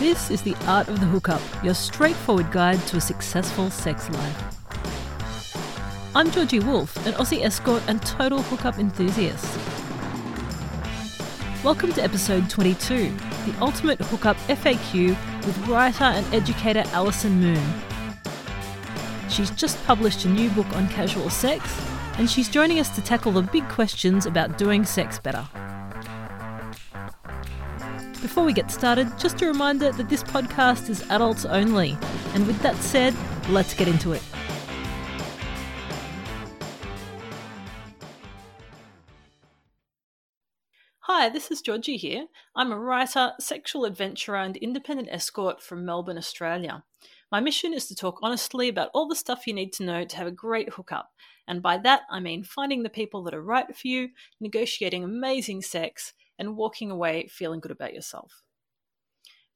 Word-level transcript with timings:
This 0.00 0.28
is 0.28 0.42
The 0.42 0.56
Art 0.66 0.88
of 0.88 0.98
the 0.98 1.06
Hookup, 1.06 1.40
your 1.62 1.72
straightforward 1.72 2.50
guide 2.50 2.84
to 2.88 2.96
a 2.96 3.00
successful 3.00 3.70
sex 3.70 4.10
life. 4.10 4.66
I'm 6.16 6.32
Georgie 6.32 6.58
Wolf, 6.58 6.96
an 7.06 7.12
Aussie 7.12 7.44
escort 7.44 7.80
and 7.86 8.02
total 8.02 8.42
hookup 8.42 8.80
enthusiast. 8.80 9.46
Welcome 11.62 11.92
to 11.92 12.02
episode 12.02 12.50
22, 12.50 13.16
the 13.46 13.54
ultimate 13.60 14.00
hookup 14.00 14.36
FAQ 14.48 15.10
with 15.46 15.68
writer 15.68 16.04
and 16.04 16.34
educator 16.34 16.82
Allison 16.88 17.40
Moon. 17.40 17.64
She's 19.28 19.50
just 19.50 19.82
published 19.86 20.24
a 20.24 20.28
new 20.28 20.50
book 20.50 20.70
on 20.74 20.88
casual 20.88 21.30
sex, 21.30 21.62
and 22.18 22.28
she's 22.28 22.48
joining 22.48 22.80
us 22.80 22.88
to 22.96 23.00
tackle 23.00 23.30
the 23.30 23.42
big 23.42 23.68
questions 23.68 24.26
about 24.26 24.58
doing 24.58 24.84
sex 24.84 25.20
better. 25.20 25.48
Before 28.24 28.44
we 28.44 28.54
get 28.54 28.70
started, 28.70 29.12
just 29.18 29.42
a 29.42 29.46
reminder 29.46 29.92
that 29.92 30.08
this 30.08 30.22
podcast 30.22 30.88
is 30.88 31.02
adults 31.10 31.44
only. 31.44 31.98
And 32.32 32.46
with 32.46 32.58
that 32.60 32.74
said, 32.76 33.14
let's 33.50 33.74
get 33.74 33.86
into 33.86 34.12
it. 34.12 34.22
Hi, 41.00 41.28
this 41.28 41.50
is 41.50 41.60
Georgie 41.60 41.98
here. 41.98 42.28
I'm 42.56 42.72
a 42.72 42.78
writer, 42.78 43.32
sexual 43.40 43.84
adventurer, 43.84 44.38
and 44.38 44.56
independent 44.56 45.10
escort 45.12 45.62
from 45.62 45.84
Melbourne, 45.84 46.16
Australia. 46.16 46.82
My 47.30 47.40
mission 47.40 47.74
is 47.74 47.86
to 47.88 47.94
talk 47.94 48.20
honestly 48.22 48.70
about 48.70 48.88
all 48.94 49.06
the 49.06 49.14
stuff 49.14 49.46
you 49.46 49.52
need 49.52 49.74
to 49.74 49.84
know 49.84 50.06
to 50.06 50.16
have 50.16 50.26
a 50.26 50.30
great 50.30 50.70
hookup. 50.70 51.10
And 51.46 51.60
by 51.60 51.76
that, 51.76 52.04
I 52.10 52.20
mean 52.20 52.42
finding 52.42 52.84
the 52.84 52.88
people 52.88 53.22
that 53.24 53.34
are 53.34 53.42
right 53.42 53.66
for 53.76 53.86
you, 53.86 54.08
negotiating 54.40 55.04
amazing 55.04 55.60
sex, 55.60 56.14
and 56.38 56.56
walking 56.56 56.90
away 56.90 57.28
feeling 57.28 57.60
good 57.60 57.72
about 57.72 57.94
yourself. 57.94 58.44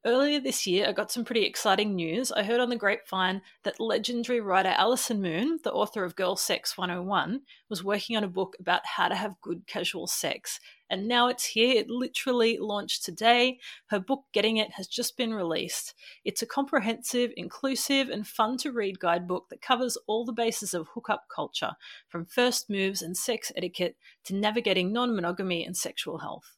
Earlier 0.05 0.39
this 0.39 0.65
year, 0.65 0.87
I 0.89 0.93
got 0.93 1.11
some 1.11 1.25
pretty 1.25 1.45
exciting 1.45 1.97
news. 1.97 2.31
I 2.31 2.45
heard 2.45 2.61
on 2.61 2.71
the 2.71 2.77
grapevine 2.77 3.43
that 3.65 3.81
legendary 3.81 4.41
writer 4.41 4.69
Allison 4.69 5.21
Moon, 5.21 5.59
the 5.65 5.73
author 5.73 6.05
of 6.05 6.15
Girl 6.15 6.37
Sex 6.37 6.79
101, 6.79 7.41
was 7.69 7.83
working 7.83 8.17
on 8.17 8.23
a 8.23 8.29
book 8.29 8.55
about 8.61 8.87
how 8.87 9.09
to 9.09 9.17
have 9.17 9.41
good 9.41 9.67
casual 9.67 10.07
sex. 10.07 10.61
And 10.89 11.09
now 11.09 11.27
it's 11.27 11.47
here. 11.47 11.75
It 11.75 11.91
literally 11.91 12.59
launched 12.59 13.05
today. 13.05 13.59
Her 13.89 13.99
book, 13.99 14.23
Getting 14.33 14.59
It, 14.59 14.71
has 14.75 14.87
just 14.87 15.17
been 15.17 15.35
released. 15.35 15.95
It's 16.25 16.43
a 16.43 16.47
comprehensive, 16.47 17.33
inclusive, 17.37 18.09
and 18.09 18.25
fun 18.25 18.57
to 18.59 18.71
read 18.71 19.01
guidebook 19.01 19.49
that 19.49 19.61
covers 19.61 19.99
all 20.07 20.25
the 20.25 20.33
bases 20.33 20.75
of 20.75 20.87
hookup 20.95 21.27
culture, 21.29 21.73
from 22.07 22.25
first 22.25 22.71
moves 22.71 23.03
and 23.03 23.17
sex 23.17 23.51
etiquette 23.57 23.97
to 24.27 24.35
navigating 24.37 24.93
non 24.93 25.17
monogamy 25.17 25.65
and 25.65 25.77
sexual 25.77 26.19
health. 26.19 26.58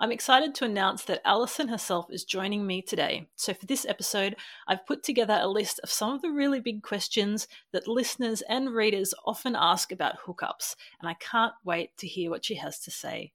I'm 0.00 0.10
excited 0.10 0.56
to 0.56 0.64
announce 0.64 1.04
that 1.04 1.22
Allison 1.24 1.68
herself 1.68 2.06
is 2.10 2.24
joining 2.24 2.66
me 2.66 2.82
today. 2.82 3.28
So, 3.36 3.54
for 3.54 3.64
this 3.66 3.86
episode, 3.86 4.34
I've 4.66 4.86
put 4.86 5.04
together 5.04 5.38
a 5.40 5.46
list 5.46 5.78
of 5.84 5.90
some 5.90 6.12
of 6.12 6.20
the 6.20 6.30
really 6.30 6.60
big 6.60 6.82
questions 6.82 7.46
that 7.72 7.86
listeners 7.86 8.42
and 8.42 8.74
readers 8.74 9.14
often 9.24 9.54
ask 9.54 9.92
about 9.92 10.18
hookups, 10.26 10.74
and 11.00 11.08
I 11.08 11.14
can't 11.14 11.54
wait 11.64 11.96
to 11.98 12.08
hear 12.08 12.30
what 12.30 12.44
she 12.44 12.56
has 12.56 12.80
to 12.80 12.90
say. 12.90 13.32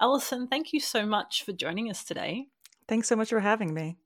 Allison, 0.00 0.48
thank 0.48 0.72
you 0.72 0.80
so 0.80 1.06
much 1.06 1.44
for 1.44 1.52
joining 1.52 1.88
us 1.88 2.02
today. 2.02 2.48
Thanks 2.88 3.08
so 3.08 3.14
much 3.14 3.30
for 3.30 3.40
having 3.40 3.72
me. 3.72 3.96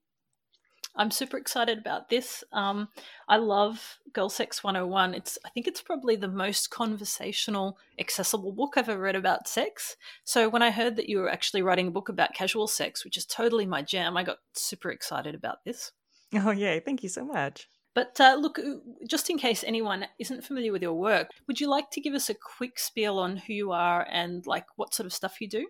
I'm 0.98 1.12
super 1.12 1.38
excited 1.38 1.78
about 1.78 2.08
this. 2.08 2.42
Um, 2.52 2.88
I 3.28 3.36
love 3.36 3.98
Girl 4.12 4.28
Sex 4.28 4.64
101. 4.64 5.14
It's 5.14 5.38
I 5.46 5.48
think 5.50 5.68
it's 5.68 5.80
probably 5.80 6.16
the 6.16 6.28
most 6.28 6.70
conversational, 6.70 7.78
accessible 7.98 8.52
book 8.52 8.74
I've 8.76 8.88
ever 8.88 9.00
read 9.00 9.14
about 9.14 9.46
sex. 9.46 9.96
So 10.24 10.48
when 10.48 10.62
I 10.62 10.72
heard 10.72 10.96
that 10.96 11.08
you 11.08 11.18
were 11.18 11.30
actually 11.30 11.62
writing 11.62 11.86
a 11.86 11.92
book 11.92 12.08
about 12.08 12.34
casual 12.34 12.66
sex, 12.66 13.04
which 13.04 13.16
is 13.16 13.24
totally 13.24 13.64
my 13.64 13.80
jam, 13.80 14.16
I 14.16 14.24
got 14.24 14.38
super 14.54 14.90
excited 14.90 15.34
about 15.34 15.64
this. 15.64 15.92
Oh 16.34 16.50
yay! 16.50 16.80
Thank 16.80 17.02
you 17.02 17.08
so 17.08 17.24
much. 17.24 17.68
But 17.94 18.20
uh, 18.20 18.36
look, 18.38 18.58
uh, 18.58 18.76
just 19.08 19.30
in 19.30 19.38
case 19.38 19.64
anyone 19.66 20.06
isn't 20.18 20.44
familiar 20.44 20.72
with 20.72 20.82
your 20.82 20.92
work, 20.94 21.30
would 21.46 21.60
you 21.60 21.68
like 21.68 21.90
to 21.92 22.00
give 22.00 22.14
us 22.14 22.28
a 22.28 22.34
quick 22.34 22.78
spiel 22.78 23.18
on 23.18 23.36
who 23.38 23.52
you 23.52 23.72
are 23.72 24.06
and 24.10 24.46
like 24.46 24.66
what 24.76 24.94
sort 24.94 25.06
of 25.06 25.12
stuff 25.12 25.40
you 25.40 25.48
do? 25.48 25.66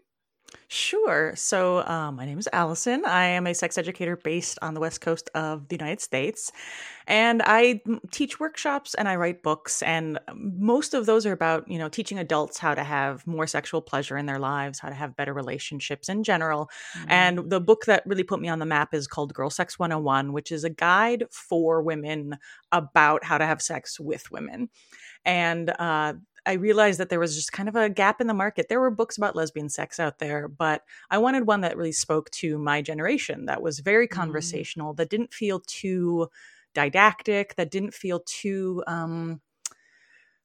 Sure. 0.70 1.32
So, 1.34 1.82
um, 1.86 2.16
my 2.16 2.26
name 2.26 2.38
is 2.38 2.48
Allison. 2.52 3.04
I 3.06 3.24
am 3.24 3.46
a 3.46 3.54
sex 3.54 3.78
educator 3.78 4.16
based 4.16 4.58
on 4.60 4.74
the 4.74 4.80
west 4.80 5.00
coast 5.00 5.30
of 5.34 5.68
the 5.68 5.76
United 5.76 6.00
States. 6.00 6.52
And 7.06 7.40
I 7.42 7.80
teach 8.10 8.38
workshops 8.38 8.92
and 8.94 9.08
I 9.08 9.16
write 9.16 9.42
books. 9.42 9.80
And 9.80 10.18
most 10.34 10.92
of 10.92 11.06
those 11.06 11.24
are 11.24 11.32
about, 11.32 11.70
you 11.70 11.78
know, 11.78 11.88
teaching 11.88 12.18
adults 12.18 12.58
how 12.58 12.74
to 12.74 12.84
have 12.84 13.26
more 13.26 13.46
sexual 13.46 13.80
pleasure 13.80 14.18
in 14.18 14.26
their 14.26 14.38
lives, 14.38 14.78
how 14.78 14.90
to 14.90 14.94
have 14.94 15.16
better 15.16 15.32
relationships 15.32 16.10
in 16.10 16.22
general. 16.22 16.70
Mm-hmm. 16.98 17.10
And 17.10 17.50
the 17.50 17.62
book 17.62 17.86
that 17.86 18.02
really 18.04 18.24
put 18.24 18.40
me 18.40 18.48
on 18.48 18.58
the 18.58 18.66
map 18.66 18.92
is 18.92 19.06
called 19.06 19.32
Girl 19.32 19.48
Sex 19.48 19.78
101, 19.78 20.34
which 20.34 20.52
is 20.52 20.64
a 20.64 20.70
guide 20.70 21.24
for 21.30 21.80
women 21.80 22.36
about 22.72 23.24
how 23.24 23.38
to 23.38 23.46
have 23.46 23.62
sex 23.62 23.98
with 23.98 24.30
women. 24.30 24.68
And 25.24 25.70
uh, 25.78 26.14
I 26.48 26.54
realized 26.54 26.98
that 26.98 27.10
there 27.10 27.20
was 27.20 27.34
just 27.34 27.52
kind 27.52 27.68
of 27.68 27.76
a 27.76 27.90
gap 27.90 28.22
in 28.22 28.26
the 28.26 28.32
market. 28.32 28.70
There 28.70 28.80
were 28.80 28.90
books 28.90 29.18
about 29.18 29.36
lesbian 29.36 29.68
sex 29.68 30.00
out 30.00 30.18
there, 30.18 30.48
but 30.48 30.82
I 31.10 31.18
wanted 31.18 31.46
one 31.46 31.60
that 31.60 31.76
really 31.76 31.92
spoke 31.92 32.30
to 32.30 32.56
my 32.58 32.80
generation, 32.80 33.44
that 33.46 33.60
was 33.60 33.80
very 33.80 34.08
mm-hmm. 34.08 34.18
conversational, 34.18 34.94
mm. 34.94 34.96
that 34.96 35.10
didn't 35.10 35.34
feel 35.34 35.60
too 35.60 36.28
didactic, 36.72 37.54
that 37.56 37.70
didn't 37.70 37.92
feel 37.92 38.22
too 38.24 38.82
um 38.86 39.42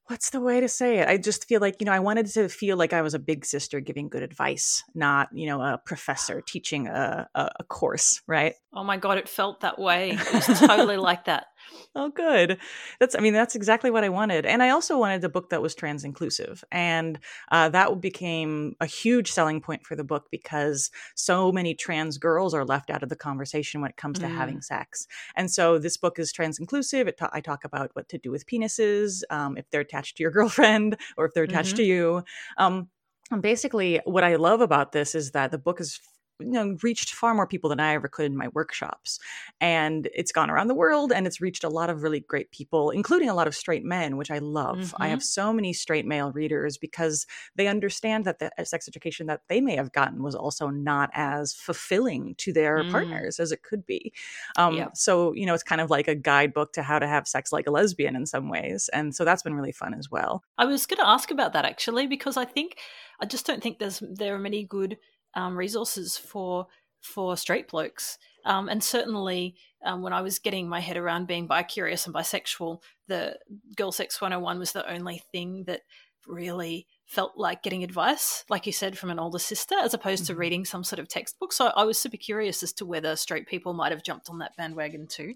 what's 0.06 0.30
the 0.30 0.40
way 0.40 0.60
to 0.60 0.68
say 0.68 0.98
it? 0.98 1.08
I 1.08 1.16
just 1.16 1.48
feel 1.48 1.62
like, 1.62 1.76
you 1.80 1.86
know, 1.86 1.92
I 1.92 2.00
wanted 2.00 2.26
to 2.26 2.48
feel 2.48 2.76
like 2.76 2.92
I 2.92 3.00
was 3.00 3.14
a 3.14 3.18
big 3.18 3.46
sister 3.46 3.80
giving 3.80 4.10
good 4.10 4.22
advice, 4.22 4.84
not, 4.94 5.28
you 5.32 5.46
know, 5.46 5.62
a 5.62 5.80
professor 5.86 6.42
teaching 6.46 6.88
a, 6.88 7.26
a, 7.34 7.50
a 7.60 7.64
course, 7.64 8.20
right? 8.26 8.54
Oh 8.74 8.84
my 8.84 8.98
God, 8.98 9.16
it 9.16 9.28
felt 9.28 9.60
that 9.60 9.78
way. 9.78 10.10
It 10.10 10.32
was 10.34 10.46
totally 10.60 10.98
like 10.98 11.24
that. 11.24 11.46
Oh, 11.96 12.08
good. 12.08 12.58
That's, 12.98 13.14
I 13.14 13.20
mean, 13.20 13.32
that's 13.32 13.54
exactly 13.54 13.90
what 13.90 14.02
I 14.02 14.08
wanted. 14.08 14.46
And 14.46 14.62
I 14.62 14.70
also 14.70 14.98
wanted 14.98 15.22
a 15.22 15.28
book 15.28 15.50
that 15.50 15.62
was 15.62 15.74
trans 15.74 16.02
inclusive. 16.02 16.64
And 16.72 17.20
uh, 17.52 17.68
that 17.68 18.00
became 18.00 18.74
a 18.80 18.86
huge 18.86 19.30
selling 19.30 19.60
point 19.60 19.86
for 19.86 19.94
the 19.94 20.02
book 20.02 20.26
because 20.30 20.90
so 21.14 21.52
many 21.52 21.74
trans 21.74 22.18
girls 22.18 22.52
are 22.52 22.64
left 22.64 22.90
out 22.90 23.04
of 23.04 23.10
the 23.10 23.16
conversation 23.16 23.80
when 23.80 23.90
it 23.90 23.96
comes 23.96 24.18
to 24.18 24.26
mm. 24.26 24.34
having 24.34 24.60
sex. 24.60 25.06
And 25.36 25.50
so 25.50 25.78
this 25.78 25.96
book 25.96 26.18
is 26.18 26.32
trans 26.32 26.58
inclusive. 26.58 27.14
Ta- 27.16 27.30
I 27.32 27.40
talk 27.40 27.64
about 27.64 27.90
what 27.94 28.08
to 28.08 28.18
do 28.18 28.32
with 28.32 28.46
penises, 28.46 29.22
um, 29.30 29.56
if 29.56 29.70
they're 29.70 29.80
attached 29.80 30.16
to 30.16 30.22
your 30.22 30.32
girlfriend 30.32 30.96
or 31.16 31.26
if 31.26 31.34
they're 31.34 31.44
attached 31.44 31.76
mm-hmm. 31.76 31.76
to 31.76 31.84
you. 31.84 32.24
Um, 32.58 32.88
basically, 33.40 34.00
what 34.04 34.24
I 34.24 34.36
love 34.36 34.60
about 34.60 34.92
this 34.92 35.14
is 35.14 35.30
that 35.30 35.50
the 35.50 35.58
book 35.58 35.80
is 35.80 36.00
you 36.40 36.50
know 36.50 36.76
reached 36.82 37.14
far 37.14 37.34
more 37.34 37.46
people 37.46 37.70
than 37.70 37.80
I 37.80 37.94
ever 37.94 38.08
could 38.08 38.26
in 38.26 38.36
my 38.36 38.48
workshops 38.48 39.18
and 39.60 40.08
it's 40.14 40.32
gone 40.32 40.50
around 40.50 40.68
the 40.68 40.74
world 40.74 41.12
and 41.12 41.26
it's 41.26 41.40
reached 41.40 41.64
a 41.64 41.68
lot 41.68 41.90
of 41.90 42.02
really 42.02 42.20
great 42.20 42.50
people 42.50 42.90
including 42.90 43.28
a 43.28 43.34
lot 43.34 43.46
of 43.46 43.54
straight 43.54 43.84
men 43.84 44.16
which 44.16 44.30
I 44.30 44.38
love. 44.38 44.78
Mm-hmm. 44.78 45.02
I 45.02 45.08
have 45.08 45.22
so 45.22 45.52
many 45.52 45.72
straight 45.72 46.06
male 46.06 46.32
readers 46.32 46.76
because 46.76 47.26
they 47.56 47.68
understand 47.68 48.24
that 48.24 48.38
the 48.38 48.50
uh, 48.58 48.64
sex 48.64 48.88
education 48.88 49.26
that 49.26 49.42
they 49.48 49.60
may 49.60 49.76
have 49.76 49.92
gotten 49.92 50.22
was 50.22 50.34
also 50.34 50.68
not 50.68 51.10
as 51.14 51.52
fulfilling 51.52 52.34
to 52.38 52.52
their 52.52 52.82
mm. 52.82 52.90
partners 52.90 53.38
as 53.38 53.52
it 53.52 53.62
could 53.62 53.86
be. 53.86 54.12
Um, 54.56 54.76
yep. 54.76 54.96
so 54.96 55.32
you 55.34 55.46
know 55.46 55.54
it's 55.54 55.62
kind 55.62 55.80
of 55.80 55.90
like 55.90 56.08
a 56.08 56.14
guidebook 56.14 56.72
to 56.74 56.82
how 56.82 56.98
to 56.98 57.06
have 57.06 57.28
sex 57.28 57.52
like 57.52 57.66
a 57.66 57.70
lesbian 57.70 58.16
in 58.16 58.26
some 58.26 58.48
ways 58.48 58.90
and 58.92 59.14
so 59.14 59.24
that's 59.24 59.42
been 59.42 59.54
really 59.54 59.72
fun 59.72 59.94
as 59.94 60.10
well. 60.10 60.42
I 60.58 60.64
was 60.64 60.86
going 60.86 60.98
to 60.98 61.08
ask 61.08 61.30
about 61.30 61.52
that 61.52 61.64
actually 61.64 62.06
because 62.06 62.36
I 62.36 62.44
think 62.44 62.78
I 63.20 63.26
just 63.26 63.46
don't 63.46 63.62
think 63.62 63.78
there's 63.78 64.02
there 64.10 64.34
are 64.34 64.38
many 64.38 64.64
good 64.64 64.98
um, 65.34 65.56
resources 65.56 66.16
for 66.16 66.66
for 67.00 67.36
straight 67.36 67.68
blokes. 67.68 68.18
Um, 68.46 68.68
and 68.68 68.82
certainly, 68.82 69.56
um, 69.84 70.02
when 70.02 70.12
I 70.12 70.22
was 70.22 70.38
getting 70.38 70.68
my 70.68 70.80
head 70.80 70.96
around 70.96 71.26
being 71.26 71.46
bi 71.46 71.62
curious 71.62 72.06
and 72.06 72.14
bisexual, 72.14 72.78
the 73.08 73.38
Girl 73.76 73.92
Sex 73.92 74.20
101 74.20 74.58
was 74.58 74.72
the 74.72 74.90
only 74.90 75.22
thing 75.32 75.64
that 75.66 75.82
really 76.26 76.86
felt 77.06 77.36
like 77.36 77.62
getting 77.62 77.84
advice, 77.84 78.44
like 78.48 78.66
you 78.66 78.72
said, 78.72 78.96
from 78.96 79.10
an 79.10 79.18
older 79.18 79.38
sister, 79.38 79.74
as 79.76 79.94
opposed 79.94 80.24
mm-hmm. 80.24 80.34
to 80.34 80.38
reading 80.38 80.64
some 80.64 80.82
sort 80.82 80.98
of 80.98 81.08
textbook. 81.08 81.52
So 81.52 81.66
I 81.76 81.84
was 81.84 81.98
super 81.98 82.16
curious 82.16 82.62
as 82.62 82.72
to 82.74 82.86
whether 82.86 83.14
straight 83.16 83.46
people 83.46 83.74
might 83.74 83.92
have 83.92 84.02
jumped 84.02 84.30
on 84.30 84.38
that 84.38 84.56
bandwagon 84.56 85.06
too. 85.06 85.34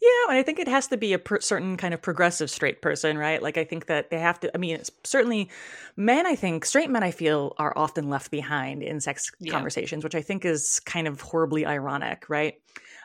Yeah, 0.00 0.28
and 0.28 0.38
I 0.38 0.42
think 0.42 0.58
it 0.58 0.68
has 0.68 0.88
to 0.88 0.96
be 0.96 1.12
a 1.12 1.18
per- 1.18 1.40
certain 1.40 1.76
kind 1.76 1.92
of 1.92 2.00
progressive 2.00 2.50
straight 2.50 2.80
person, 2.80 3.18
right? 3.18 3.42
Like 3.42 3.58
I 3.58 3.64
think 3.64 3.86
that 3.86 4.10
they 4.10 4.18
have 4.18 4.40
to. 4.40 4.50
I 4.54 4.58
mean, 4.58 4.76
it's 4.76 4.90
certainly 5.04 5.50
men. 5.96 6.26
I 6.26 6.34
think 6.34 6.64
straight 6.64 6.90
men. 6.90 7.02
I 7.02 7.10
feel 7.10 7.54
are 7.58 7.76
often 7.76 8.08
left 8.08 8.30
behind 8.30 8.82
in 8.82 9.00
sex 9.00 9.30
yeah. 9.40 9.52
conversations, 9.52 10.04
which 10.04 10.14
I 10.14 10.22
think 10.22 10.44
is 10.44 10.80
kind 10.80 11.06
of 11.06 11.20
horribly 11.20 11.66
ironic, 11.66 12.28
right? 12.28 12.54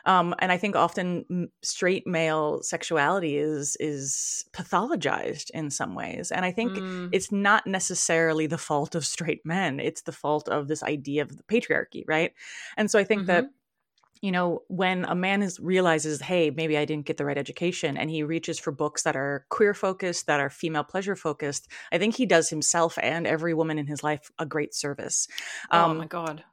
Um, 0.06 0.34
and 0.38 0.52
I 0.52 0.56
think 0.56 0.76
often 0.76 1.50
straight 1.62 2.06
male 2.06 2.62
sexuality 2.62 3.36
is 3.36 3.76
is 3.80 4.44
pathologized 4.52 5.50
in 5.50 5.70
some 5.70 5.94
ways, 5.94 6.30
and 6.30 6.44
I 6.44 6.52
think 6.52 6.72
mm. 6.72 7.08
it's 7.12 7.32
not 7.32 7.66
necessarily 7.66 8.46
the 8.46 8.58
fault 8.58 8.94
of 8.94 9.04
straight 9.04 9.44
men; 9.44 9.80
it's 9.80 10.02
the 10.02 10.12
fault 10.12 10.48
of 10.48 10.68
this 10.68 10.82
idea 10.82 11.22
of 11.22 11.36
the 11.36 11.42
patriarchy, 11.42 12.04
right? 12.06 12.32
And 12.76 12.90
so 12.90 12.98
I 12.98 13.04
think 13.04 13.22
mm-hmm. 13.22 13.32
that 13.32 13.50
you 14.22 14.32
know, 14.32 14.62
when 14.68 15.04
a 15.04 15.14
man 15.14 15.42
is 15.42 15.60
realizes, 15.60 16.20
hey, 16.20 16.50
maybe 16.50 16.78
I 16.78 16.84
didn't 16.84 17.06
get 17.06 17.16
the 17.16 17.24
right 17.24 17.36
education, 17.36 17.96
and 17.96 18.10
he 18.10 18.22
reaches 18.22 18.58
for 18.58 18.72
books 18.72 19.02
that 19.02 19.16
are 19.16 19.44
queer 19.50 19.74
focused, 19.74 20.26
that 20.26 20.40
are 20.40 20.50
female 20.50 20.84
pleasure 20.84 21.16
focused, 21.16 21.68
I 21.92 21.98
think 21.98 22.16
he 22.16 22.26
does 22.26 22.48
himself 22.48 22.98
and 23.02 23.26
every 23.26 23.54
woman 23.54 23.78
in 23.78 23.86
his 23.86 24.02
life 24.02 24.30
a 24.38 24.46
great 24.46 24.74
service. 24.74 25.28
Oh 25.70 25.90
um, 25.90 25.98
my 25.98 26.06
god! 26.06 26.44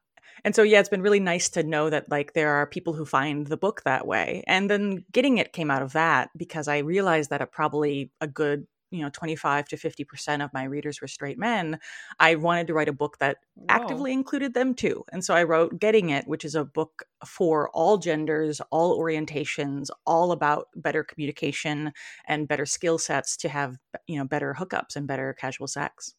And 0.43 0.55
so 0.55 0.63
yeah 0.63 0.79
it's 0.79 0.89
been 0.89 1.01
really 1.01 1.19
nice 1.19 1.49
to 1.49 1.63
know 1.63 1.89
that 1.89 2.09
like 2.09 2.33
there 2.33 2.53
are 2.53 2.67
people 2.67 2.93
who 2.93 3.05
find 3.05 3.47
the 3.47 3.57
book 3.57 3.83
that 3.83 4.07
way. 4.07 4.43
And 4.47 4.69
then 4.69 5.05
getting 5.11 5.37
it 5.37 5.53
came 5.53 5.71
out 5.71 5.81
of 5.81 5.93
that 5.93 6.29
because 6.37 6.67
i 6.67 6.79
realized 6.79 7.29
that 7.29 7.41
it 7.41 7.51
probably 7.51 8.11
a 8.21 8.27
good 8.27 8.67
you 8.93 9.01
know 9.01 9.09
25 9.09 9.67
to 9.69 9.75
50% 9.75 10.43
of 10.43 10.53
my 10.53 10.63
readers 10.63 11.01
were 11.01 11.07
straight 11.07 11.39
men. 11.39 11.79
I 12.19 12.35
wanted 12.35 12.67
to 12.67 12.73
write 12.75 12.87
a 12.87 12.93
book 12.93 13.17
that 13.17 13.37
Whoa. 13.55 13.65
actively 13.69 14.13
included 14.13 14.53
them 14.53 14.75
too. 14.75 15.03
And 15.11 15.25
so 15.25 15.33
i 15.33 15.43
wrote 15.43 15.79
getting 15.79 16.11
it 16.11 16.27
which 16.27 16.45
is 16.45 16.55
a 16.55 16.63
book 16.63 17.03
for 17.25 17.69
all 17.71 17.97
genders 17.97 18.61
all 18.71 18.97
orientations 18.99 19.89
all 20.05 20.31
about 20.31 20.67
better 20.75 21.03
communication 21.03 21.91
and 22.27 22.47
better 22.47 22.65
skill 22.65 22.97
sets 22.97 23.35
to 23.37 23.49
have 23.49 23.77
you 24.07 24.17
know 24.17 24.25
better 24.25 24.55
hookups 24.57 24.95
and 24.95 25.07
better 25.07 25.33
casual 25.33 25.67
sex 25.67 26.13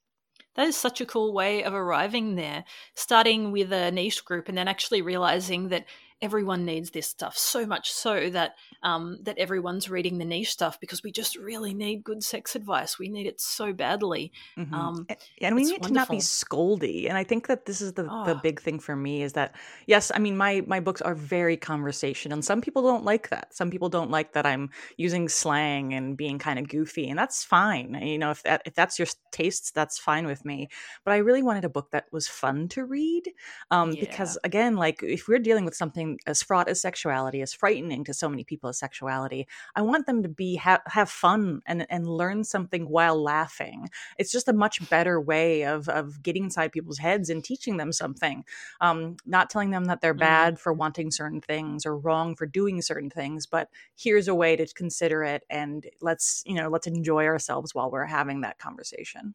that 0.56 0.68
is 0.68 0.76
such 0.76 1.00
a 1.00 1.06
cool 1.06 1.32
way 1.32 1.64
of 1.64 1.74
arriving 1.74 2.36
there, 2.36 2.64
starting 2.94 3.52
with 3.52 3.72
a 3.72 3.90
niche 3.90 4.24
group 4.24 4.48
and 4.48 4.56
then 4.56 4.68
actually 4.68 5.02
realizing 5.02 5.68
that 5.68 5.84
everyone 6.22 6.64
needs 6.64 6.90
this 6.90 7.06
stuff 7.06 7.36
so 7.36 7.66
much 7.66 7.92
so 7.92 8.30
that 8.30 8.54
um, 8.82 9.18
that 9.22 9.38
everyone's 9.38 9.88
reading 9.88 10.18
the 10.18 10.24
niche 10.24 10.50
stuff 10.50 10.80
because 10.80 11.02
we 11.02 11.12
just 11.12 11.36
really 11.36 11.74
need 11.74 12.04
good 12.04 12.22
sex 12.22 12.54
advice. 12.54 12.98
We 12.98 13.08
need 13.08 13.26
it 13.26 13.40
so 13.40 13.72
badly, 13.72 14.32
mm-hmm. 14.58 14.74
um, 14.74 15.06
and 15.40 15.54
we 15.54 15.64
need 15.64 15.82
wonderful. 15.82 15.88
to 15.88 15.92
not 15.94 16.10
be 16.10 16.18
scoldy. 16.18 17.08
And 17.08 17.16
I 17.16 17.24
think 17.24 17.46
that 17.48 17.66
this 17.66 17.80
is 17.80 17.92
the 17.94 18.08
oh. 18.10 18.24
the 18.24 18.34
big 18.36 18.60
thing 18.60 18.78
for 18.78 18.96
me 18.96 19.22
is 19.22 19.34
that 19.34 19.54
yes, 19.86 20.10
I 20.14 20.18
mean 20.18 20.36
my 20.36 20.62
my 20.66 20.80
books 20.80 21.00
are 21.00 21.14
very 21.14 21.56
conversational, 21.56 22.34
and 22.34 22.44
some 22.44 22.60
people 22.60 22.82
don't 22.82 23.04
like 23.04 23.30
that. 23.30 23.54
Some 23.54 23.70
people 23.70 23.88
don't 23.88 24.10
like 24.10 24.32
that 24.32 24.46
I'm 24.46 24.70
using 24.96 25.28
slang 25.28 25.94
and 25.94 26.16
being 26.16 26.38
kind 26.38 26.58
of 26.58 26.68
goofy, 26.68 27.08
and 27.08 27.18
that's 27.18 27.44
fine. 27.44 27.94
You 27.94 28.18
know, 28.18 28.30
if 28.30 28.42
that 28.44 28.62
if 28.64 28.74
that's 28.74 28.98
your 28.98 29.08
tastes, 29.30 29.70
that's 29.70 29.98
fine 29.98 30.26
with 30.26 30.44
me. 30.44 30.68
But 31.04 31.12
I 31.12 31.18
really 31.18 31.42
wanted 31.42 31.64
a 31.64 31.68
book 31.68 31.90
that 31.92 32.06
was 32.12 32.28
fun 32.28 32.68
to 32.68 32.84
read 32.84 33.30
um, 33.70 33.92
yeah. 33.92 34.00
because 34.00 34.38
again, 34.44 34.76
like 34.76 35.02
if 35.02 35.28
we're 35.28 35.38
dealing 35.38 35.64
with 35.64 35.74
something 35.74 36.03
as 36.26 36.42
fraught 36.42 36.68
as 36.68 36.80
sexuality, 36.80 37.42
as 37.42 37.52
frightening 37.52 38.04
to 38.04 38.14
so 38.14 38.28
many 38.28 38.44
people 38.44 38.68
as 38.68 38.78
sexuality. 38.78 39.46
I 39.74 39.82
want 39.82 40.06
them 40.06 40.22
to 40.22 40.28
be 40.28 40.56
ha- 40.56 40.82
have 40.86 41.10
fun 41.10 41.62
and 41.66 41.86
and 41.90 42.06
learn 42.06 42.44
something 42.44 42.88
while 42.88 43.20
laughing. 43.20 43.88
It's 44.18 44.32
just 44.32 44.48
a 44.48 44.52
much 44.52 44.88
better 44.88 45.20
way 45.20 45.64
of 45.64 45.88
of 45.88 46.22
getting 46.22 46.44
inside 46.44 46.72
people's 46.72 46.98
heads 46.98 47.30
and 47.30 47.44
teaching 47.44 47.76
them 47.76 47.92
something. 47.92 48.44
Um, 48.80 49.16
not 49.26 49.50
telling 49.50 49.70
them 49.70 49.86
that 49.86 50.00
they're 50.00 50.12
mm-hmm. 50.12 50.20
bad 50.20 50.58
for 50.58 50.72
wanting 50.72 51.10
certain 51.10 51.40
things 51.40 51.86
or 51.86 51.96
wrong 51.96 52.34
for 52.36 52.46
doing 52.46 52.82
certain 52.82 53.10
things, 53.10 53.46
but 53.46 53.68
here's 53.96 54.28
a 54.28 54.34
way 54.34 54.56
to 54.56 54.66
consider 54.74 55.22
it 55.24 55.44
and 55.50 55.86
let's 56.00 56.42
you 56.46 56.54
know 56.54 56.68
let's 56.68 56.86
enjoy 56.86 57.24
ourselves 57.26 57.74
while 57.74 57.90
we're 57.90 58.06
having 58.06 58.42
that 58.42 58.58
conversation. 58.58 59.34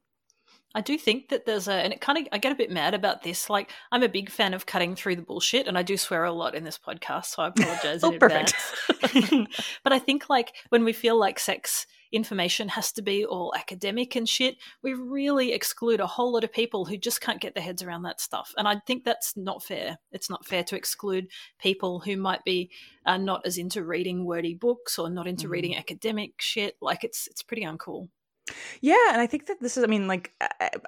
I 0.76 0.82
do 0.82 0.98
think 0.98 1.30
that 1.30 1.46
there's 1.46 1.68
a, 1.68 1.74
and 1.74 1.92
it 1.92 2.00
kind 2.00 2.20
of, 2.20 2.28
I 2.32 2.38
get 2.38 2.52
a 2.52 2.56
bit 2.56 2.70
mad 2.70 2.94
about 2.94 3.24
this. 3.24 3.50
Like, 3.50 3.72
I'm 3.92 4.04
a 4.04 4.10
big 4.10 4.30
fan 4.30 4.54
of 4.54 4.68
cutting 4.68 4.96
through 4.96 5.16
the 5.16 5.24
bullshit, 5.24 5.68
and 5.68 5.78
I 5.78 5.82
do 5.82 5.98
swear 5.98 6.24
a 6.26 6.32
lot 6.32 6.54
in 6.54 6.64
this 6.64 6.78
podcast, 6.78 7.26
so 7.26 7.44
I 7.44 7.48
apologize 7.48 8.04
oh, 8.04 8.10
in 8.10 8.16
advance. 8.16 8.54
but 9.84 9.94
I 9.94 10.00
think, 10.00 10.30
like, 10.30 10.54
when 10.70 10.84
we 10.84 10.94
feel 10.94 11.18
like 11.18 11.40
sex 11.40 11.88
information 12.12 12.70
has 12.70 12.92
to 12.92 13.02
be 13.02 13.26
all 13.26 13.54
academic 13.56 14.16
and 14.16 14.28
shit, 14.28 14.58
we 14.84 14.94
really 14.94 15.54
exclude 15.54 16.00
a 16.00 16.08
whole 16.08 16.34
lot 16.34 16.44
of 16.44 16.52
people 16.52 16.86
who 16.86 16.98
just 16.98 17.22
can't 17.22 17.42
get 17.42 17.54
their 17.56 17.64
heads 17.64 17.82
around 17.82 18.04
that 18.04 18.22
stuff. 18.22 18.54
And 18.58 18.68
I 18.68 18.80
think 18.86 19.04
that's 19.04 19.36
not 19.36 19.64
fair. 19.64 19.98
It's 20.12 20.30
not 20.30 20.46
fair 20.46 20.64
to 20.66 20.76
exclude 20.76 21.28
people 21.60 22.00
who 22.00 22.18
might 22.18 22.44
be 22.44 22.72
uh, 23.06 23.18
not 23.18 23.42
as 23.46 23.58
into 23.58 23.84
reading 23.84 24.26
wordy 24.26 24.56
books 24.56 25.00
or 25.00 25.10
not 25.10 25.28
into 25.28 25.48
mm. 25.48 25.52
reading 25.52 25.76
academic 25.76 26.34
shit. 26.40 26.76
Like, 26.82 27.04
it's 27.04 27.28
it's 27.28 27.44
pretty 27.44 27.64
uncool. 27.64 28.10
Yeah, 28.82 29.12
and 29.12 29.22
I 29.22 29.28
think 29.28 29.48
that 29.48 29.62
this 29.62 29.78
is 29.78 29.84
I 29.84 29.88
mean 29.88 30.08
like 30.08 30.32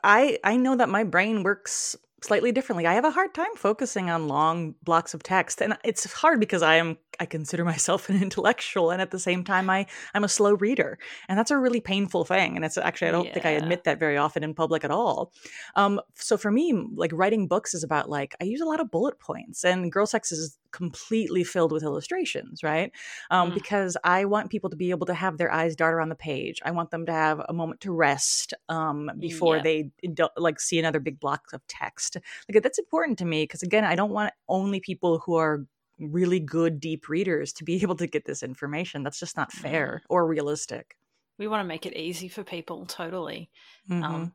I 0.04 0.40
I 0.44 0.58
know 0.58 0.76
that 0.76 0.90
my 0.90 1.04
brain 1.04 1.44
works 1.44 1.96
slightly 2.24 2.52
differently. 2.52 2.86
I 2.86 2.94
have 2.94 3.06
a 3.06 3.12
hard 3.12 3.34
time 3.34 3.56
focusing 3.56 4.10
on 4.10 4.28
long 4.28 4.76
blocks 4.84 5.14
of 5.14 5.24
text, 5.24 5.62
and 5.62 5.78
it's 5.84 6.12
hard 6.14 6.40
because 6.40 6.62
I 6.62 6.76
am 6.76 6.98
I 7.20 7.26
consider 7.26 7.66
myself 7.74 8.10
an 8.10 8.22
intellectual, 8.22 8.92
and 8.92 9.02
at 9.02 9.12
the 9.12 9.20
same 9.20 9.44
time, 9.44 9.70
I 9.70 9.86
I'm 10.14 10.24
a 10.24 10.30
slow 10.30 10.54
reader, 10.54 11.00
and 11.28 11.38
that's 11.38 11.52
a 11.52 11.58
really 11.58 11.82
painful 11.82 12.26
thing. 12.26 12.56
And 12.56 12.64
it's 12.64 12.78
actually 12.78 13.10
I 13.10 13.12
don't 13.12 13.26
yeah. 13.26 13.34
think 13.34 13.46
I 13.46 13.52
admit 13.52 13.84
that 13.86 14.00
very 14.00 14.18
often 14.18 14.44
in 14.44 14.54
public 14.54 14.84
at 14.84 14.92
all. 14.92 15.32
Um, 15.76 16.00
so 16.16 16.38
for 16.38 16.52
me, 16.52 16.74
like 16.96 17.12
writing 17.14 17.48
books 17.48 17.74
is 17.74 17.84
about 17.84 18.10
like 18.10 18.36
I 18.40 18.46
use 18.46 18.62
a 18.62 18.66
lot 18.66 18.80
of 18.80 18.92
bullet 18.92 19.20
points, 19.20 19.64
and 19.64 19.92
Girl 19.92 20.06
Sex 20.06 20.32
is 20.32 20.58
completely 20.72 21.44
filled 21.44 21.72
with 21.72 21.84
illustrations, 21.84 22.64
right? 22.64 22.92
Um, 23.30 23.52
mm. 23.52 23.54
Because 23.54 23.98
I 24.04 24.26
want 24.26 24.50
people 24.50 24.70
to 24.70 24.76
be 24.76 24.92
able 24.92 25.06
to 25.08 25.14
have 25.14 25.38
their 25.38 25.52
eyes 25.52 25.76
dart 25.76 25.94
around 25.94 26.10
the 26.10 26.16
page. 26.16 26.60
I 26.64 26.72
want 26.72 26.92
them 26.92 27.06
to 27.06 27.12
have 27.12 27.42
a 27.48 27.54
moment 27.54 27.82
to 27.82 27.92
rest 27.92 28.54
um, 28.70 29.12
before 29.20 29.62
they 29.62 29.92
like 30.38 30.60
see 30.60 30.80
another 30.80 31.00
big 31.00 31.20
block 31.20 31.44
of 31.54 31.66
text. 31.68 32.18
Like 32.50 32.62
that's 32.64 32.80
important 32.80 33.18
to 33.20 33.26
me 33.26 33.44
because 33.44 33.64
again, 33.64 33.84
I 33.86 33.96
don't 33.96 34.12
want 34.12 34.34
only 34.48 34.80
people 34.80 35.20
who 35.20 35.36
are 35.36 35.66
really 36.00 36.40
good 36.40 36.80
deep 36.80 37.08
readers 37.10 37.54
to 37.54 37.64
be 37.64 37.76
able 37.82 37.96
to 37.96 38.08
get 38.08 38.26
this 38.26 38.44
information. 38.44 39.04
That's 39.04 39.20
just 39.20 39.38
not 39.38 39.52
fair 39.52 40.04
or 40.10 40.26
realistic. 40.28 40.98
We 41.38 41.48
want 41.48 41.62
to 41.62 41.68
make 41.68 41.86
it 41.86 41.96
easy 41.96 42.28
for 42.28 42.44
people, 42.44 42.86
totally. 42.86 43.50
Mm-hmm. 43.90 44.04
Um, 44.04 44.34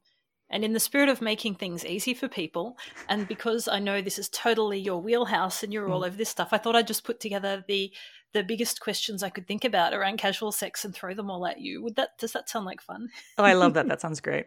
and 0.50 0.64
in 0.64 0.72
the 0.72 0.80
spirit 0.80 1.08
of 1.08 1.20
making 1.20 1.56
things 1.56 1.84
easy 1.84 2.14
for 2.14 2.28
people, 2.28 2.76
and 3.08 3.26
because 3.26 3.68
I 3.68 3.78
know 3.78 4.00
this 4.00 4.18
is 4.18 4.28
totally 4.28 4.78
your 4.78 5.00
wheelhouse 5.00 5.62
and 5.62 5.72
you're 5.72 5.88
all 5.90 6.02
mm. 6.02 6.06
over 6.06 6.16
this 6.16 6.28
stuff, 6.28 6.48
I 6.52 6.58
thought 6.58 6.76
I'd 6.76 6.86
just 6.86 7.04
put 7.04 7.20
together 7.20 7.64
the 7.66 7.92
the 8.32 8.42
biggest 8.42 8.80
questions 8.80 9.22
I 9.22 9.30
could 9.30 9.46
think 9.46 9.64
about 9.64 9.94
around 9.94 10.18
casual 10.18 10.52
sex 10.52 10.84
and 10.84 10.94
throw 10.94 11.14
them 11.14 11.30
all 11.30 11.46
at 11.46 11.60
you. 11.60 11.82
Would 11.82 11.96
that 11.96 12.18
does 12.18 12.32
that 12.32 12.48
sound 12.48 12.66
like 12.66 12.80
fun? 12.80 13.08
Oh, 13.38 13.44
I 13.44 13.54
love 13.54 13.74
that. 13.74 13.86
That 13.96 14.00
sounds 14.00 14.20
great. 14.20 14.46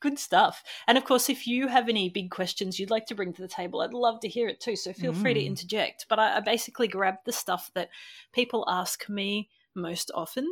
Good 0.00 0.18
stuff. 0.18 0.62
And 0.86 0.98
of 0.98 1.04
course, 1.04 1.28
if 1.28 1.46
you 1.46 1.68
have 1.68 1.88
any 1.88 2.08
big 2.08 2.30
questions 2.30 2.78
you'd 2.78 2.90
like 2.90 3.06
to 3.06 3.14
bring 3.14 3.32
to 3.32 3.42
the 3.42 3.48
table, 3.48 3.80
I'd 3.80 3.94
love 3.94 4.20
to 4.20 4.28
hear 4.28 4.48
it 4.48 4.60
too. 4.60 4.76
So 4.76 4.92
feel 4.92 5.12
mm. 5.12 5.20
free 5.20 5.34
to 5.34 5.40
mm. 5.40 5.46
interject. 5.46 6.06
But 6.08 6.18
I, 6.18 6.36
I, 6.36 6.40
basically 6.40 6.88
grabbed 6.88 7.24
the 7.24 7.32
stuff 7.32 7.70
that 7.74 7.88
people 8.32 8.64
ask 8.68 9.08
me 9.08 9.48
most 9.74 10.10
often, 10.14 10.46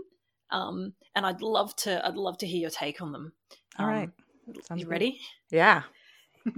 um, 0.50 0.94
and 1.14 1.26
I'd 1.26 1.42
love 1.42 1.74
to. 1.76 2.04
I'd 2.06 2.16
love 2.16 2.38
to 2.38 2.46
hear 2.46 2.60
your 2.60 2.70
take 2.70 3.00
on 3.00 3.12
them. 3.12 3.32
All 3.78 3.86
um, 3.86 3.92
right, 3.92 4.10
Sounds 4.64 4.80
you 4.80 4.86
good. 4.86 4.90
ready? 4.90 5.20
Yeah. 5.50 5.82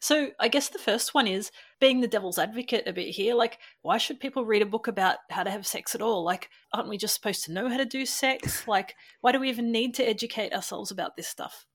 so 0.00 0.30
I 0.38 0.48
guess 0.48 0.68
the 0.68 0.78
first 0.78 1.14
one 1.14 1.26
is 1.26 1.50
being 1.80 2.00
the 2.00 2.08
devil's 2.08 2.38
advocate 2.38 2.86
a 2.86 2.92
bit 2.92 3.08
here. 3.08 3.34
Like, 3.34 3.58
why 3.82 3.98
should 3.98 4.20
people 4.20 4.44
read 4.44 4.62
a 4.62 4.66
book 4.66 4.88
about 4.88 5.18
how 5.30 5.42
to 5.42 5.50
have 5.50 5.66
sex 5.66 5.94
at 5.94 6.02
all? 6.02 6.24
Like, 6.24 6.48
aren't 6.72 6.88
we 6.88 6.98
just 6.98 7.14
supposed 7.14 7.44
to 7.44 7.52
know 7.52 7.68
how 7.68 7.76
to 7.76 7.84
do 7.84 8.06
sex? 8.06 8.66
Like, 8.66 8.94
why 9.20 9.32
do 9.32 9.40
we 9.40 9.48
even 9.48 9.72
need 9.72 9.94
to 9.94 10.08
educate 10.08 10.52
ourselves 10.52 10.90
about 10.90 11.16
this 11.16 11.28
stuff? 11.28 11.66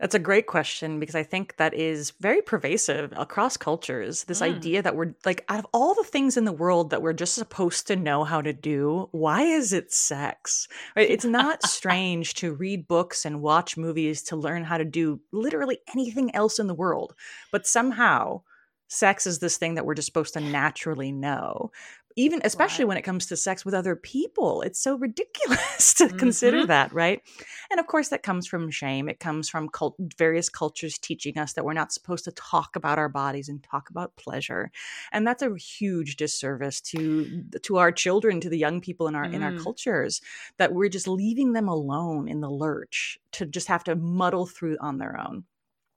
That's 0.00 0.14
a 0.14 0.20
great 0.20 0.46
question 0.46 1.00
because 1.00 1.16
I 1.16 1.24
think 1.24 1.56
that 1.56 1.74
is 1.74 2.12
very 2.20 2.40
pervasive 2.40 3.12
across 3.16 3.56
cultures. 3.56 4.24
This 4.24 4.40
mm. 4.40 4.54
idea 4.54 4.82
that 4.82 4.94
we're 4.94 5.14
like, 5.24 5.44
out 5.48 5.58
of 5.58 5.66
all 5.72 5.94
the 5.94 6.04
things 6.04 6.36
in 6.36 6.44
the 6.44 6.52
world 6.52 6.90
that 6.90 7.02
we're 7.02 7.12
just 7.12 7.34
supposed 7.34 7.88
to 7.88 7.96
know 7.96 8.22
how 8.22 8.40
to 8.40 8.52
do, 8.52 9.08
why 9.10 9.42
is 9.42 9.72
it 9.72 9.92
sex? 9.92 10.68
Right? 10.94 11.10
It's 11.10 11.24
not 11.24 11.64
strange 11.64 12.34
to 12.34 12.54
read 12.54 12.86
books 12.86 13.24
and 13.24 13.42
watch 13.42 13.76
movies 13.76 14.22
to 14.24 14.36
learn 14.36 14.64
how 14.64 14.78
to 14.78 14.84
do 14.84 15.20
literally 15.32 15.78
anything 15.92 16.34
else 16.34 16.60
in 16.60 16.68
the 16.68 16.74
world. 16.74 17.14
But 17.50 17.66
somehow, 17.66 18.42
sex 18.88 19.26
is 19.26 19.38
this 19.38 19.56
thing 19.56 19.74
that 19.74 19.84
we're 19.84 19.94
just 19.94 20.06
supposed 20.06 20.34
to 20.34 20.40
naturally 20.40 21.12
know 21.12 21.70
even 22.18 22.40
especially 22.42 22.84
right. 22.84 22.88
when 22.88 22.96
it 22.96 23.02
comes 23.02 23.26
to 23.26 23.36
sex 23.36 23.64
with 23.64 23.74
other 23.74 23.94
people 23.94 24.60
it's 24.62 24.80
so 24.80 24.96
ridiculous 24.96 25.94
to 25.94 26.06
mm-hmm. 26.06 26.18
consider 26.18 26.66
that 26.66 26.92
right 26.92 27.22
and 27.70 27.78
of 27.78 27.86
course 27.86 28.08
that 28.08 28.24
comes 28.24 28.46
from 28.46 28.70
shame 28.70 29.08
it 29.08 29.20
comes 29.20 29.48
from 29.48 29.68
cult- 29.68 29.94
various 30.16 30.48
cultures 30.48 30.98
teaching 30.98 31.38
us 31.38 31.52
that 31.52 31.64
we're 31.64 31.72
not 31.72 31.92
supposed 31.92 32.24
to 32.24 32.32
talk 32.32 32.74
about 32.74 32.98
our 32.98 33.08
bodies 33.08 33.48
and 33.48 33.62
talk 33.62 33.88
about 33.88 34.16
pleasure 34.16 34.70
and 35.12 35.26
that's 35.26 35.42
a 35.42 35.54
huge 35.56 36.16
disservice 36.16 36.80
to 36.80 37.44
to 37.62 37.76
our 37.76 37.92
children 37.92 38.40
to 38.40 38.50
the 38.50 38.58
young 38.58 38.80
people 38.80 39.06
in 39.06 39.14
our 39.14 39.26
mm. 39.26 39.34
in 39.34 39.42
our 39.42 39.52
mm. 39.52 39.62
cultures 39.62 40.20
that 40.56 40.72
we're 40.72 40.88
just 40.88 41.06
leaving 41.06 41.52
them 41.52 41.68
alone 41.68 42.28
in 42.28 42.40
the 42.40 42.50
lurch 42.50 43.18
to 43.30 43.46
just 43.46 43.68
have 43.68 43.84
to 43.84 43.94
muddle 43.94 44.46
through 44.46 44.76
on 44.80 44.98
their 44.98 45.18
own 45.20 45.44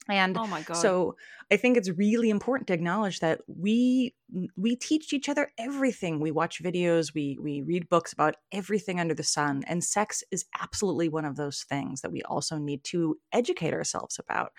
and 0.10 0.38
oh 0.38 0.48
my 0.48 0.62
God. 0.62 0.76
so 0.76 1.16
I 1.52 1.58
think 1.58 1.78
it's 1.78 1.90
really 1.90 2.30
important 2.30 2.68
to 2.68 2.74
acknowledge 2.74 3.20
that 3.20 3.42
we 3.48 4.14
we 4.56 4.76
teach 4.76 5.14
each 5.14 5.30
other 5.30 5.52
everything. 5.58 6.20
We 6.20 6.32
watch 6.32 6.64
videos, 6.64 7.14
we 7.14 7.38
we 7.42 7.62
read 7.62 7.90
books 7.90 8.14
about 8.14 8.36
everything 8.52 9.00
under 9.00 9.14
the 9.14 9.24
sun, 9.24 9.64
and 9.68 9.84
sex 9.84 10.24
is 10.32 10.46
absolutely 10.60 11.10
one 11.10 11.26
of 11.26 11.36
those 11.36 11.64
things 11.64 12.02
that 12.02 12.12
we 12.12 12.22
also 12.24 12.58
need 12.58 12.84
to 12.86 13.18
educate 13.34 13.74
ourselves 13.74 14.20
about. 14.20 14.54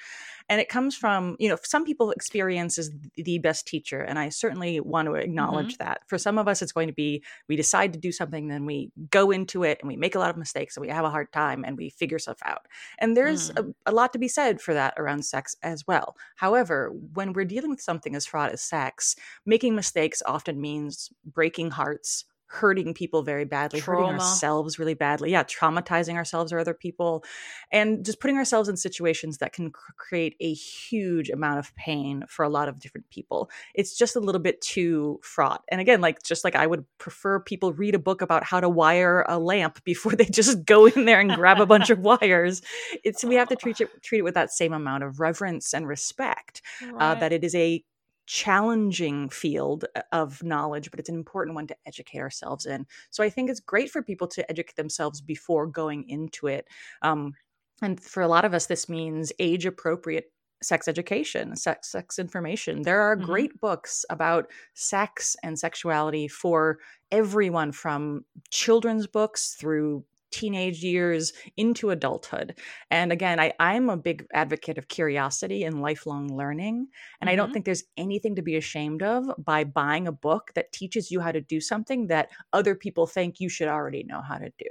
And 0.49 0.61
it 0.61 0.69
comes 0.69 0.95
from, 0.95 1.37
you 1.39 1.49
know, 1.49 1.57
some 1.63 1.85
people 1.85 2.11
experience 2.11 2.79
is 2.79 2.91
the 3.17 3.39
best 3.39 3.67
teacher, 3.67 4.01
and 4.01 4.19
I 4.19 4.29
certainly 4.29 4.81
want 4.81 5.07
to 5.07 5.15
acknowledge 5.15 5.75
mm-hmm. 5.75 5.85
that. 5.85 6.01
For 6.07 6.19
some 6.19 6.39
of 6.39 6.49
us 6.49 6.63
it's 6.63 6.73
going 6.73 6.89
to 6.89 6.95
be 6.95 7.23
we 7.49 7.57
decide 7.57 7.93
to 7.93 7.99
do 7.99 8.13
something 8.13 8.49
then 8.49 8.67
we 8.67 8.91
go 9.11 9.31
into 9.31 9.65
it 9.65 9.79
and 9.81 9.89
we 9.89 9.97
make 9.97 10.15
a 10.15 10.19
lot 10.19 10.31
of 10.31 10.37
mistakes 10.37 10.77
and 10.77 10.83
we 10.83 10.93
have 10.93 11.05
a 11.05 11.11
hard 11.11 11.33
time 11.33 11.65
and 11.65 11.77
we 11.77 11.91
figure 11.91 12.19
stuff 12.19 12.39
out. 12.45 12.67
And 12.99 13.17
there's 13.17 13.51
mm. 13.51 13.73
a, 13.87 13.91
a 13.91 13.93
lot 13.93 14.13
to 14.13 14.19
be 14.19 14.29
said 14.29 14.61
for 14.61 14.75
that 14.75 14.95
around 14.99 15.25
sex 15.25 15.57
as 15.63 15.87
well. 15.87 16.17
However, 16.37 16.93
when 17.15 17.33
we're 17.33 17.45
dealing 17.45 17.71
with 17.71 17.81
something 17.81 18.15
as 18.15 18.27
fraught 18.27 18.53
as 18.53 18.63
sex, 18.63 19.17
making 19.63 19.77
mistakes 19.77 20.23
often 20.27 20.61
means 20.61 21.09
breaking 21.25 21.71
hearts, 21.71 22.25
hurting 22.47 22.93
people 22.93 23.23
very 23.23 23.45
badly, 23.45 23.81
Trauma. 23.81 24.07
hurting 24.07 24.21
ourselves 24.21 24.77
really 24.77 24.93
badly. 24.93 25.31
Yeah, 25.31 25.45
traumatizing 25.45 26.17
ourselves 26.17 26.53
or 26.53 26.59
other 26.59 26.75
people, 26.75 27.25
and 27.71 28.05
just 28.05 28.19
putting 28.19 28.37
ourselves 28.37 28.69
in 28.69 28.77
situations 28.77 29.39
that 29.39 29.53
can 29.53 29.71
cr- 29.71 29.93
create 29.97 30.35
a 30.41 30.53
huge 30.53 31.31
amount 31.31 31.61
of 31.61 31.73
pain 31.77 32.25
for 32.29 32.45
a 32.45 32.49
lot 32.49 32.69
of 32.69 32.81
different 32.81 33.09
people. 33.09 33.49
It's 33.73 33.97
just 33.97 34.17
a 34.17 34.21
little 34.21 34.41
bit 34.41 34.61
too 34.61 35.21
fraught. 35.23 35.63
And 35.71 35.81
again, 35.81 36.01
like 36.01 36.25
just 36.25 36.43
like 36.43 36.57
I 36.57 36.67
would 36.67 36.85
prefer 36.99 37.39
people 37.39 37.73
read 37.73 37.95
a 37.95 38.01
book 38.01 38.21
about 38.21 38.43
how 38.43 38.59
to 38.59 38.69
wire 38.69 39.25
a 39.29 39.39
lamp 39.39 39.85
before 39.85 40.13
they 40.17 40.25
just 40.25 40.65
go 40.65 40.87
in 40.87 41.05
there 41.05 41.21
and 41.21 41.33
grab 41.37 41.61
a 41.61 41.67
bunch 41.67 41.89
of 41.89 41.99
wires. 42.11 42.63
It's 43.05 43.23
we 43.23 43.37
have 43.37 43.49
to 43.49 43.57
treat 43.57 43.81
it 43.81 44.03
treat 44.03 44.19
it 44.19 44.23
with 44.23 44.35
that 44.35 44.51
same 44.51 44.73
amount 44.73 45.05
of 45.05 45.21
reverence 45.21 45.73
and 45.73 45.87
respect. 45.87 46.63
Uh, 46.99 47.15
that 47.15 47.33
it 47.33 47.45
is 47.45 47.55
a 47.55 47.85
challenging 48.27 49.29
field 49.29 49.85
uh, 49.97 50.03
of 50.13 50.43
knowledge, 50.43 50.91
but 50.91 51.01
it's 51.01 51.09
an 51.09 51.15
important 51.17 51.55
one 51.55 51.67
to 51.67 51.77
educate 51.87 52.21
ourselves 52.21 52.67
in. 52.67 52.87
So 53.11 53.23
I 53.25 53.31
think 53.31 53.51
it's 53.51 53.61
great 53.61 53.91
for 53.91 54.03
people 54.03 54.29
to 54.29 54.49
educate 54.51 54.77
themselves 54.77 55.21
before 55.21 55.67
going 55.67 56.09
into 56.09 56.47
it. 56.47 56.69
Um, 57.03 57.35
and 57.81 58.01
for 58.01 58.23
a 58.23 58.29
lot 58.29 58.45
of 58.45 58.55
us, 58.55 58.67
this 58.67 58.89
means 58.89 59.33
age 59.39 59.67
appropriate 59.67 60.33
sex 60.63 60.87
education, 60.87 61.57
sex, 61.57 61.91
sex 61.91 62.19
information. 62.21 62.83
There 62.83 63.01
are 63.01 63.17
Mhm. 63.17 63.17
great 63.17 63.59
books 63.61 64.05
about 64.11 64.49
sex 64.75 65.37
and 65.43 65.59
sexuality 65.59 66.29
for 66.29 66.79
everyone 67.11 67.73
from 67.73 68.25
children's 68.51 69.09
books 69.09 69.55
through 69.55 70.05
teenage 70.33 70.83
years 70.83 71.33
into 71.57 71.91
adulthood. 71.91 72.59
And 72.91 73.13
again, 73.13 73.39
I, 73.39 73.53
I'm 73.61 73.89
a 73.89 73.97
big 73.97 74.27
advocate 74.35 74.79
of 74.79 74.89
curiosity 74.89 75.63
and 75.65 75.81
lifelong 75.83 76.37
learning. 76.37 76.89
And 77.21 77.31
I 77.31 77.37
don't 77.37 77.53
Mhm. 77.53 77.53
think 77.53 77.65
there's 77.65 77.85
anything 77.97 78.35
to 78.37 78.43
be 78.43 78.57
ashamed 78.57 79.03
of 79.03 79.31
by 79.39 79.65
buying 79.65 80.09
a 80.09 80.13
book 80.13 80.53
that 80.55 80.73
teaches 80.73 81.11
you 81.11 81.21
how 81.21 81.33
to 81.33 81.41
do 81.41 81.61
something 81.61 82.09
that 82.09 82.31
other 82.53 82.75
people 82.75 83.07
think 83.07 83.41
you 83.41 83.49
should 83.49 83.69
already 83.69 84.03
know 84.03 84.23
how 84.23 84.39
to 84.39 84.51
do. 84.59 84.67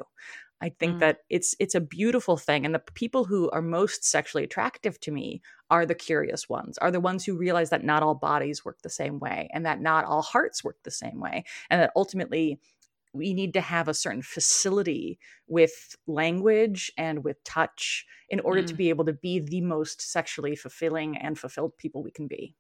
I 0.63 0.70
think 0.70 1.00
Mm. 1.00 1.00
that 1.00 1.20
it's 1.30 1.56
it's 1.60 1.74
a 1.74 1.82
beautiful 1.82 2.38
thing 2.38 2.65
and 2.65 2.75
the 2.75 2.80
people 2.80 3.25
who 3.25 3.50
are 3.50 3.62
most 3.63 4.03
sexually 4.03 4.44
attractive 4.44 5.00
to 5.01 5.12
me 5.12 5.41
are 5.72 5.86
the 5.88 5.96
curious 5.96 6.48
ones, 6.48 6.77
are 6.77 6.91
the 6.91 7.00
ones 7.00 7.25
who 7.25 7.36
realize 7.38 7.72
that 7.72 7.84
not 7.84 8.03
all 8.03 8.13
bodies 8.13 8.63
work 8.63 8.82
the 8.84 8.89
same 8.89 9.18
way 9.20 9.50
and 9.53 9.65
that 9.65 9.82
not 9.82 10.06
all 10.06 10.22
hearts 10.22 10.63
work 10.63 10.77
the 10.84 10.91
same 10.91 11.20
way 11.20 11.44
and 11.70 11.82
that 11.82 11.91
ultimately 11.96 12.60
we 13.13 13.34
need 13.34 13.53
to 13.53 13.62
have 13.62 13.88
a 13.88 13.94
certain 13.94 14.22
facility 14.22 15.20
with 15.48 15.96
language 16.08 16.91
and 16.98 17.24
with 17.24 17.44
touch 17.44 18.06
in 18.30 18.39
order 18.41 18.62
to 18.63 18.74
Mm. 18.74 18.77
be 18.77 18.89
able 18.89 19.06
to 19.06 19.13
be 19.13 19.39
the 19.39 19.62
most 19.62 20.01
sexually 20.01 20.56
fulfilling 20.56 21.18
and 21.18 21.38
fulfilled 21.39 21.77
people 21.77 22.03
we 22.03 22.12
can 22.12 22.27
be. 22.27 22.56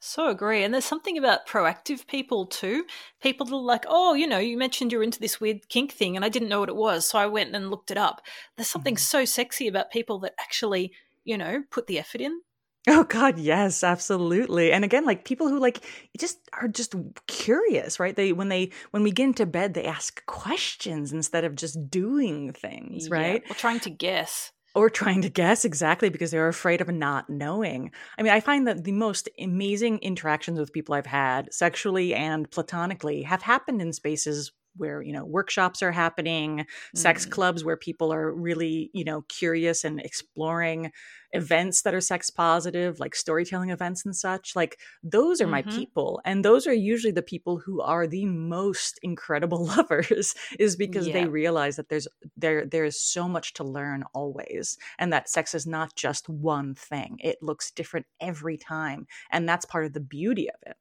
So 0.00 0.28
agree. 0.28 0.62
And 0.62 0.72
there's 0.72 0.84
something 0.84 1.18
about 1.18 1.46
proactive 1.46 2.06
people 2.06 2.46
too. 2.46 2.86
People 3.20 3.46
that 3.46 3.54
are 3.54 3.60
like, 3.60 3.84
oh, 3.88 4.14
you 4.14 4.26
know, 4.26 4.38
you 4.38 4.56
mentioned 4.56 4.92
you're 4.92 5.02
into 5.02 5.18
this 5.20 5.40
weird 5.40 5.68
kink 5.68 5.92
thing 5.92 6.16
and 6.16 6.24
I 6.24 6.28
didn't 6.28 6.48
know 6.48 6.60
what 6.60 6.68
it 6.68 6.76
was. 6.76 7.06
So 7.08 7.18
I 7.18 7.26
went 7.26 7.54
and 7.56 7.70
looked 7.70 7.90
it 7.90 7.96
up. 7.98 8.24
There's 8.56 8.68
something 8.68 8.96
Mhm. 8.96 8.96
so 8.96 9.24
sexy 9.24 9.66
about 9.68 9.90
people 9.90 10.18
that 10.20 10.34
actually, 10.38 10.94
you 11.24 11.36
know, 11.38 11.64
put 11.70 11.86
the 11.86 11.98
effort 11.98 12.20
in. 12.20 12.40
Oh 12.88 13.02
god, 13.04 13.38
yes, 13.38 13.82
absolutely. 13.82 14.70
And 14.72 14.84
again, 14.84 15.04
like 15.04 15.24
people 15.24 15.48
who 15.48 15.58
like 15.58 15.84
just 16.18 16.38
are 16.52 16.68
just 16.68 16.94
curious, 17.26 17.98
right? 17.98 18.14
They 18.14 18.32
when 18.32 18.48
they 18.48 18.70
when 18.92 19.02
we 19.02 19.10
get 19.10 19.24
into 19.24 19.44
bed, 19.46 19.74
they 19.74 19.84
ask 19.84 20.24
questions 20.26 21.12
instead 21.12 21.44
of 21.44 21.56
just 21.56 21.90
doing 21.90 22.52
things, 22.52 23.10
right? 23.10 23.42
Yeah. 23.42 23.50
Or 23.50 23.54
trying 23.54 23.80
to 23.80 23.90
guess. 23.90 24.52
or 24.74 24.90
trying 24.90 25.22
to 25.22 25.30
guess 25.30 25.64
exactly 25.64 26.10
because 26.10 26.30
they're 26.30 26.48
afraid 26.48 26.82
of 26.82 26.88
not 26.88 27.30
knowing. 27.30 27.90
I 28.18 28.22
mean, 28.22 28.32
I 28.32 28.40
find 28.40 28.66
that 28.68 28.84
the 28.84 28.92
most 28.92 29.26
amazing 29.40 29.98
interactions 30.00 30.58
with 30.58 30.72
people 30.72 30.94
I've 30.94 31.06
had, 31.06 31.52
sexually 31.52 32.14
and 32.14 32.50
platonically, 32.50 33.22
have 33.22 33.40
happened 33.40 33.80
in 33.80 33.94
spaces 33.94 34.52
where, 34.76 35.00
you 35.00 35.14
know, 35.14 35.24
workshops 35.24 35.82
are 35.82 35.92
happening, 35.92 36.66
sex 36.94 37.24
Mm. 37.24 37.30
clubs 37.30 37.64
where 37.64 37.78
people 37.78 38.12
are 38.12 38.30
really, 38.34 38.90
you 38.92 39.04
know, 39.04 39.22
curious 39.30 39.82
and 39.82 39.98
exploring 39.98 40.92
events 41.36 41.82
that 41.82 41.94
are 41.94 42.00
sex 42.00 42.30
positive, 42.30 42.98
like 43.00 43.14
storytelling 43.14 43.70
events 43.70 44.04
and 44.04 44.16
such. 44.16 44.56
Like, 44.56 44.78
those 45.02 45.40
are 45.40 45.46
my 45.46 45.62
Mhm. 45.62 45.68
people. 45.68 46.20
And 46.24 46.44
those 46.44 46.66
are 46.66 46.72
usually 46.74 47.12
the 47.12 47.22
people 47.22 47.58
who 47.58 47.80
are 47.80 48.06
the 48.06 48.24
most 48.26 48.98
incredible 49.02 49.64
lovers, 49.76 50.34
is 50.58 50.76
because 50.76 51.10
they 51.10 51.26
realize 51.26 51.76
that 51.76 51.88
there's 51.88 52.08
there 52.36 52.66
there 52.66 52.84
is 52.84 53.00
so 53.00 53.28
much 53.28 53.52
to 53.54 53.64
learn 53.64 54.04
always 54.14 54.78
and 54.98 55.12
that 55.12 55.28
sex 55.28 55.54
is 55.54 55.66
not 55.66 55.94
just 55.96 56.28
one 56.28 56.74
thing 56.74 57.18
it 57.22 57.42
looks 57.42 57.70
different 57.70 58.06
every 58.20 58.56
time 58.56 59.06
and 59.30 59.48
that's 59.48 59.64
part 59.64 59.84
of 59.86 59.92
the 59.92 60.00
beauty 60.00 60.48
of 60.50 60.56
it 60.66 60.76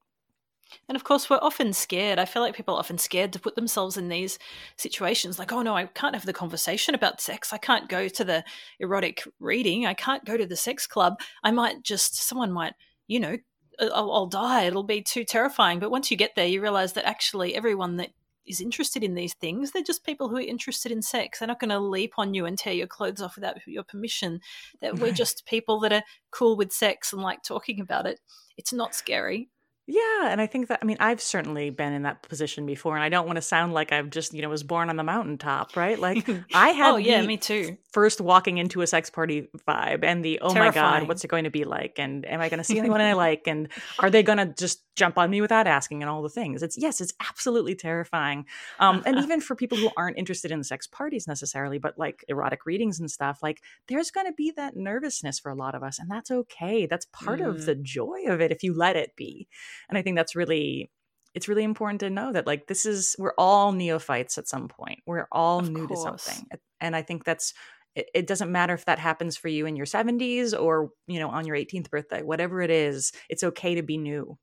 And 0.88 0.96
of 0.96 1.03
course, 1.03 1.29
we're 1.29 1.39
often 1.41 1.74
scared. 1.74 2.20
I 2.20 2.25
feel 2.25 2.41
like 2.41 2.55
people 2.55 2.75
are 2.75 2.79
often 2.79 2.98
scared 2.98 3.34
to 3.34 3.39
put 3.39 3.55
themselves 3.55 3.98
in 3.98 4.10
these 4.10 4.39
situations 4.77 5.39
like, 5.39 5.51
oh 5.51 5.62
no, 5.62 5.75
I 5.75 5.86
can't 5.86 6.15
have 6.15 6.25
the 6.25 6.34
conversation 6.34 6.96
about 6.96 7.22
sex. 7.22 7.53
I 7.53 7.58
can't 7.58 7.89
go 7.89 8.08
to 8.08 8.24
the 8.24 8.44
erotic 8.79 9.24
reading. 9.39 9.86
I 9.86 9.94
can't 9.94 10.25
go 10.25 10.38
to 10.38 10.46
the 10.46 10.55
sex 10.55 10.88
club. 10.88 11.20
I 11.44 11.51
might 11.51 11.84
just, 11.84 12.15
someone 12.15 12.51
might, 12.51 12.74
you 13.08 13.20
know, 13.20 13.38
I'll, 13.79 14.12
I'll 14.12 14.27
die. 14.27 14.63
It'll 14.63 14.84
be 14.84 15.01
too 15.01 15.24
terrifying. 15.24 15.79
But 15.79 15.91
once 15.91 16.10
you 16.12 16.17
get 16.17 16.36
there, 16.36 16.48
you 16.48 16.62
realize 16.62 16.94
that 16.94 17.05
actually 17.05 17.55
everyone 17.55 17.98
that 17.98 18.12
is 18.48 18.62
interested 18.62 19.03
in 19.03 19.15
these 19.15 19.34
things, 19.34 19.72
they're 19.72 19.82
just 19.82 20.05
people 20.05 20.29
who 20.29 20.38
are 20.38 20.41
interested 20.41 20.91
in 20.91 21.01
sex. 21.01 21.39
They're 21.39 21.48
not 21.48 21.60
going 21.60 21.72
to 21.72 21.79
leap 21.79 22.13
on 22.17 22.34
you 22.34 22.46
and 22.46 22.58
tear 22.58 22.74
your 22.74 22.88
clothes 22.88 23.22
off 23.22 23.36
without 23.36 23.58
your 23.65 23.84
permission. 23.84 24.39
That 24.82 25.00
we're 25.00 25.12
just 25.12 25.46
people 25.46 25.79
that 25.79 25.91
are 25.91 26.03
cool 26.32 26.55
with 26.55 26.72
sex 26.72 27.12
and 27.12 27.22
like 27.22 27.41
talking 27.41 27.79
about 27.79 28.05
it. 28.05 28.20
It's 28.55 28.72
not 28.72 28.96
scary. 28.96 29.50
Yeah 29.87 30.29
and 30.31 30.41
i 30.41 30.47
think 30.47 30.67
that 30.67 30.79
i 30.81 30.85
mean 30.85 30.97
i've 30.99 31.21
certainly 31.21 31.69
been 31.69 31.93
in 31.93 32.03
that 32.03 32.21
position 32.23 32.65
before 32.65 32.95
and 32.95 33.03
i 33.03 33.09
don't 33.09 33.25
want 33.27 33.35
to 33.37 33.41
sound 33.41 33.71
like 33.73 33.91
i've 33.91 34.09
just 34.09 34.33
you 34.33 34.41
know 34.41 34.49
was 34.49 34.63
born 34.63 34.89
on 34.89 34.95
the 34.95 35.03
mountaintop 35.03 35.75
right? 35.77 35.99
Like 35.99 36.27
i 36.53 36.69
had 36.69 36.93
oh 36.93 36.97
yeah, 36.97 37.21
the 37.21 37.27
me 37.27 37.37
too. 37.37 37.77
first 37.91 38.19
walking 38.19 38.57
into 38.57 38.81
a 38.81 38.87
sex 38.87 39.09
party 39.09 39.47
vibe 39.67 40.03
and 40.03 40.23
the 40.25 40.39
oh 40.41 40.53
my 40.53 40.71
god 40.71 41.07
what's 41.07 41.23
it 41.23 41.27
going 41.27 41.43
to 41.43 41.49
be 41.51 41.63
like? 41.65 41.99
And 41.99 42.25
am 42.25 42.41
i 42.41 42.49
going 42.49 42.57
to 42.57 42.63
see 42.63 42.79
anyone 42.79 42.99
i 43.01 43.13
like? 43.25 43.43
And 43.47 43.67
are 43.99 44.09
they 44.09 44.23
going 44.23 44.37
to 44.39 44.47
just 44.47 44.81
jump 44.95 45.17
on 45.17 45.29
me 45.29 45.41
without 45.41 45.67
asking? 45.67 46.01
and 46.01 46.09
all 46.09 46.21
the 46.21 46.29
things. 46.29 46.63
It's 46.63 46.77
yes 46.77 46.99
it's 47.01 47.13
absolutely 47.29 47.75
terrifying. 47.75 48.45
Um, 48.79 49.03
and 49.05 49.19
even 49.23 49.39
for 49.41 49.55
people 49.55 49.77
who 49.77 49.89
aren't 49.95 50.17
interested 50.17 50.51
in 50.51 50.63
sex 50.63 50.87
parties 50.87 51.27
necessarily 51.27 51.77
but 51.77 51.97
like 51.97 52.25
erotic 52.27 52.65
readings 52.65 52.99
and 52.99 53.09
stuff 53.11 53.39
like 53.43 53.61
there's 53.87 54.09
going 54.11 54.25
to 54.27 54.33
be 54.33 54.51
that 54.55 54.75
nervousness 54.75 55.39
for 55.39 55.51
a 55.51 55.55
lot 55.55 55.75
of 55.75 55.83
us 55.83 55.99
and 55.99 56.09
that's 56.09 56.31
okay. 56.31 56.85
That's 56.85 57.05
part 57.11 57.39
of 57.41 57.55
Mm. 57.57 57.65
the 57.65 57.75
joy 57.75 58.23
of 58.27 58.41
it 58.41 58.51
if 58.51 58.63
you 58.63 58.73
let 58.73 58.95
it 58.95 59.15
be 59.15 59.47
and 59.89 59.98
i 59.98 60.01
think 60.01 60.15
that's 60.15 60.36
really 60.36 60.89
it's 61.36 61.50
really 61.50 61.63
important 61.63 62.00
to 62.00 62.10
know 62.10 62.32
that 62.32 62.48
like 62.48 62.65
this 62.67 62.86
is 62.86 63.15
we're 63.20 63.34
all 63.38 63.74
neophytes 63.74 64.38
at 64.38 64.48
some 64.48 64.70
point. 64.70 65.01
We're 65.05 65.27
all 65.32 65.60
Of 65.60 65.70
new 65.70 65.88
to 65.88 65.98
something. 65.98 66.48
And 66.82 66.96
i 66.96 67.01
think 67.01 67.25
that's 67.25 67.53
it, 67.96 68.08
it 68.13 68.27
doesn't 68.27 68.51
matter 68.51 68.74
if 68.74 68.86
that 68.86 69.00
happens 69.00 69.38
for 69.38 69.50
you 69.50 69.65
in 69.65 69.75
your 69.75 69.86
70s 69.86 70.60
or 70.60 70.89
you 71.08 71.20
know 71.20 71.29
on 71.29 71.46
your 71.46 71.55
18th 71.55 71.91
birthday 71.91 72.24
whatever 72.24 72.62
it 72.62 72.72
is 72.72 73.12
it's 73.29 73.44
okay 73.44 73.75
to 73.75 73.84
be 73.84 73.98
new. 73.98 74.38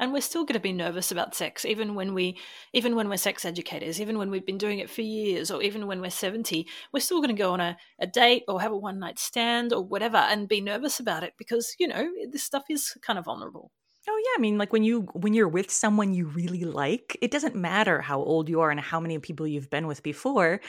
And 0.00 0.12
we're 0.12 0.20
still 0.20 0.44
going 0.44 0.54
to 0.54 0.60
be 0.60 0.72
nervous 0.72 1.10
about 1.10 1.34
sex 1.34 1.64
even 1.64 1.94
when 1.94 2.14
we 2.14 2.38
even 2.72 2.94
when 2.96 3.08
we're 3.08 3.16
sex 3.16 3.44
educators 3.44 4.00
even 4.00 4.18
when 4.18 4.30
we've 4.30 4.46
been 4.46 4.58
doing 4.58 4.80
it 4.80 4.90
for 4.90 5.02
years 5.02 5.50
or 5.50 5.62
even 5.62 5.86
when 5.86 6.00
we're 6.00 6.10
70 6.10 6.66
we're 6.92 7.00
still 7.00 7.20
going 7.20 7.34
to 7.34 7.42
go 7.42 7.52
on 7.52 7.60
a, 7.60 7.76
a 8.00 8.06
date 8.06 8.44
or 8.48 8.60
have 8.60 8.72
a 8.72 8.76
one 8.76 8.98
night 8.98 9.18
stand 9.18 9.72
or 9.72 9.84
whatever 9.84 10.16
and 10.16 10.48
be 10.48 10.60
nervous 10.60 11.00
about 11.00 11.24
it 11.24 11.34
because 11.36 11.74
you 11.78 11.88
know 11.88 12.08
this 12.30 12.44
stuff 12.44 12.64
is 12.70 12.96
kind 13.02 13.18
of 13.18 13.24
vulnerable 13.24 13.72
oh 14.08 14.16
yeah 14.24 14.38
i 14.38 14.40
mean 14.40 14.58
like 14.58 14.72
when 14.72 14.82
you 14.84 15.02
when 15.14 15.34
you're 15.34 15.48
with 15.48 15.70
someone 15.70 16.14
you 16.14 16.26
really 16.26 16.64
like 16.64 17.16
it 17.20 17.30
doesn't 17.30 17.54
matter 17.54 18.00
how 18.00 18.18
old 18.22 18.48
you 18.48 18.60
are 18.60 18.70
and 18.70 18.80
how 18.80 18.98
many 19.00 19.18
people 19.18 19.46
you've 19.46 19.70
been 19.70 19.86
with 19.86 20.02
before 20.02 20.60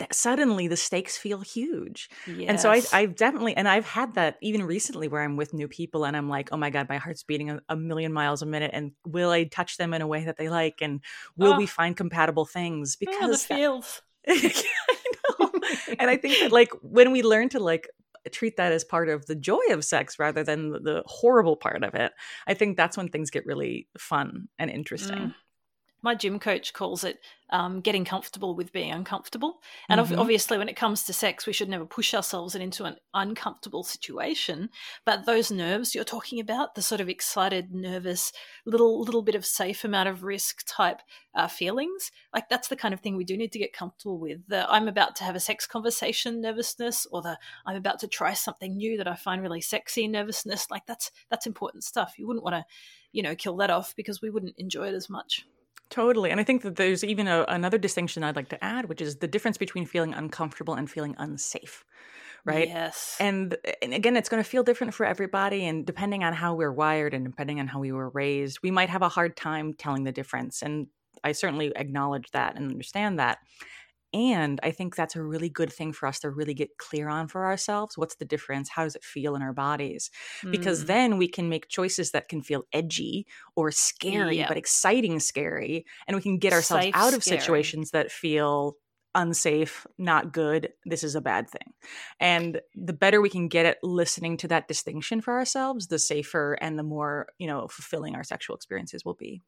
that 0.00 0.12
suddenly 0.12 0.66
the 0.66 0.76
stakes 0.76 1.16
feel 1.16 1.40
huge 1.40 2.08
yes. 2.26 2.48
And 2.48 2.60
so 2.60 2.68
I, 2.68 2.82
I've 2.92 3.14
definitely, 3.14 3.56
and 3.56 3.68
I've 3.68 3.86
had 3.86 4.14
that 4.14 4.38
even 4.42 4.64
recently 4.64 5.06
where 5.06 5.22
I'm 5.22 5.36
with 5.36 5.54
new 5.54 5.68
people 5.68 6.04
and 6.04 6.16
I'm 6.16 6.28
like, 6.28 6.48
oh 6.50 6.56
my 6.56 6.68
God, 6.70 6.88
my 6.88 6.96
heart's 6.96 7.22
beating 7.22 7.48
a, 7.50 7.60
a 7.68 7.76
million 7.76 8.12
miles 8.12 8.42
a 8.42 8.46
minute. 8.46 8.72
And 8.74 8.90
will 9.06 9.30
I 9.30 9.44
touch 9.44 9.76
them 9.76 9.94
in 9.94 10.02
a 10.02 10.06
way 10.08 10.24
that 10.24 10.36
they 10.36 10.48
like? 10.48 10.82
And 10.82 11.00
will 11.36 11.52
Oh. 11.52 11.56
we 11.56 11.66
find 11.66 11.96
compatible 11.96 12.44
things? 12.44 12.96
the 12.96 13.06
Because 13.06 13.46
that- 13.46 13.56
feels 13.56 14.02
I 14.28 14.64
know. 15.38 15.52
and 16.00 16.10
I 16.10 16.16
think 16.16 16.40
that 16.40 16.50
like 16.60 16.72
when 16.82 17.12
we 17.12 17.22
learn 17.22 17.48
to 17.50 17.60
like 17.60 17.88
treat 18.30 18.56
that 18.56 18.72
as 18.72 18.84
part 18.84 19.08
of 19.08 19.26
the 19.26 19.34
joy 19.34 19.62
of 19.70 19.84
sex 19.84 20.18
rather 20.18 20.42
than 20.44 20.70
the, 20.70 21.02
horrible 21.06 21.56
part 21.56 21.82
of 21.84 21.94
it, 21.94 22.12
I 22.46 22.54
think 22.54 22.76
that's 22.76 22.96
when 22.96 23.08
things 23.08 23.30
get 23.30 23.46
really 23.46 23.88
fun 23.98 24.48
and 24.58 24.70
interesting. 24.70 25.16
Mm. 25.16 25.34
My 26.04 26.14
gym 26.14 26.38
coach 26.38 26.72
calls 26.72 27.02
it 27.02 27.18
um, 27.50 27.80
getting 27.80 28.04
comfortable 28.04 28.54
with 28.54 28.72
being 28.72 28.90
uncomfortable. 28.92 29.60
And 29.88 30.00
Mhm. 30.00 30.18
obviously, 30.18 30.58
when 30.58 30.68
it 30.68 30.76
comes 30.76 31.04
to 31.04 31.12
sex, 31.12 31.46
we 31.46 31.52
should 31.52 31.68
never 31.68 31.86
push 31.86 32.14
ourselves 32.14 32.54
into 32.54 32.84
an 32.84 32.96
uncomfortable 33.14 33.82
situation. 33.84 34.70
But 35.04 35.26
those 35.26 35.50
nerves 35.50 35.94
you're 35.94 36.04
talking 36.04 36.40
about, 36.40 36.74
the 36.74 36.82
sort 36.82 37.00
of 37.00 37.08
excited, 37.08 37.72
nervous, 37.72 38.32
little 38.66 39.00
little 39.00 39.22
bit 39.22 39.34
of 39.34 39.46
safe 39.46 39.84
amount 39.84 40.08
of 40.08 40.22
risk 40.24 40.62
type 40.66 41.00
uh, 41.34 41.48
feelings, 41.48 42.10
like 42.32 42.48
that's 42.48 42.68
the 42.68 42.76
kind 42.76 42.94
of 42.94 43.00
thing 43.00 43.16
we 43.16 43.24
do 43.24 43.36
need 43.36 43.52
to 43.52 43.58
get 43.58 43.72
comfortable 43.72 44.18
with. 44.18 44.46
The 44.48 44.70
I'm 44.70 44.88
about 44.88 45.16
to 45.16 45.24
have 45.24 45.36
a 45.36 45.40
sex 45.40 45.66
conversation 45.66 46.40
nervousness, 46.40 47.06
or 47.10 47.22
the 47.22 47.38
I'm 47.66 47.76
about 47.76 47.98
to 48.00 48.08
try 48.08 48.34
something 48.34 48.76
new 48.76 48.96
that 48.98 49.08
I 49.08 49.14
find 49.16 49.42
really 49.42 49.60
sexy 49.60 50.08
nervousness. 50.08 50.70
Like 50.70 50.86
that's 50.86 51.10
that's 51.30 51.46
important 51.46 51.84
stuff. 51.84 52.14
You 52.18 52.26
wouldn't 52.26 52.44
want 52.44 52.56
to, 52.56 52.64
you 53.12 53.22
know, 53.22 53.34
kill 53.36 53.56
that 53.58 53.70
off 53.70 53.94
because 53.96 54.20
we 54.22 54.30
wouldn't 54.30 54.54
enjoy 54.58 54.88
it 54.88 54.94
as 54.94 55.08
much. 55.10 55.46
Totally. 55.90 56.30
And 56.30 56.40
I 56.40 56.44
think 56.44 56.62
that 56.62 56.76
there's 56.76 57.04
even 57.04 57.28
a, 57.28 57.44
another 57.48 57.78
distinction 57.78 58.24
I'd 58.24 58.36
like 58.36 58.48
to 58.48 58.64
add, 58.64 58.88
which 58.88 59.00
is 59.00 59.16
the 59.16 59.28
difference 59.28 59.58
between 59.58 59.86
feeling 59.86 60.14
uncomfortable 60.14 60.74
and 60.74 60.90
feeling 60.90 61.14
unsafe. 61.18 61.84
Right. 62.44 62.68
Yes. 62.68 63.16
And, 63.20 63.56
and 63.80 63.94
again, 63.94 64.16
it's 64.16 64.28
going 64.28 64.42
to 64.42 64.48
feel 64.48 64.62
different 64.62 64.92
for 64.92 65.06
everybody. 65.06 65.64
And 65.64 65.86
depending 65.86 66.24
on 66.24 66.34
how 66.34 66.54
we're 66.54 66.72
wired 66.72 67.14
and 67.14 67.24
depending 67.24 67.58
on 67.58 67.68
how 67.68 67.80
we 67.80 67.92
were 67.92 68.10
raised, 68.10 68.58
we 68.62 68.70
might 68.70 68.90
have 68.90 69.02
a 69.02 69.08
hard 69.08 69.36
time 69.36 69.72
telling 69.72 70.04
the 70.04 70.12
difference. 70.12 70.60
And 70.60 70.88
I 71.22 71.32
certainly 71.32 71.72
acknowledge 71.74 72.30
that 72.32 72.56
and 72.56 72.70
understand 72.70 73.18
that. 73.18 73.38
And 74.14 74.60
I 74.62 74.70
think 74.70 74.96
that's 74.96 75.16
a 75.16 75.22
really 75.22 75.50
good 75.50 75.72
thing 75.72 75.92
for 75.92 76.06
us 76.06 76.20
to 76.20 76.30
really 76.30 76.54
get 76.54 76.78
clear 76.78 77.08
on 77.10 77.28
for 77.28 77.44
ourselves. 77.44 77.98
What's 77.98 78.14
the 78.16 78.24
difference? 78.24 78.70
How 78.70 78.84
does 78.84 78.94
it 78.96 79.04
feel 79.04 79.34
in 79.36 79.42
our 79.42 79.52
bodies? 79.52 80.10
Because 80.50 80.84
Mm. 80.84 80.86
then 80.86 81.18
we 81.18 81.28
can 81.28 81.48
make 81.50 81.68
choices 81.68 82.12
that 82.12 82.28
can 82.28 82.40
feel 82.42 82.64
edgy 82.72 83.26
or 83.56 83.70
scary, 83.72 84.36
Yep. 84.36 84.48
but 84.48 84.56
exciting 84.56 85.20
scary. 85.20 85.84
And 86.08 86.16
we 86.16 86.22
can 86.22 86.38
get 86.38 86.52
ourselves 86.54 86.86
Safe 86.86 86.94
out 86.94 87.14
of 87.14 87.24
scary. 87.24 87.38
situations 87.38 87.90
that 87.90 88.12
feel 88.12 88.76
unsafe, 89.16 89.86
not 89.98 90.32
good, 90.32 90.72
this 90.86 91.04
is 91.04 91.14
a 91.14 91.20
bad 91.20 91.48
thing. 91.48 91.72
And 92.20 92.60
the 92.74 92.92
better 92.92 93.20
we 93.20 93.30
can 93.30 93.48
get 93.48 93.66
at 93.66 93.78
listening 93.82 94.36
to 94.38 94.48
that 94.48 94.68
distinction 94.68 95.20
for 95.20 95.34
ourselves, 95.34 95.86
the 95.88 96.00
safer 96.00 96.54
and 96.60 96.78
the 96.78 96.82
more, 96.82 97.28
you 97.38 97.46
know, 97.46 97.68
fulfilling 97.68 98.16
our 98.16 98.24
sexual 98.24 98.56
experiences 98.56 99.04
will 99.04 99.14
be. 99.14 99.42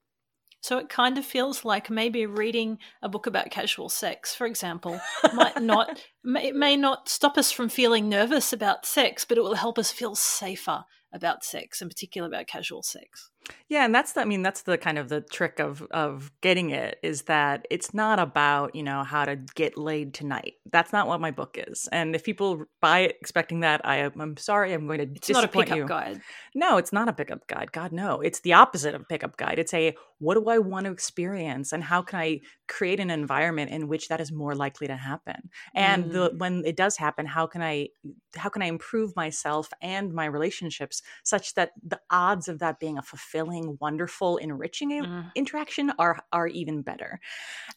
So 0.66 0.78
it 0.78 0.88
kind 0.88 1.16
of 1.16 1.24
feels 1.24 1.64
like 1.64 1.90
maybe 1.90 2.26
reading 2.26 2.78
a 3.00 3.08
book 3.08 3.28
about 3.28 3.52
casual 3.52 3.88
sex, 3.88 4.34
for 4.34 4.48
example, 4.48 5.00
might 5.32 5.62
not 5.62 6.02
may- 6.24 6.48
it 6.48 6.56
may 6.56 6.76
not 6.76 7.08
stop 7.08 7.38
us 7.38 7.52
from 7.52 7.68
feeling 7.68 8.08
nervous 8.08 8.52
about 8.52 8.84
sex, 8.84 9.24
but 9.24 9.38
it 9.38 9.42
will 9.42 9.54
help 9.54 9.78
us 9.78 9.92
feel 9.92 10.16
safer 10.16 10.84
about 11.12 11.44
sex, 11.44 11.80
in 11.80 11.88
particular 11.88 12.26
about 12.26 12.48
casual 12.48 12.82
sex. 12.82 13.30
Yeah, 13.68 13.84
and 13.84 13.94
that's 13.94 14.12
the, 14.12 14.20
I 14.20 14.24
mean 14.24 14.42
that's 14.42 14.62
the 14.62 14.78
kind 14.78 14.96
of 14.96 15.08
the 15.08 15.20
trick 15.20 15.58
of 15.58 15.82
of 15.90 16.30
getting 16.40 16.70
it 16.70 16.98
is 17.02 17.22
that 17.22 17.66
it's 17.70 17.92
not 17.92 18.18
about, 18.18 18.74
you 18.74 18.82
know, 18.82 19.02
how 19.02 19.24
to 19.24 19.36
get 19.54 19.76
laid 19.76 20.14
tonight. 20.14 20.54
That's 20.70 20.92
not 20.92 21.08
what 21.08 21.20
my 21.20 21.30
book 21.30 21.58
is. 21.68 21.88
And 21.90 22.14
if 22.14 22.22
people 22.24 22.64
buy 22.80 23.00
it 23.00 23.16
expecting 23.20 23.60
that, 23.60 23.80
I 23.84 23.96
am 23.96 24.20
I'm 24.20 24.36
sorry, 24.36 24.72
I'm 24.72 24.86
going 24.86 24.98
to 24.98 25.04
It's 25.04 25.28
not 25.28 25.44
a 25.44 25.46
disappoint 25.46 25.68
pickup 25.68 25.78
you. 25.78 25.86
guide. 25.86 26.20
No, 26.54 26.76
it's 26.76 26.92
not 26.92 27.08
a 27.08 27.12
pickup 27.12 27.46
guide. 27.48 27.72
God, 27.72 27.92
no. 27.92 28.20
It's 28.20 28.40
the 28.40 28.52
opposite 28.52 28.94
of 28.94 29.02
a 29.02 29.04
pickup 29.04 29.36
guide. 29.36 29.58
It's 29.58 29.74
a 29.74 29.96
what 30.18 30.34
do 30.34 30.48
I 30.48 30.58
want 30.58 30.86
to 30.86 30.92
experience 30.92 31.72
and 31.72 31.84
how 31.84 32.02
can 32.02 32.18
I 32.18 32.40
create 32.68 33.00
an 33.00 33.10
environment 33.10 33.70
in 33.70 33.86
which 33.88 34.08
that 34.08 34.20
is 34.20 34.32
more 34.32 34.54
likely 34.54 34.86
to 34.86 34.96
happen? 34.96 35.50
And 35.74 36.10
the 36.10 36.30
mm. 36.30 36.38
when 36.38 36.64
it 36.64 36.76
does 36.76 36.96
happen, 36.96 37.26
how 37.26 37.46
can 37.46 37.62
I 37.62 37.88
how 38.36 38.48
can 38.48 38.62
I 38.62 38.66
improve 38.66 39.14
myself 39.16 39.70
and 39.82 40.12
my 40.12 40.24
relationships 40.26 41.02
such 41.22 41.54
that 41.54 41.72
the 41.82 42.00
odds 42.10 42.48
of 42.48 42.60
that 42.60 42.80
being 42.80 42.96
a 42.96 43.02
fulfilling, 43.02 43.35
wonderful, 43.44 44.36
enriching 44.38 44.90
Mm. 44.90 45.30
interaction 45.34 45.92
are 45.98 46.18
are 46.32 46.46
even 46.48 46.82
better. 46.82 47.20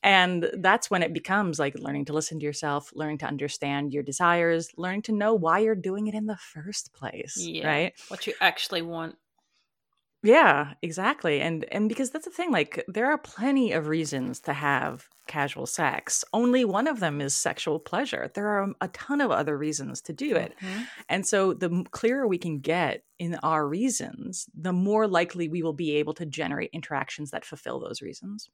And 0.04 0.50
that's 0.60 0.90
when 0.90 1.04
it 1.04 1.14
becomes 1.14 1.60
like 1.60 1.76
learning 1.80 2.06
to 2.06 2.14
listen 2.14 2.40
to 2.40 2.46
yourself, 2.46 2.92
learning 2.94 3.20
to 3.20 3.26
understand 3.26 3.94
your 3.94 4.04
desires, 4.04 4.70
learning 4.78 5.04
to 5.04 5.12
know 5.12 5.34
why 5.34 5.60
you're 5.60 5.76
doing 5.76 6.08
it 6.08 6.16
in 6.16 6.26
the 6.28 6.38
first 6.38 6.94
place, 6.94 7.38
Yeah. 7.38 7.68
right? 7.68 7.94
What 8.10 8.28
you 8.28 8.34
actually 8.42 8.82
want. 8.82 9.18
Yeah, 10.24 10.74
exactly. 10.82 11.40
And 11.40 11.64
and 11.72 11.88
because 11.88 12.12
that's 12.12 12.26
the 12.26 12.32
thing 12.32 12.52
like 12.52 12.84
there 12.90 13.10
are 13.10 13.18
plenty 13.18 13.72
of 13.72 13.88
reasons 13.88 14.40
to 14.42 14.54
have 14.54 15.08
casual 15.28 15.66
sex. 15.66 16.26
Only 16.34 16.66
one 16.66 16.88
of 16.88 17.00
them 17.00 17.22
is 17.22 17.34
sexual 17.36 17.80
pleasure. 17.80 18.30
There 18.34 18.48
are 18.48 18.74
a 18.82 18.88
ton 18.90 19.22
of 19.22 19.32
other 19.32 19.58
reasons 19.58 20.02
to 20.02 20.14
do 20.14 20.36
it. 20.36 20.56
Mhm. 20.62 20.90
And 21.08 21.26
so 21.26 21.54
the 21.54 21.86
clearer 21.92 22.28
we 22.28 22.38
can 22.38 22.60
get 22.60 23.06
in 23.18 23.36
our 23.44 23.66
reasons, 23.68 24.50
the 24.54 24.74
more 24.74 25.08
likely 25.08 25.48
we 25.48 25.64
will 25.64 25.74
be 25.74 25.96
able 25.96 26.14
to 26.16 26.26
generate 26.26 26.72
interactions 26.74 27.32
that 27.32 27.46
fulfill 27.46 27.80
those 27.80 28.02
reasons. 28.02 28.50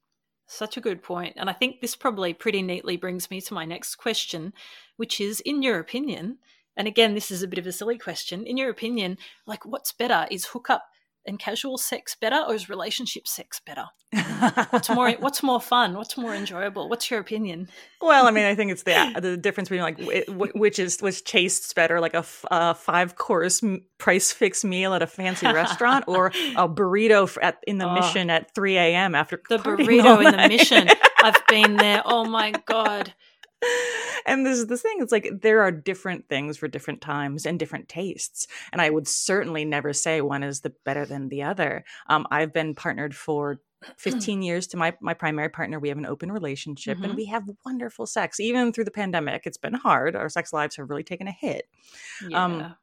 Such 0.48 0.76
a 0.76 0.80
good 0.80 1.02
point. 1.02 1.34
And 1.36 1.50
I 1.50 1.52
think 1.52 1.80
this 1.80 1.96
probably 1.96 2.32
pretty 2.32 2.62
neatly 2.62 2.96
brings 2.96 3.30
me 3.30 3.40
to 3.42 3.54
my 3.54 3.64
next 3.64 3.96
question, 3.96 4.52
which 4.96 5.20
is 5.20 5.40
in 5.40 5.62
your 5.62 5.78
opinion, 5.80 6.38
and 6.76 6.86
again, 6.86 7.14
this 7.14 7.30
is 7.30 7.42
a 7.42 7.48
bit 7.48 7.58
of 7.58 7.66
a 7.66 7.72
silly 7.72 7.98
question, 7.98 8.46
in 8.46 8.56
your 8.56 8.70
opinion, 8.70 9.18
like 9.46 9.64
what's 9.66 9.92
better? 9.92 10.26
Is 10.30 10.46
hookup 10.46 10.88
and 11.26 11.38
casual 11.38 11.78
sex 11.78 12.14
better 12.20 12.42
or 12.46 12.54
is 12.54 12.68
relationship 12.68 13.26
sex 13.26 13.60
better? 13.64 13.86
What's 14.70 14.88
more 14.88 15.10
what's 15.20 15.42
more 15.42 15.60
fun? 15.60 15.94
What's 15.94 16.16
more 16.16 16.34
enjoyable? 16.34 16.88
What's 16.88 17.10
your 17.10 17.20
opinion? 17.20 17.68
Well, 18.00 18.26
I 18.26 18.30
mean, 18.30 18.44
I 18.44 18.54
think 18.54 18.70
it's 18.70 18.84
the 18.84 19.14
the 19.20 19.36
difference 19.36 19.68
between 19.68 19.82
like 19.82 20.00
wh- 20.00 20.30
wh- 20.32 20.54
which 20.54 20.78
is 20.78 21.00
which 21.00 21.24
tastes 21.24 21.72
better, 21.72 22.00
like 22.00 22.14
a 22.14 22.22
five 22.74 23.16
course 23.16 23.62
price 23.98 24.32
fixed 24.32 24.64
meal 24.64 24.94
at 24.94 25.02
a 25.02 25.06
fancy 25.06 25.46
restaurant, 25.46 26.04
or 26.06 26.26
a 26.56 26.68
burrito 26.68 27.36
at 27.42 27.58
in 27.66 27.78
the 27.78 27.86
Oh. 27.88 27.94
mission 27.94 28.30
at 28.30 28.54
three 28.54 28.76
a.m. 28.76 29.14
after 29.14 29.40
The 29.48 29.58
burrito 29.58 30.24
in 30.24 30.32
the 30.36 30.48
mission. 30.48 30.88
I've 31.22 31.46
been 31.48 31.76
there. 31.76 32.02
Oh 32.04 32.24
my 32.24 32.52
god. 32.66 33.12
And 34.26 34.44
this 34.44 34.58
is 34.58 34.66
the 34.66 34.76
thing 34.76 34.96
it's 35.00 35.12
like 35.12 35.28
there 35.40 35.62
are 35.62 35.70
different 35.72 36.28
things 36.28 36.56
for 36.56 36.68
different 36.68 37.00
times 37.00 37.46
and 37.46 37.58
different 37.58 37.88
tastes 37.88 38.46
and 38.72 38.80
i 38.82 38.90
would 38.90 39.08
certainly 39.08 39.64
never 39.64 39.92
say 39.92 40.20
one 40.20 40.42
is 40.42 40.60
the 40.60 40.72
better 40.84 41.06
than 41.06 41.28
the 41.28 41.42
other. 41.42 41.84
Um, 42.08 42.26
i've 42.30 42.52
been 42.52 42.74
partnered 42.74 43.14
for 43.14 43.60
15 43.98 44.42
years 44.42 44.66
to 44.68 44.76
my 44.76 44.94
my 45.00 45.14
primary 45.14 45.50
partner. 45.50 45.78
We 45.78 45.90
have 45.90 45.98
an 45.98 46.06
open 46.06 46.32
relationship 46.32 46.98
Mhm. 46.98 47.04
and 47.04 47.14
we 47.14 47.26
have 47.26 47.44
wonderful 47.64 48.06
sex. 48.06 48.40
Even 48.40 48.72
through 48.72 48.84
the 48.84 48.90
pandemic 48.90 49.42
it's 49.46 49.58
been 49.58 49.74
hard. 49.74 50.16
Our 50.16 50.28
sex 50.30 50.52
lives 50.52 50.76
have 50.76 50.88
really 50.88 51.04
taken 51.04 51.28
a 51.28 51.32
hit. 51.32 51.68
Yeah. 52.26 52.44
Um, 52.44 52.74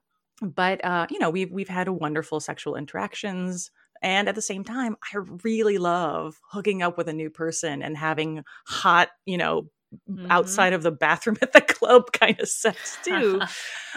but 0.42 0.84
uh, 0.86 1.08
you 1.10 1.20
know 1.20 1.30
we've 1.30 1.52
we've 1.52 1.68
had 1.70 1.90
wonderful 1.90 2.40
sexual 2.40 2.76
interactions 2.76 3.72
and 4.02 4.28
at 4.28 4.36
the 4.36 4.42
same 4.42 4.64
time 4.64 4.98
i 5.14 5.18
really 5.44 5.78
love 5.78 6.40
hooking 6.52 6.82
up 6.82 6.98
with 6.98 7.08
a 7.08 7.14
new 7.14 7.30
person 7.30 7.82
and 7.82 7.96
having 7.98 8.44
hot 8.66 9.10
you 9.26 9.38
know 9.38 9.70
Mhm. 10.10 10.28
outside 10.30 10.74
of 10.74 10.82
the 10.84 10.92
bathroom 10.92 11.38
at 11.42 11.54
the 11.54 11.62
club 11.62 12.12
kind 12.14 12.40
of 12.40 12.48
sex 12.50 12.98
too 13.04 13.42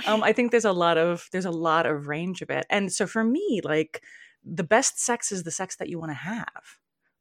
um, 0.06 0.22
i 0.22 0.32
think 0.32 0.50
there's 0.50 0.64
a 0.64 0.72
lot 0.72 0.98
of 0.98 1.28
there's 1.32 1.44
a 1.46 1.50
lot 1.50 1.86
of 1.86 2.06
range 2.06 2.42
of 2.42 2.50
it 2.50 2.66
and 2.70 2.92
so 2.92 3.06
for 3.06 3.24
me 3.24 3.60
like 3.64 4.02
the 4.44 4.64
best 4.64 5.00
sex 5.00 5.32
is 5.32 5.42
the 5.44 5.50
sex 5.50 5.76
that 5.76 5.88
you 5.88 5.98
want 5.98 6.10
to 6.10 6.14
have 6.14 6.62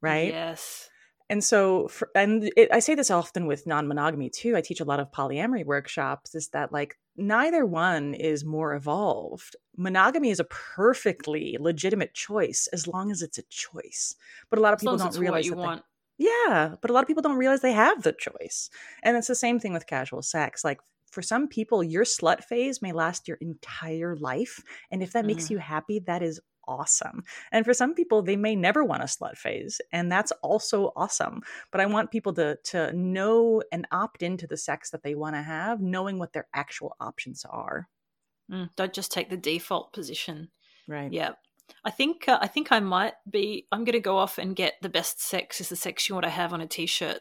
right 0.00 0.32
Yes. 0.32 0.88
and 1.28 1.42
so, 1.42 1.88
for, 1.88 2.08
and 2.14 2.52
it, 2.56 2.68
I 2.72 2.78
say 2.78 2.94
this 2.94 3.10
often 3.10 3.46
with 3.46 3.66
non 3.66 3.88
monogamy 3.88 4.30
too. 4.30 4.54
I 4.56 4.60
teach 4.60 4.78
a 4.80 4.84
lot 4.84 5.00
of 5.00 5.10
polyamory 5.10 5.64
workshops. 5.64 6.36
Is 6.36 6.48
that 6.50 6.70
like 6.70 6.96
neither 7.16 7.66
one 7.66 8.14
is 8.14 8.44
more 8.44 8.74
evolved? 8.76 9.56
Monogamy 9.76 10.30
is 10.30 10.38
a 10.38 10.44
perfectly 10.44 11.56
legitimate 11.58 12.14
choice 12.14 12.68
as 12.72 12.86
long 12.86 13.10
as 13.10 13.22
it's 13.22 13.38
a 13.38 13.42
choice. 13.50 14.14
But 14.50 14.60
a 14.60 14.62
lot 14.62 14.72
of 14.72 14.76
As 14.78 14.82
people 14.82 14.98
don't 14.98 15.18
realize 15.18 15.38
what 15.38 15.44
you 15.46 15.50
that 15.52 15.56
they- 15.56 15.66
want. 15.66 15.82
Yeah, 16.18 16.74
but 16.80 16.90
a 16.90 16.94
lot 16.94 17.02
of 17.02 17.08
people 17.08 17.22
don't 17.22 17.36
realize 17.36 17.60
they 17.60 17.72
have 17.72 18.02
the 18.02 18.12
choice. 18.12 18.70
And 19.02 19.16
it's 19.16 19.28
the 19.28 19.34
same 19.34 19.58
thing 19.58 19.72
with 19.72 19.86
casual 19.86 20.22
sex. 20.22 20.64
Like 20.64 20.80
for 21.10 21.22
some 21.22 21.48
people, 21.48 21.82
your 21.84 22.04
slut 22.04 22.42
phase 22.44 22.80
may 22.82 22.92
last 22.92 23.28
your 23.28 23.36
entire 23.40 24.16
life. 24.16 24.62
And 24.90 25.02
if 25.02 25.12
that 25.12 25.26
makes 25.26 25.48
Mm. 25.48 25.50
you 25.50 25.58
happy, 25.58 25.98
that 26.00 26.22
is 26.22 26.40
awesome. 26.68 27.22
And 27.52 27.64
for 27.64 27.74
some 27.74 27.94
people, 27.94 28.22
they 28.22 28.36
may 28.36 28.56
never 28.56 28.82
want 28.82 29.02
a 29.02 29.06
slut 29.06 29.36
phase. 29.36 29.80
And 29.92 30.10
that's 30.10 30.32
also 30.42 30.92
awesome. 30.96 31.42
But 31.70 31.80
I 31.80 31.86
want 31.86 32.10
people 32.10 32.32
to 32.34 32.56
to 32.64 32.92
know 32.92 33.62
and 33.70 33.86
opt 33.92 34.22
into 34.22 34.46
the 34.46 34.56
sex 34.56 34.90
that 34.90 35.02
they 35.02 35.14
want 35.14 35.36
to 35.36 35.42
have, 35.42 35.80
knowing 35.80 36.18
what 36.18 36.32
their 36.32 36.48
actual 36.54 36.96
options 37.00 37.44
are. 37.44 37.88
Mm, 38.50 38.74
don't 38.76 38.92
just 38.92 39.12
take 39.12 39.30
the 39.30 39.36
default 39.36 39.92
position. 39.92 40.50
Right. 40.88 41.14
Yeah. 41.14 41.34
I 41.84 41.90
think 41.90 42.28
uh, 42.28 42.38
I 42.40 42.46
think 42.48 42.72
I 42.72 42.80
might 42.80 43.14
be. 43.30 43.66
I'm 43.70 43.84
going 43.84 43.92
to 43.92 44.00
go 44.00 44.18
off 44.18 44.38
and 44.38 44.56
get 44.56 44.74
the 44.82 44.88
best 44.88 45.20
sex 45.20 45.60
is 45.60 45.68
the 45.68 45.76
sex 45.76 46.08
you 46.08 46.14
want 46.14 46.24
to 46.24 46.30
have 46.30 46.52
on 46.52 46.60
a 46.60 46.66
t-shirt. 46.66 47.20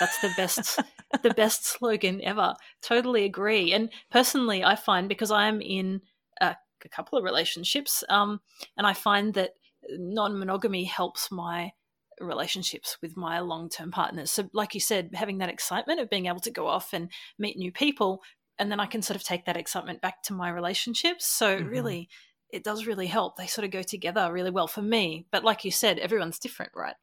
That's 0.00 0.20
the 0.20 0.32
best 0.36 0.80
the 1.22 1.34
best 1.34 1.66
slogan 1.66 2.20
ever. 2.22 2.54
Totally 2.82 3.24
agree. 3.24 3.72
And 3.72 3.90
personally, 4.10 4.64
I 4.64 4.76
find 4.76 5.08
because 5.08 5.30
I 5.30 5.48
am 5.48 5.60
in 5.60 6.00
a, 6.40 6.56
a 6.84 6.88
couple 6.88 7.18
of 7.18 7.24
relationships, 7.24 8.02
um, 8.08 8.40
and 8.76 8.86
I 8.86 8.94
find 8.94 9.34
that 9.34 9.52
non-monogamy 9.90 10.84
helps 10.84 11.30
my 11.30 11.72
relationships 12.20 12.98
with 13.00 13.16
my 13.16 13.40
long-term 13.40 13.90
partners. 13.90 14.30
So, 14.30 14.48
like 14.52 14.74
you 14.74 14.80
said, 14.80 15.10
having 15.14 15.38
that 15.38 15.50
excitement 15.50 16.00
of 16.00 16.10
being 16.10 16.26
able 16.26 16.40
to 16.40 16.50
go 16.50 16.66
off 16.66 16.92
and 16.92 17.10
meet 17.38 17.56
new 17.56 17.72
people, 17.72 18.22
and 18.58 18.70
then 18.70 18.80
I 18.80 18.86
can 18.86 19.02
sort 19.02 19.16
of 19.16 19.22
take 19.24 19.44
that 19.46 19.56
excitement 19.56 20.00
back 20.00 20.22
to 20.24 20.32
my 20.32 20.50
relationships. 20.50 21.26
So, 21.26 21.60
Mhm. 21.60 21.70
really, 21.70 22.08
it 22.50 22.64
does 22.64 22.86
really 22.86 23.06
help. 23.06 23.36
They 23.36 23.46
sort 23.46 23.64
of 23.64 23.70
go 23.70 23.82
together 23.82 24.32
really 24.32 24.50
well 24.50 24.68
for 24.68 24.82
me. 24.82 25.26
But 25.30 25.44
like 25.44 25.64
you 25.64 25.70
said, 25.70 25.98
everyone's 25.98 26.38
different, 26.38 26.72
right? 26.74 26.96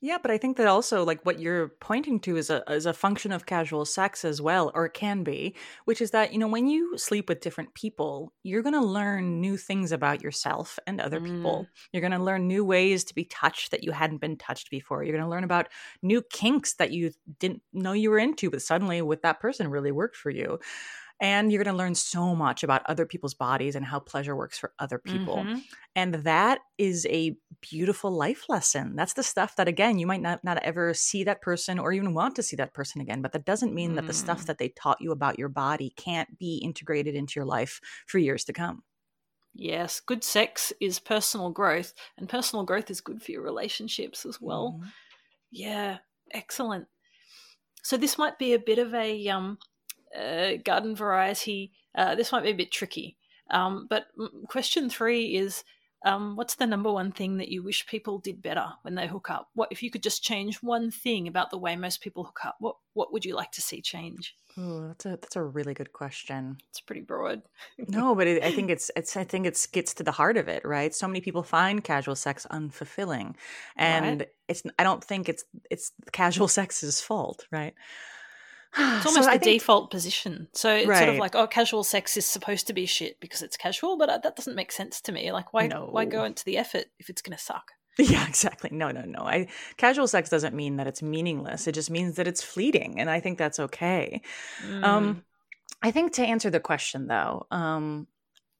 Yeah, 0.00 0.18
but 0.22 0.30
I 0.30 0.38
think 0.38 0.56
that 0.58 0.68
also 0.68 1.04
like 1.04 1.26
what 1.26 1.40
you're 1.40 1.70
pointing 1.80 2.20
to 2.20 2.36
is 2.36 2.50
a 2.50 2.62
is 2.70 2.86
a 2.86 2.92
function 2.92 3.32
of 3.32 3.46
casual 3.46 3.84
sex 3.84 4.24
as 4.24 4.40
well, 4.40 4.70
or 4.72 4.86
it 4.86 4.94
can 4.94 5.24
be, 5.24 5.56
which 5.86 6.00
is 6.00 6.12
that 6.12 6.32
you 6.32 6.38
know 6.38 6.46
when 6.46 6.68
you 6.68 6.96
sleep 6.96 7.28
with 7.28 7.40
different 7.40 7.74
people, 7.74 8.32
you're 8.44 8.62
going 8.62 8.74
to 8.74 8.84
learn 8.84 9.40
new 9.40 9.56
things 9.56 9.90
about 9.90 10.22
yourself 10.22 10.78
and 10.86 11.00
other 11.00 11.20
people. 11.20 11.64
Mm. 11.64 11.68
You're 11.92 12.00
going 12.00 12.12
to 12.12 12.22
learn 12.22 12.46
new 12.46 12.64
ways 12.64 13.02
to 13.04 13.14
be 13.14 13.24
touched 13.24 13.72
that 13.72 13.82
you 13.82 13.90
hadn't 13.90 14.20
been 14.20 14.36
touched 14.36 14.70
before. 14.70 15.02
You're 15.02 15.16
going 15.16 15.24
to 15.24 15.30
learn 15.30 15.42
about 15.42 15.68
new 16.00 16.22
kinks 16.30 16.74
that 16.74 16.92
you 16.92 17.10
didn't 17.40 17.62
know 17.72 17.92
you 17.92 18.10
were 18.10 18.18
into, 18.18 18.50
but 18.50 18.62
suddenly 18.62 19.02
with 19.02 19.22
that 19.22 19.40
person 19.40 19.68
really 19.68 19.92
worked 19.92 20.16
for 20.16 20.30
you. 20.30 20.60
And 21.20 21.50
you're 21.50 21.64
going 21.64 21.74
to 21.74 21.78
learn 21.78 21.94
so 21.94 22.34
much 22.34 22.62
about 22.62 22.82
other 22.86 23.04
people's 23.04 23.34
bodies 23.34 23.74
and 23.74 23.84
how 23.84 23.98
pleasure 23.98 24.36
works 24.36 24.58
for 24.58 24.72
other 24.78 24.98
people 24.98 25.38
Mhm. 25.38 25.62
and 25.96 26.14
that 26.14 26.60
is 26.78 27.06
a 27.06 27.36
beautiful 27.60 28.10
life 28.12 28.48
lesson. 28.48 28.94
That's 28.94 29.14
the 29.14 29.22
stuff 29.22 29.56
that, 29.56 29.66
again, 29.66 29.98
you 29.98 30.06
might 30.06 30.20
not, 30.20 30.44
not 30.44 30.58
ever 30.58 30.94
see 30.94 31.24
that 31.24 31.40
person 31.40 31.78
or 31.78 31.92
even 31.92 32.14
want 32.14 32.36
to 32.36 32.42
see 32.42 32.56
that 32.56 32.72
person 32.72 33.00
again. 33.00 33.20
But 33.20 33.32
that 33.32 33.44
doesn't 33.44 33.74
mean 33.74 33.92
mm. 33.92 33.94
that 33.96 34.06
the 34.06 34.12
stuff 34.12 34.42
mm. 34.42 34.46
that 34.46 34.58
they 34.58 34.68
taught 34.68 35.00
you 35.00 35.10
about 35.10 35.38
your 35.38 35.48
body 35.48 35.92
can't 35.96 36.38
be 36.38 36.58
integrated 36.58 37.14
into 37.14 37.34
your 37.36 37.46
life 37.46 37.80
for 38.06 38.18
years 38.18 38.44
to 38.44 38.52
come. 38.52 38.84
Yes, 39.54 39.98
good 39.98 40.22
sex 40.22 40.72
is 40.80 41.00
personal 41.00 41.50
growth, 41.50 41.92
and 42.16 42.28
personal 42.28 42.64
growth 42.64 42.90
is 42.90 43.00
good 43.00 43.20
for 43.22 43.32
your 43.32 43.42
relationships 43.42 44.24
as 44.24 44.40
well. 44.40 44.78
Mm. 44.80 44.92
Yeah, 45.50 45.98
excellent. 46.30 46.86
So 47.82 47.96
this 47.96 48.18
might 48.18 48.38
be 48.38 48.52
a 48.52 48.58
bit 48.58 48.78
of 48.78 48.94
a 48.94 49.28
um, 49.28 49.58
uh, 50.16 50.52
garden 50.64 50.94
variety. 50.94 51.72
Uh, 51.94 52.14
this 52.14 52.32
might 52.32 52.42
be 52.42 52.50
a 52.50 52.54
bit 52.54 52.70
tricky. 52.70 53.16
Um, 53.50 53.86
but 53.88 54.06
question 54.48 54.90
three 54.90 55.36
is 55.36 55.64
um, 56.04 56.36
what's 56.36 56.54
the 56.54 56.66
number 56.66 56.92
one 56.92 57.10
thing 57.10 57.38
that 57.38 57.48
you 57.48 57.62
wish 57.62 57.86
people 57.86 58.18
did 58.18 58.40
better 58.40 58.66
when 58.82 58.94
they 58.94 59.08
hook 59.08 59.30
up? 59.30 59.48
What 59.54 59.68
if 59.72 59.82
you 59.82 59.90
could 59.90 60.02
just 60.02 60.22
change 60.22 60.62
one 60.62 60.90
thing 60.92 61.26
about 61.26 61.50
the 61.50 61.58
way 61.58 61.74
most 61.74 62.00
people 62.00 62.24
hook 62.24 62.40
up? 62.44 62.56
What 62.60 62.76
what 62.94 63.12
would 63.12 63.24
you 63.24 63.34
like 63.34 63.50
to 63.52 63.60
see 63.60 63.82
change? 63.82 64.36
Oh, 64.56 64.86
that's 64.86 65.06
a 65.06 65.10
that's 65.10 65.36
a 65.36 65.42
really 65.42 65.74
good 65.74 65.92
question. 65.92 66.58
It's 66.70 66.80
pretty 66.80 67.00
broad. 67.00 67.42
no, 67.88 68.14
but 68.14 68.28
it, 68.28 68.44
I 68.44 68.52
think 68.52 68.70
it's 68.70 68.92
it's 68.94 69.16
I 69.16 69.24
think 69.24 69.46
it 69.46 69.66
gets 69.72 69.92
to 69.94 70.04
the 70.04 70.12
heart 70.12 70.36
of 70.36 70.46
it, 70.46 70.64
right? 70.64 70.94
So 70.94 71.08
many 71.08 71.20
people 71.20 71.42
find 71.42 71.82
casual 71.82 72.14
sex 72.14 72.46
unfulfilling, 72.48 73.34
and 73.76 74.20
right. 74.20 74.28
it's 74.46 74.62
I 74.78 74.84
don't 74.84 75.02
think 75.02 75.28
it's 75.28 75.44
it's 75.68 75.90
casual 76.12 76.48
sex's 76.58 77.00
fault, 77.00 77.46
right? 77.50 77.74
It's 78.76 79.06
almost 79.06 79.14
so 79.14 79.32
the 79.32 79.38
think, 79.38 79.42
default 79.60 79.90
position. 79.90 80.48
So 80.52 80.74
it's 80.74 80.88
right. 80.88 80.98
sort 80.98 81.10
of 81.10 81.16
like, 81.16 81.34
oh, 81.34 81.46
casual 81.46 81.84
sex 81.84 82.16
is 82.16 82.26
supposed 82.26 82.66
to 82.66 82.72
be 82.72 82.86
shit 82.86 83.20
because 83.20 83.42
it's 83.42 83.56
casual, 83.56 83.96
but 83.96 84.08
uh, 84.08 84.18
that 84.18 84.36
doesn't 84.36 84.56
make 84.56 84.72
sense 84.72 85.00
to 85.02 85.12
me. 85.12 85.32
Like, 85.32 85.52
why 85.52 85.66
no. 85.66 85.88
why 85.90 86.04
go 86.04 86.24
into 86.24 86.44
the 86.44 86.58
effort 86.58 86.86
if 86.98 87.08
it's 87.10 87.22
going 87.22 87.36
to 87.36 87.42
suck? 87.42 87.72
Yeah, 88.00 88.28
exactly. 88.28 88.70
No, 88.72 88.92
no, 88.92 89.02
no. 89.02 89.22
I 89.22 89.48
casual 89.76 90.06
sex 90.06 90.30
doesn't 90.30 90.54
mean 90.54 90.76
that 90.76 90.86
it's 90.86 91.02
meaningless. 91.02 91.66
It 91.66 91.72
just 91.72 91.90
means 91.90 92.14
that 92.14 92.28
it's 92.28 92.44
fleeting, 92.44 93.00
and 93.00 93.10
I 93.10 93.18
think 93.18 93.38
that's 93.38 93.58
okay. 93.58 94.22
Mm. 94.64 94.84
Um, 94.84 95.24
I 95.82 95.90
think 95.90 96.12
to 96.12 96.22
answer 96.22 96.48
the 96.48 96.60
question 96.60 97.08
though, 97.08 97.46
um, 97.50 98.06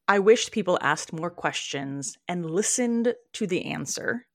I 0.08 0.18
wish 0.18 0.50
people 0.50 0.78
asked 0.80 1.12
more 1.12 1.30
questions 1.30 2.16
and 2.26 2.50
listened 2.50 3.14
to 3.34 3.46
the 3.46 3.66
answer 3.66 4.26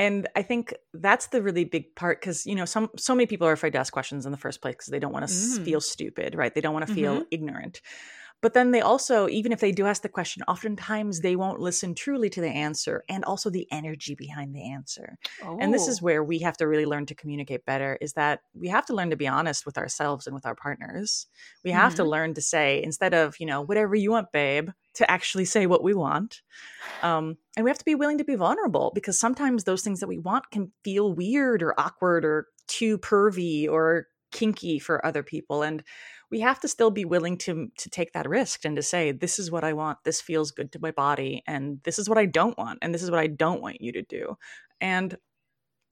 and 0.00 0.26
i 0.34 0.42
think 0.42 0.74
that's 0.94 1.26
the 1.28 1.42
really 1.42 1.64
big 1.64 1.94
part 1.94 2.20
because 2.20 2.46
you 2.46 2.54
know 2.54 2.64
some 2.64 2.88
so 2.96 3.14
many 3.14 3.26
people 3.26 3.46
are 3.46 3.52
afraid 3.52 3.72
to 3.72 3.78
ask 3.78 3.92
questions 3.92 4.24
in 4.24 4.32
the 4.32 4.38
first 4.38 4.62
place 4.62 4.74
because 4.74 4.86
they 4.86 4.98
don't 4.98 5.12
want 5.12 5.28
to 5.28 5.32
mm. 5.32 5.64
feel 5.64 5.80
stupid 5.80 6.34
right 6.34 6.54
they 6.54 6.60
don't 6.60 6.72
want 6.72 6.86
to 6.86 6.94
feel 6.94 7.16
mm-hmm. 7.16 7.24
ignorant 7.30 7.82
but 8.42 8.54
then 8.54 8.70
they 8.70 8.80
also, 8.80 9.28
even 9.28 9.52
if 9.52 9.60
they 9.60 9.72
do 9.72 9.86
ask 9.86 10.02
the 10.02 10.08
question, 10.08 10.42
oftentimes 10.48 11.20
they 11.20 11.36
won't 11.36 11.60
listen 11.60 11.94
truly 11.94 12.30
to 12.30 12.40
the 12.40 12.48
answer 12.48 13.04
and 13.08 13.24
also 13.24 13.50
the 13.50 13.66
energy 13.70 14.14
behind 14.14 14.54
the 14.54 14.70
answer. 14.70 15.18
Oh. 15.44 15.58
And 15.60 15.74
this 15.74 15.88
is 15.88 16.00
oh. 16.00 16.04
where 16.04 16.24
we 16.24 16.38
have 16.40 16.56
to 16.58 16.66
really 16.66 16.86
learn 16.86 17.06
to 17.06 17.14
communicate 17.14 17.66
better 17.66 17.98
is 18.00 18.14
that 18.14 18.40
we 18.54 18.68
have 18.68 18.86
to 18.86 18.94
learn 18.94 19.10
to 19.10 19.16
be 19.16 19.28
honest 19.28 19.66
with 19.66 19.76
ourselves 19.76 20.26
and 20.26 20.34
with 20.34 20.46
our 20.46 20.54
partners. 20.54 21.26
We 21.64 21.70
have 21.72 21.92
mm-hmm. 21.92 22.02
to 22.02 22.08
learn 22.08 22.34
to 22.34 22.42
say, 22.42 22.82
instead 22.82 23.14
of, 23.14 23.38
you 23.38 23.46
know, 23.46 23.60
whatever 23.60 23.94
you 23.94 24.12
want, 24.12 24.32
babe, 24.32 24.70
to 24.94 25.10
actually 25.10 25.44
say 25.44 25.66
what 25.66 25.82
we 25.82 25.94
want. 25.94 26.40
Um, 27.02 27.36
and 27.56 27.64
we 27.64 27.70
have 27.70 27.78
to 27.78 27.84
be 27.84 27.94
willing 27.94 28.18
to 28.18 28.24
be 28.24 28.34
vulnerable 28.34 28.90
because 28.94 29.20
sometimes 29.20 29.64
those 29.64 29.82
things 29.82 30.00
that 30.00 30.08
we 30.08 30.18
want 30.18 30.50
can 30.50 30.72
feel 30.82 31.12
weird 31.12 31.62
or 31.62 31.78
awkward 31.78 32.24
or 32.24 32.46
too 32.66 32.98
pervy 32.98 33.68
or 33.68 34.06
kinky 34.32 34.78
for 34.78 35.04
other 35.04 35.22
people. 35.22 35.62
And 35.62 35.82
we 36.30 36.40
have 36.40 36.60
to 36.60 36.68
still 36.68 36.90
be 36.90 37.04
willing 37.04 37.36
to 37.36 37.68
to 37.76 37.90
take 37.90 38.12
that 38.12 38.28
risk 38.28 38.64
and 38.64 38.76
to 38.76 38.82
say 38.82 39.12
this 39.12 39.38
is 39.38 39.50
what 39.50 39.64
i 39.64 39.72
want 39.72 39.98
this 40.04 40.20
feels 40.20 40.50
good 40.50 40.72
to 40.72 40.78
my 40.80 40.90
body 40.90 41.42
and 41.46 41.80
this 41.84 41.98
is 41.98 42.08
what 42.08 42.18
i 42.18 42.26
don't 42.26 42.56
want 42.56 42.78
and 42.82 42.94
this 42.94 43.02
is 43.02 43.10
what 43.10 43.20
i 43.20 43.26
don't 43.26 43.62
want 43.62 43.80
you 43.80 43.92
to 43.92 44.02
do 44.02 44.36
and 44.80 45.16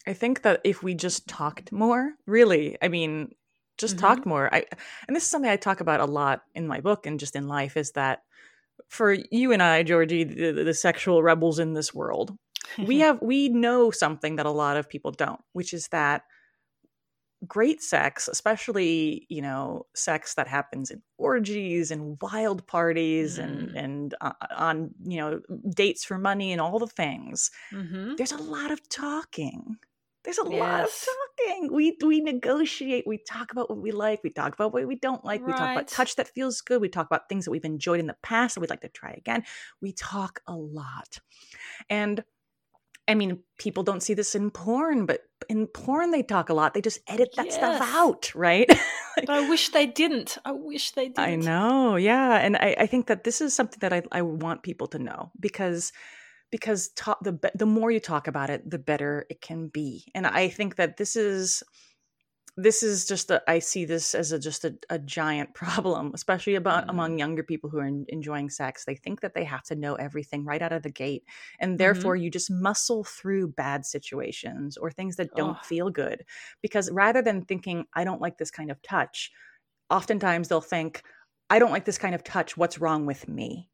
i 0.06 0.12
think 0.12 0.42
that 0.42 0.60
if 0.64 0.82
we 0.82 0.94
just 0.94 1.28
talked 1.28 1.72
more 1.72 2.12
really 2.26 2.76
i 2.82 2.88
mean 2.88 3.30
just 3.76 3.96
mm-hmm. 3.96 4.06
talked 4.06 4.26
more 4.26 4.52
i 4.54 4.64
and 5.06 5.16
this 5.16 5.24
is 5.24 5.30
something 5.30 5.50
i 5.50 5.56
talk 5.56 5.80
about 5.80 6.00
a 6.00 6.06
lot 6.06 6.42
in 6.54 6.66
my 6.66 6.80
book 6.80 7.06
and 7.06 7.20
just 7.20 7.36
in 7.36 7.48
life 7.48 7.76
is 7.76 7.92
that 7.92 8.22
for 8.88 9.16
you 9.30 9.52
and 9.52 9.62
i 9.62 9.82
georgie 9.82 10.24
the, 10.24 10.52
the 10.52 10.74
sexual 10.74 11.22
rebels 11.22 11.58
in 11.58 11.74
this 11.74 11.92
world 11.92 12.36
we 12.86 12.98
have 13.04 13.20
we 13.20 13.48
know 13.48 13.90
something 13.90 14.36
that 14.36 14.46
a 14.46 14.50
lot 14.50 14.76
of 14.76 14.88
people 14.88 15.10
don't 15.10 15.40
which 15.52 15.72
is 15.74 15.88
that 15.88 16.22
great 17.46 17.82
sex, 17.82 18.28
especially 18.28 19.26
you 19.28 19.42
know 19.42 19.86
sex 19.94 20.34
that 20.34 20.48
happens 20.48 20.90
in 20.90 21.02
orgies 21.16 21.90
and 21.90 22.18
wild 22.20 22.66
parties 22.66 23.38
mm. 23.38 23.44
and 23.44 23.76
and 23.76 24.14
uh, 24.20 24.32
on 24.56 24.90
you 25.04 25.18
know 25.18 25.40
dates 25.74 26.04
for 26.04 26.18
money 26.18 26.52
and 26.52 26.60
all 26.60 26.78
the 26.78 26.86
things. 26.86 27.50
Mm-hmm. 27.72 28.14
There's 28.16 28.32
a 28.32 28.42
lot 28.42 28.70
of 28.70 28.88
talking. 28.88 29.76
There's 30.24 30.38
a 30.38 30.50
yes. 30.50 30.60
lot 30.60 30.84
of 30.84 30.90
talking. 31.46 31.72
We 31.72 31.96
we 32.04 32.20
negotiate. 32.20 33.06
We 33.06 33.18
talk 33.18 33.52
about 33.52 33.70
what 33.70 33.78
we 33.78 33.92
like. 33.92 34.22
We 34.24 34.30
talk 34.30 34.52
about 34.54 34.72
what 34.72 34.86
we 34.86 34.96
don't 34.96 35.24
like. 35.24 35.40
Right. 35.40 35.46
We 35.46 35.52
talk 35.52 35.72
about 35.72 35.88
touch 35.88 36.16
that 36.16 36.28
feels 36.28 36.60
good. 36.60 36.80
We 36.80 36.88
talk 36.88 37.06
about 37.06 37.28
things 37.28 37.44
that 37.44 37.50
we've 37.50 37.64
enjoyed 37.64 38.00
in 38.00 38.06
the 38.06 38.16
past 38.22 38.54
that 38.54 38.60
we'd 38.60 38.70
like 38.70 38.80
to 38.80 38.88
try 38.88 39.12
again. 39.12 39.44
We 39.80 39.92
talk 39.92 40.40
a 40.46 40.56
lot, 40.56 41.20
and 41.88 42.24
I 43.08 43.14
mean, 43.14 43.42
people 43.58 43.82
don't 43.82 44.02
see 44.02 44.14
this 44.14 44.34
in 44.34 44.50
porn, 44.50 45.06
but 45.06 45.22
in 45.48 45.66
porn 45.66 46.10
they 46.10 46.22
talk 46.22 46.48
a 46.48 46.54
lot. 46.54 46.74
They 46.74 46.80
just 46.80 47.00
edit 47.06 47.30
that 47.36 47.46
yes. 47.46 47.54
stuff 47.54 47.80
out, 47.94 48.34
right? 48.34 48.68
but 49.16 49.30
I 49.30 49.48
wish 49.48 49.70
they 49.70 49.86
didn't. 49.86 50.38
I 50.44 50.52
wish 50.52 50.92
they 50.92 51.08
didn't. 51.08 51.18
I 51.18 51.36
know, 51.36 51.96
yeah, 51.96 52.36
and 52.36 52.56
I, 52.56 52.76
I 52.80 52.86
think 52.86 53.06
that 53.06 53.24
this 53.24 53.40
is 53.40 53.54
something 53.54 53.78
that 53.80 53.92
I, 53.92 54.02
I 54.12 54.22
want 54.22 54.62
people 54.62 54.86
to 54.88 54.98
know 54.98 55.30
because 55.40 55.92
because 56.50 56.88
talk, 56.90 57.18
the 57.22 57.38
the 57.54 57.66
more 57.66 57.90
you 57.90 58.00
talk 58.00 58.26
about 58.28 58.50
it, 58.50 58.68
the 58.68 58.78
better 58.78 59.26
it 59.28 59.40
can 59.40 59.68
be. 59.68 60.10
And 60.14 60.26
I 60.26 60.48
think 60.48 60.76
that 60.76 60.96
this 60.96 61.16
is 61.16 61.62
this 62.60 62.82
is 62.82 63.04
just 63.04 63.30
a, 63.30 63.40
I 63.48 63.60
see 63.60 63.84
this 63.84 64.16
as 64.16 64.32
a, 64.32 64.38
just 64.38 64.64
a, 64.64 64.74
a 64.90 64.98
giant 64.98 65.54
problem, 65.54 66.10
especially 66.12 66.56
about 66.56 66.82
mm-hmm. 66.82 66.90
among 66.90 67.18
younger 67.18 67.44
people 67.44 67.70
who 67.70 67.78
are 67.78 67.86
in, 67.86 68.04
enjoying 68.08 68.50
sex. 68.50 68.84
They 68.84 68.96
think 68.96 69.20
that 69.20 69.34
they 69.34 69.44
have 69.44 69.62
to 69.64 69.76
know 69.76 69.94
everything 69.94 70.44
right 70.44 70.60
out 70.60 70.72
of 70.72 70.82
the 70.82 70.90
gate, 70.90 71.24
and 71.60 71.70
mm-hmm. 71.70 71.76
therefore 71.76 72.16
mm-hmm. 72.16 72.24
you 72.24 72.30
just 72.30 72.50
muscle 72.50 73.04
through 73.04 73.52
bad 73.52 73.86
situations 73.86 74.76
or 74.76 74.90
things 74.90 75.16
that 75.16 75.34
don't 75.36 75.56
oh. 75.60 75.64
feel 75.64 75.88
good. 75.88 76.24
Because 76.60 76.90
rather 76.90 77.22
than 77.22 77.42
thinking 77.44 77.84
I 77.94 78.02
don't 78.02 78.20
like 78.20 78.38
this 78.38 78.50
kind 78.50 78.72
of 78.72 78.82
touch, 78.82 79.30
oftentimes 79.88 80.48
they'll 80.48 80.60
think 80.60 81.02
I 81.48 81.60
don't 81.60 81.70
like 81.70 81.84
this 81.84 81.98
kind 81.98 82.14
of 82.14 82.24
touch. 82.24 82.56
What's 82.56 82.80
wrong 82.80 83.06
with 83.06 83.28
me? 83.28 83.70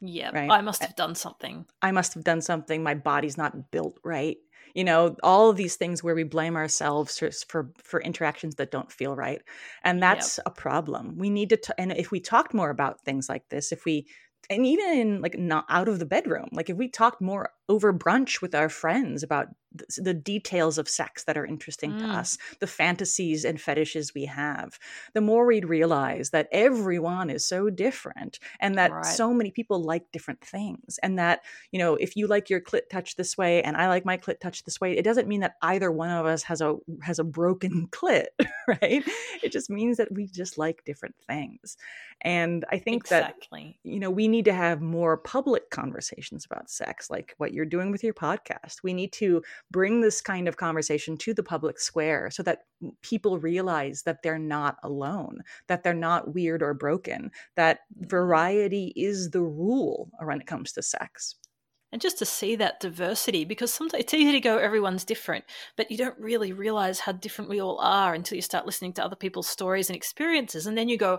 Yeah, 0.00 0.30
right? 0.32 0.50
I 0.50 0.60
must 0.60 0.82
have 0.82 0.96
done 0.96 1.14
something. 1.14 1.66
I 1.82 1.90
must 1.90 2.14
have 2.14 2.24
done 2.24 2.42
something. 2.42 2.82
My 2.82 2.94
body's 2.94 3.38
not 3.38 3.70
built 3.70 3.98
right 4.04 4.36
you 4.76 4.84
know 4.84 5.16
all 5.22 5.50
of 5.50 5.56
these 5.56 5.74
things 5.74 6.04
where 6.04 6.14
we 6.14 6.22
blame 6.22 6.54
ourselves 6.54 7.18
for 7.18 7.30
for, 7.48 7.72
for 7.82 8.00
interactions 8.02 8.54
that 8.56 8.70
don't 8.70 8.92
feel 8.92 9.16
right 9.16 9.42
and 9.82 10.00
that's 10.00 10.38
yep. 10.38 10.46
a 10.46 10.50
problem 10.50 11.16
we 11.16 11.30
need 11.30 11.48
to 11.48 11.56
t- 11.56 11.72
and 11.78 11.92
if 11.92 12.12
we 12.12 12.20
talked 12.20 12.54
more 12.54 12.70
about 12.70 13.00
things 13.00 13.28
like 13.28 13.48
this 13.48 13.72
if 13.72 13.84
we 13.84 14.06
and 14.48 14.64
even 14.64 14.90
in 14.90 15.20
like 15.22 15.36
not 15.38 15.64
out 15.68 15.88
of 15.88 15.98
the 15.98 16.06
bedroom 16.06 16.48
like 16.52 16.70
if 16.70 16.76
we 16.76 16.88
talked 16.88 17.20
more 17.20 17.50
over 17.68 17.92
brunch 17.92 18.40
with 18.40 18.54
our 18.54 18.68
friends 18.68 19.22
about 19.22 19.48
the 19.96 20.14
details 20.14 20.78
of 20.78 20.88
sex 20.88 21.24
that 21.24 21.36
are 21.36 21.46
interesting 21.46 21.92
mm. 21.92 22.00
to 22.00 22.06
us, 22.06 22.38
the 22.60 22.66
fantasies 22.66 23.44
and 23.44 23.60
fetishes 23.60 24.14
we 24.14 24.24
have, 24.26 24.78
the 25.14 25.20
more 25.20 25.46
we'd 25.46 25.64
realize 25.64 26.30
that 26.30 26.48
everyone 26.52 27.30
is 27.30 27.44
so 27.44 27.70
different 27.70 28.38
and 28.60 28.76
that 28.76 28.92
right. 28.92 29.04
so 29.04 29.32
many 29.32 29.50
people 29.50 29.82
like 29.82 30.10
different 30.12 30.40
things. 30.40 30.98
And 31.02 31.18
that, 31.18 31.42
you 31.70 31.78
know, 31.78 31.96
if 31.96 32.16
you 32.16 32.26
like 32.26 32.50
your 32.50 32.60
clit 32.60 32.88
touch 32.90 33.16
this 33.16 33.36
way 33.36 33.62
and 33.62 33.76
I 33.76 33.88
like 33.88 34.04
my 34.04 34.16
clit 34.16 34.40
touch 34.40 34.64
this 34.64 34.80
way, 34.80 34.96
it 34.96 35.04
doesn't 35.04 35.28
mean 35.28 35.40
that 35.40 35.56
either 35.62 35.90
one 35.90 36.10
of 36.10 36.26
us 36.26 36.42
has 36.44 36.60
a 36.60 36.76
has 37.02 37.18
a 37.18 37.24
broken 37.24 37.88
clit, 37.90 38.26
right? 38.66 39.04
It 39.42 39.52
just 39.52 39.70
means 39.70 39.96
that 39.98 40.12
we 40.12 40.26
just 40.26 40.58
like 40.58 40.84
different 40.84 41.16
things. 41.26 41.76
And 42.22 42.64
I 42.70 42.78
think 42.78 43.02
exactly. 43.04 43.78
that 43.84 43.90
you 43.90 44.00
know, 44.00 44.10
we 44.10 44.26
need 44.26 44.46
to 44.46 44.54
have 44.54 44.80
more 44.80 45.16
public 45.16 45.70
conversations 45.70 46.46
about 46.46 46.70
sex, 46.70 47.10
like 47.10 47.34
what 47.38 47.52
you're 47.52 47.66
doing 47.66 47.90
with 47.90 48.02
your 48.02 48.14
podcast. 48.14 48.82
We 48.82 48.94
need 48.94 49.12
to 49.14 49.42
bring 49.70 50.00
this 50.00 50.20
kind 50.20 50.48
of 50.48 50.56
conversation 50.56 51.16
to 51.18 51.34
the 51.34 51.42
public 51.42 51.78
square 51.78 52.30
so 52.30 52.42
that 52.42 52.60
people 53.02 53.38
realize 53.38 54.02
that 54.02 54.22
they're 54.22 54.38
not 54.38 54.76
alone, 54.82 55.40
that 55.66 55.82
they're 55.82 55.94
not 55.94 56.34
weird 56.34 56.62
or 56.62 56.74
broken, 56.74 57.30
that 57.56 57.80
mm-hmm. 57.94 58.08
variety 58.08 58.92
is 58.96 59.30
the 59.30 59.42
rule 59.42 60.10
when 60.20 60.40
it 60.40 60.46
comes 60.46 60.72
to 60.72 60.82
sex 60.82 61.36
and 61.92 62.02
just 62.02 62.18
to 62.18 62.26
see 62.26 62.56
that 62.56 62.80
diversity 62.80 63.44
because 63.44 63.72
sometimes 63.72 64.02
it's 64.02 64.14
easy 64.14 64.32
to 64.32 64.40
go 64.40 64.58
everyone's 64.58 65.04
different 65.04 65.44
but 65.76 65.90
you 65.90 65.96
don't 65.96 66.18
really 66.18 66.52
realize 66.52 67.00
how 67.00 67.12
different 67.12 67.48
we 67.48 67.60
all 67.60 67.78
are 67.78 68.12
until 68.12 68.36
you 68.36 68.42
start 68.42 68.66
listening 68.66 68.92
to 68.92 69.04
other 69.04 69.16
people's 69.16 69.48
stories 69.48 69.88
and 69.88 69.96
experiences 69.96 70.66
and 70.66 70.76
then 70.76 70.88
you 70.88 70.98
go 70.98 71.18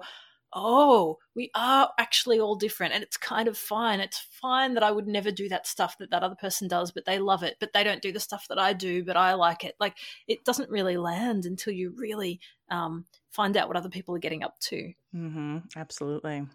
oh, 0.54 1.18
we 1.36 1.52
are 1.56 1.90
actually 2.00 2.40
all 2.40 2.56
different 2.56 2.94
and 2.94 3.04
it's 3.04 3.18
kind 3.18 3.48
of 3.48 3.58
fine. 3.58 4.00
It's 4.00 4.26
fine 4.32 4.74
that 4.74 4.84
I 4.84 4.92
would 4.92 5.08
never 5.08 5.32
do 5.32 5.50
that 5.50 5.68
stuff 5.68 5.98
that 6.00 6.12
that 6.12 6.24
other 6.24 6.36
person 6.36 6.68
does, 6.68 6.92
but 6.92 7.06
they 7.06 7.20
love 7.20 7.44
it, 7.44 7.58
but 7.60 7.74
they 7.74 7.84
don't 7.84 8.02
do 8.02 8.12
the 8.12 8.20
stuff 8.20 8.48
that 8.50 8.60
I 8.60 8.74
do, 8.74 9.04
but 9.04 9.18
I 9.18 9.34
like 9.34 9.64
it. 9.64 9.76
Like 9.80 9.98
it 10.28 10.44
doesn't 10.46 10.70
really 10.70 10.98
land 10.98 11.46
until 11.46 11.74
you 11.74 11.94
really 11.96 12.40
um, 12.70 13.06
find 13.30 13.58
out 13.58 13.68
what 13.68 13.78
other 13.78 13.90
people 13.90 14.16
are 14.16 14.20
getting 14.20 14.44
up 14.44 14.60
to. 14.62 14.94
Mm-hmm. 15.16 15.58
Absolutely. 15.76 16.46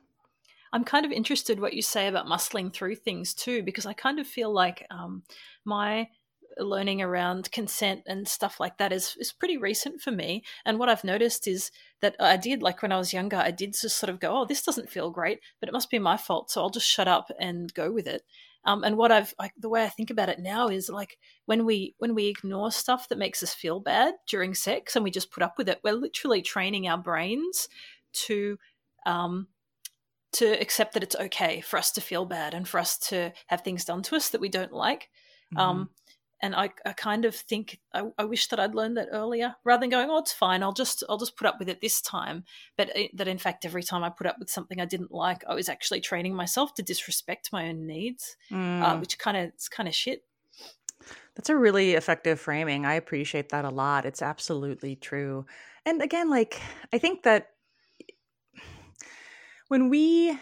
I'm 0.72 0.84
kind 0.84 1.04
of 1.04 1.12
interested 1.12 1.60
what 1.60 1.74
you 1.74 1.82
say 1.82 2.08
about 2.08 2.26
muscling 2.26 2.72
through 2.72 2.96
things 2.96 3.34
too, 3.34 3.62
because 3.62 3.84
I 3.84 3.92
kind 3.92 4.18
of 4.18 4.26
feel 4.26 4.52
like 4.52 4.86
um, 4.90 5.22
my 5.64 6.08
learning 6.58 7.02
around 7.02 7.50
consent 7.52 8.02
and 8.06 8.26
stuff 8.28 8.60
like 8.60 8.78
that 8.78 8.92
is 8.92 9.16
is 9.18 9.32
pretty 9.32 9.56
recent 9.56 10.00
for 10.00 10.10
me. 10.10 10.42
And 10.64 10.78
what 10.78 10.88
I've 10.88 11.04
noticed 11.04 11.46
is 11.46 11.70
that 12.00 12.16
I 12.20 12.36
did 12.36 12.62
like 12.62 12.82
when 12.82 12.92
I 12.92 12.98
was 12.98 13.12
younger, 13.12 13.36
I 13.36 13.50
did 13.50 13.74
just 13.80 13.98
sort 13.98 14.10
of 14.10 14.20
go, 14.20 14.36
"Oh, 14.36 14.44
this 14.44 14.62
doesn't 14.62 14.90
feel 14.90 15.10
great, 15.10 15.40
but 15.60 15.68
it 15.68 15.72
must 15.72 15.90
be 15.90 15.98
my 15.98 16.16
fault." 16.16 16.50
So 16.50 16.60
I'll 16.60 16.70
just 16.70 16.88
shut 16.88 17.08
up 17.08 17.30
and 17.38 17.72
go 17.74 17.90
with 17.90 18.06
it. 18.06 18.22
Um, 18.64 18.84
and 18.84 18.96
what 18.96 19.10
I've 19.10 19.34
like 19.38 19.52
the 19.58 19.68
way 19.68 19.84
I 19.84 19.88
think 19.88 20.10
about 20.10 20.28
it 20.28 20.38
now 20.38 20.68
is 20.68 20.88
like 20.88 21.18
when 21.46 21.64
we 21.64 21.94
when 21.98 22.14
we 22.14 22.26
ignore 22.28 22.70
stuff 22.70 23.08
that 23.08 23.18
makes 23.18 23.42
us 23.42 23.54
feel 23.54 23.80
bad 23.80 24.14
during 24.28 24.54
sex 24.54 24.94
and 24.94 25.02
we 25.02 25.10
just 25.10 25.32
put 25.32 25.42
up 25.42 25.58
with 25.58 25.68
it, 25.68 25.80
we're 25.82 25.94
literally 25.94 26.42
training 26.42 26.86
our 26.86 26.98
brains 26.98 27.68
to 28.12 28.58
um, 29.04 29.48
to 30.32 30.46
accept 30.60 30.94
that 30.94 31.02
it's 31.02 31.16
okay 31.16 31.60
for 31.60 31.76
us 31.76 31.90
to 31.92 32.00
feel 32.00 32.24
bad 32.24 32.54
and 32.54 32.68
for 32.68 32.78
us 32.78 32.98
to 32.98 33.32
have 33.48 33.62
things 33.62 33.84
done 33.84 34.02
to 34.02 34.16
us 34.16 34.30
that 34.30 34.40
we 34.40 34.48
don't 34.48 34.72
like. 34.72 35.10
Mm-hmm. 35.54 35.58
Um, 35.58 35.90
and 36.42 36.56
I, 36.56 36.70
I 36.84 36.92
kind 36.92 37.24
of 37.24 37.36
think 37.36 37.78
I, 37.94 38.02
I, 38.18 38.24
wish 38.24 38.48
that 38.48 38.58
I'd 38.58 38.74
learned 38.74 38.96
that 38.96 39.08
earlier, 39.12 39.54
rather 39.64 39.80
than 39.80 39.90
going, 39.90 40.10
"Oh, 40.10 40.18
it's 40.18 40.32
fine. 40.32 40.62
I'll 40.62 40.72
just 40.72 41.04
I'll 41.08 41.18
just 41.18 41.36
put 41.36 41.46
up 41.46 41.58
with 41.60 41.68
it 41.68 41.80
this 41.80 42.00
time." 42.02 42.44
But 42.76 42.94
it, 42.96 43.16
that 43.16 43.28
in 43.28 43.38
fact, 43.38 43.64
every 43.64 43.84
time 43.84 44.02
I 44.02 44.10
put 44.10 44.26
up 44.26 44.36
with 44.38 44.50
something 44.50 44.80
I 44.80 44.84
didn't 44.84 45.12
like, 45.12 45.44
I 45.48 45.54
was 45.54 45.68
actually 45.68 46.00
training 46.00 46.34
myself 46.34 46.74
to 46.74 46.82
disrespect 46.82 47.50
my 47.52 47.68
own 47.68 47.86
needs, 47.86 48.36
uh, 48.50 48.54
mm. 48.54 48.82
uh, 48.82 48.98
which 48.98 49.18
kind 49.18 49.36
of 49.36 49.44
it's 49.44 49.68
kind 49.68 49.88
of 49.88 49.94
shit. 49.94 50.24
That's 51.36 51.48
a 51.48 51.56
really 51.56 51.92
effective 51.92 52.40
framing. 52.40 52.84
I 52.84 52.94
appreciate 52.94 53.50
that 53.50 53.64
a 53.64 53.70
lot. 53.70 54.04
It's 54.04 54.22
absolutely 54.22 54.96
true. 54.96 55.46
And 55.86 56.02
again, 56.02 56.28
like 56.28 56.60
I 56.92 56.98
think 56.98 57.22
that 57.22 57.50
when 59.68 59.88
we 59.88 60.36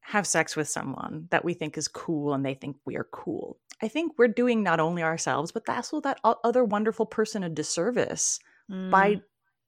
have 0.00 0.26
sex 0.26 0.54
with 0.54 0.68
someone 0.68 1.26
that 1.30 1.44
we 1.44 1.54
think 1.54 1.76
is 1.76 1.88
cool 1.88 2.34
and 2.34 2.44
they 2.44 2.54
think 2.54 2.76
we 2.84 2.96
are 2.96 3.08
cool, 3.10 3.58
I 3.82 3.88
think 3.88 4.12
we're 4.16 4.28
doing 4.28 4.62
not 4.62 4.80
only 4.80 5.02
ourselves, 5.02 5.52
but 5.52 5.68
also 5.68 6.00
that 6.00 6.20
other 6.24 6.64
wonderful 6.64 7.06
person 7.06 7.42
a 7.42 7.48
disservice 7.48 8.38
mm. 8.70 8.90
by 8.90 9.20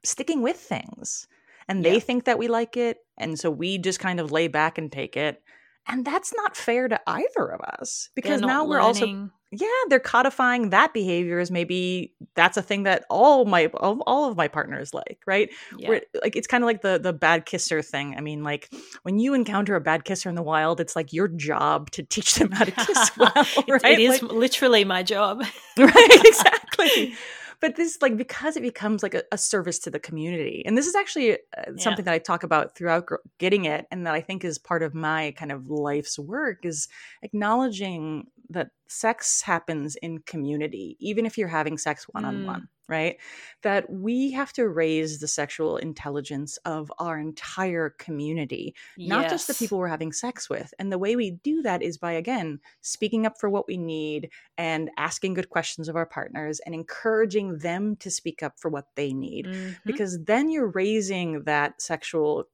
sticking 0.05 0.43
with 0.43 0.57
things. 0.57 1.27
And 1.69 1.85
they 1.85 2.01
think 2.01 2.25
that 2.25 2.39
we 2.39 2.49
like 2.49 2.79
it. 2.79 2.99
And 3.19 3.39
so 3.39 3.51
we 3.51 3.77
just 3.77 4.01
kind 4.01 4.21
of 4.21 4.33
lay 4.33 4.49
back 4.49 4.79
and 4.79 4.91
take 4.91 5.17
it. 5.19 5.43
And 5.87 6.05
that's 6.05 6.33
not 6.35 6.57
fair 6.57 6.89
to 6.89 7.01
either 7.07 7.53
of 7.53 7.61
us 7.61 8.09
because 8.15 8.41
now 8.41 8.65
we're 8.65 8.81
also 8.81 9.31
yeah 9.51 9.69
they're 9.89 9.99
codifying 10.01 10.71
that 10.71 10.93
behavior 10.93 11.39
as 11.39 11.51
maybe 11.51 12.13
that's 12.35 12.57
a 12.57 12.63
thing 12.63 12.83
that 12.83 13.05
all 13.09 13.45
my 13.45 13.67
all, 13.67 14.01
all 14.07 14.31
of 14.31 14.37
my 14.37 14.49
partners 14.49 14.93
like 14.93 15.21
right? 15.27 15.51
Yeah. 15.77 15.89
Where, 15.89 16.03
like 16.23 16.37
it's 16.37 16.47
kind 16.47 16.63
of 16.63 16.67
like 16.67 16.83
the 16.83 16.99
the 16.99 17.13
bad 17.13 17.47
kisser 17.47 17.83
thing. 17.83 18.15
I 18.17 18.21
mean 18.21 18.43
like 18.43 18.73
when 19.03 19.19
you 19.19 19.35
encounter 19.35 19.75
a 19.75 19.81
bad 19.81 20.05
kisser 20.05 20.29
in 20.29 20.35
the 20.35 20.43
wild 20.43 20.81
it's 20.81 20.95
like 20.95 21.13
your 21.13 21.29
job 21.29 21.91
to 21.93 22.03
teach 22.03 22.35
them 22.37 22.53
how 22.53 22.65
to 22.65 22.71
kiss 22.71 23.11
well 23.17 23.33
right 23.69 23.99
it 23.99 24.01
is 24.01 24.23
like, 24.23 24.33
literally 24.33 24.85
my 24.85 25.03
job. 25.03 25.43
Right 25.79 25.95
exactly. 26.25 27.15
But 27.61 27.77
this 27.77 27.99
like 28.01 28.17
because 28.17 28.57
it 28.57 28.63
becomes 28.63 29.03
like 29.03 29.15
a, 29.15 29.23
a, 29.33 29.39
service 29.39 29.79
to 29.81 29.91
the 29.91 29.99
community 30.01 30.63
and 30.67 30.77
this 30.77 30.87
is 30.87 30.95
actually 30.95 31.35
uh, 31.35 31.77
something 31.77 32.05
yeah. 32.05 32.13
that 32.13 32.15
i 32.15 32.19
talk 32.19 32.43
about 32.43 32.75
throughout 32.75 33.09
getting 33.39 33.65
it 33.65 33.87
and 33.91 34.07
that 34.07 34.15
i 34.15 34.21
think 34.21 34.45
is 34.45 34.59
part 34.59 34.83
of 34.83 34.95
my 34.95 35.33
kind 35.37 35.53
of 35.53 35.69
life's 35.69 36.19
work 36.19 36.65
is 36.65 36.89
acknowledging 37.23 38.27
that 38.51 38.71
sex 38.89 39.43
happens 39.43 39.97
in 39.97 40.19
community 40.21 40.97
even 41.01 41.27
if 41.27 41.37
you're 41.37 41.49
having 41.49 41.77
sex 41.77 42.05
one-on-one 42.11 42.63
mm 42.63 42.69
right? 42.89 43.19
That 43.63 43.91
we 43.91 44.33
have 44.33 44.53
to 44.55 44.69
raise 44.69 45.21
the 45.21 45.29
sexual 45.29 45.77
intelligence 45.77 46.57
of 46.65 46.91
our 46.99 47.19
entire 47.19 47.91
community, 47.99 48.75
yes. 48.97 49.09
not 49.09 49.29
just 49.29 49.47
the 49.47 49.55
people 49.55 49.79
we're 49.79 49.89
having 49.89 50.13
sex 50.13 50.49
with. 50.49 50.73
And 50.79 50.91
the 50.91 50.99
way 50.99 51.15
we 51.15 51.33
do 51.33 51.63
that 51.63 51.83
is 51.83 51.99
by, 51.99 52.13
again, 52.13 52.61
speaking 52.81 53.27
up 53.27 53.39
for 53.39 53.51
what 53.51 53.69
we 53.69 53.77
need 53.77 54.31
and 54.57 54.91
asking 54.97 55.35
good 55.35 55.51
questions 55.51 55.89
of 55.89 55.97
our 55.97 56.07
partners 56.07 56.61
and 56.65 56.75
encouraging 56.75 57.59
them 57.59 57.97
to 57.97 58.11
speak 58.11 58.43
up 58.43 58.59
for 58.59 58.71
what 58.71 58.87
they 58.97 59.13
need. 59.13 59.47
Mm-hmm. 59.47 59.73
Because 59.85 60.19
then 60.25 60.49
you're 60.49 60.71
raising 60.71 61.43
that 61.45 61.81
sexual 61.83 62.45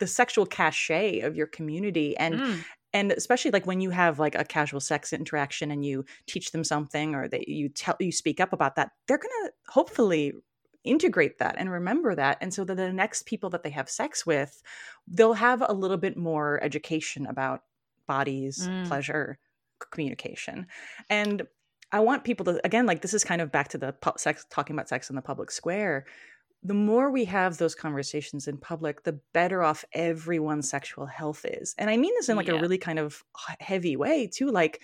the 0.00 0.06
sexual 0.06 0.44
cachet 0.44 1.20
of 1.20 1.34
your 1.34 1.46
community 1.46 2.14
and 2.18 2.34
mm 2.34 2.64
and 2.92 3.12
especially 3.12 3.50
like 3.50 3.66
when 3.66 3.80
you 3.80 3.90
have 3.90 4.18
like 4.18 4.34
a 4.34 4.44
casual 4.44 4.80
sex 4.80 5.12
interaction 5.12 5.70
and 5.70 5.84
you 5.84 6.04
teach 6.26 6.52
them 6.52 6.64
something 6.64 7.14
or 7.14 7.28
that 7.28 7.48
you 7.48 7.68
tell 7.68 7.96
you 8.00 8.12
speak 8.12 8.40
up 8.40 8.52
about 8.52 8.76
that 8.76 8.92
they're 9.06 9.18
going 9.18 9.30
to 9.44 9.52
hopefully 9.68 10.32
integrate 10.84 11.38
that 11.38 11.56
and 11.58 11.70
remember 11.70 12.14
that 12.14 12.38
and 12.40 12.52
so 12.54 12.64
that 12.64 12.76
the 12.76 12.92
next 12.92 13.26
people 13.26 13.50
that 13.50 13.62
they 13.62 13.70
have 13.70 13.90
sex 13.90 14.24
with 14.24 14.62
they'll 15.06 15.34
have 15.34 15.62
a 15.66 15.72
little 15.72 15.96
bit 15.96 16.16
more 16.16 16.62
education 16.62 17.26
about 17.26 17.62
bodies 18.06 18.66
mm. 18.66 18.86
pleasure 18.86 19.38
communication 19.90 20.66
and 21.10 21.42
i 21.92 22.00
want 22.00 22.24
people 22.24 22.44
to 22.44 22.60
again 22.64 22.86
like 22.86 23.02
this 23.02 23.12
is 23.12 23.24
kind 23.24 23.42
of 23.42 23.52
back 23.52 23.68
to 23.68 23.78
the 23.78 23.92
pu- 23.92 24.12
sex 24.16 24.46
talking 24.50 24.74
about 24.74 24.88
sex 24.88 25.10
in 25.10 25.16
the 25.16 25.22
public 25.22 25.50
square 25.50 26.06
the 26.62 26.74
more 26.74 27.10
we 27.10 27.24
have 27.26 27.56
those 27.56 27.74
conversations 27.74 28.48
in 28.48 28.58
public, 28.58 29.04
the 29.04 29.20
better 29.32 29.62
off 29.62 29.84
everyone's 29.92 30.68
sexual 30.68 31.06
health 31.06 31.44
is. 31.44 31.74
And 31.78 31.88
I 31.88 31.96
mean 31.96 32.12
this 32.16 32.28
in 32.28 32.36
like 32.36 32.48
yeah. 32.48 32.54
a 32.54 32.60
really 32.60 32.78
kind 32.78 32.98
of 32.98 33.22
heavy 33.60 33.96
way 33.96 34.26
too. 34.26 34.50
Like, 34.50 34.82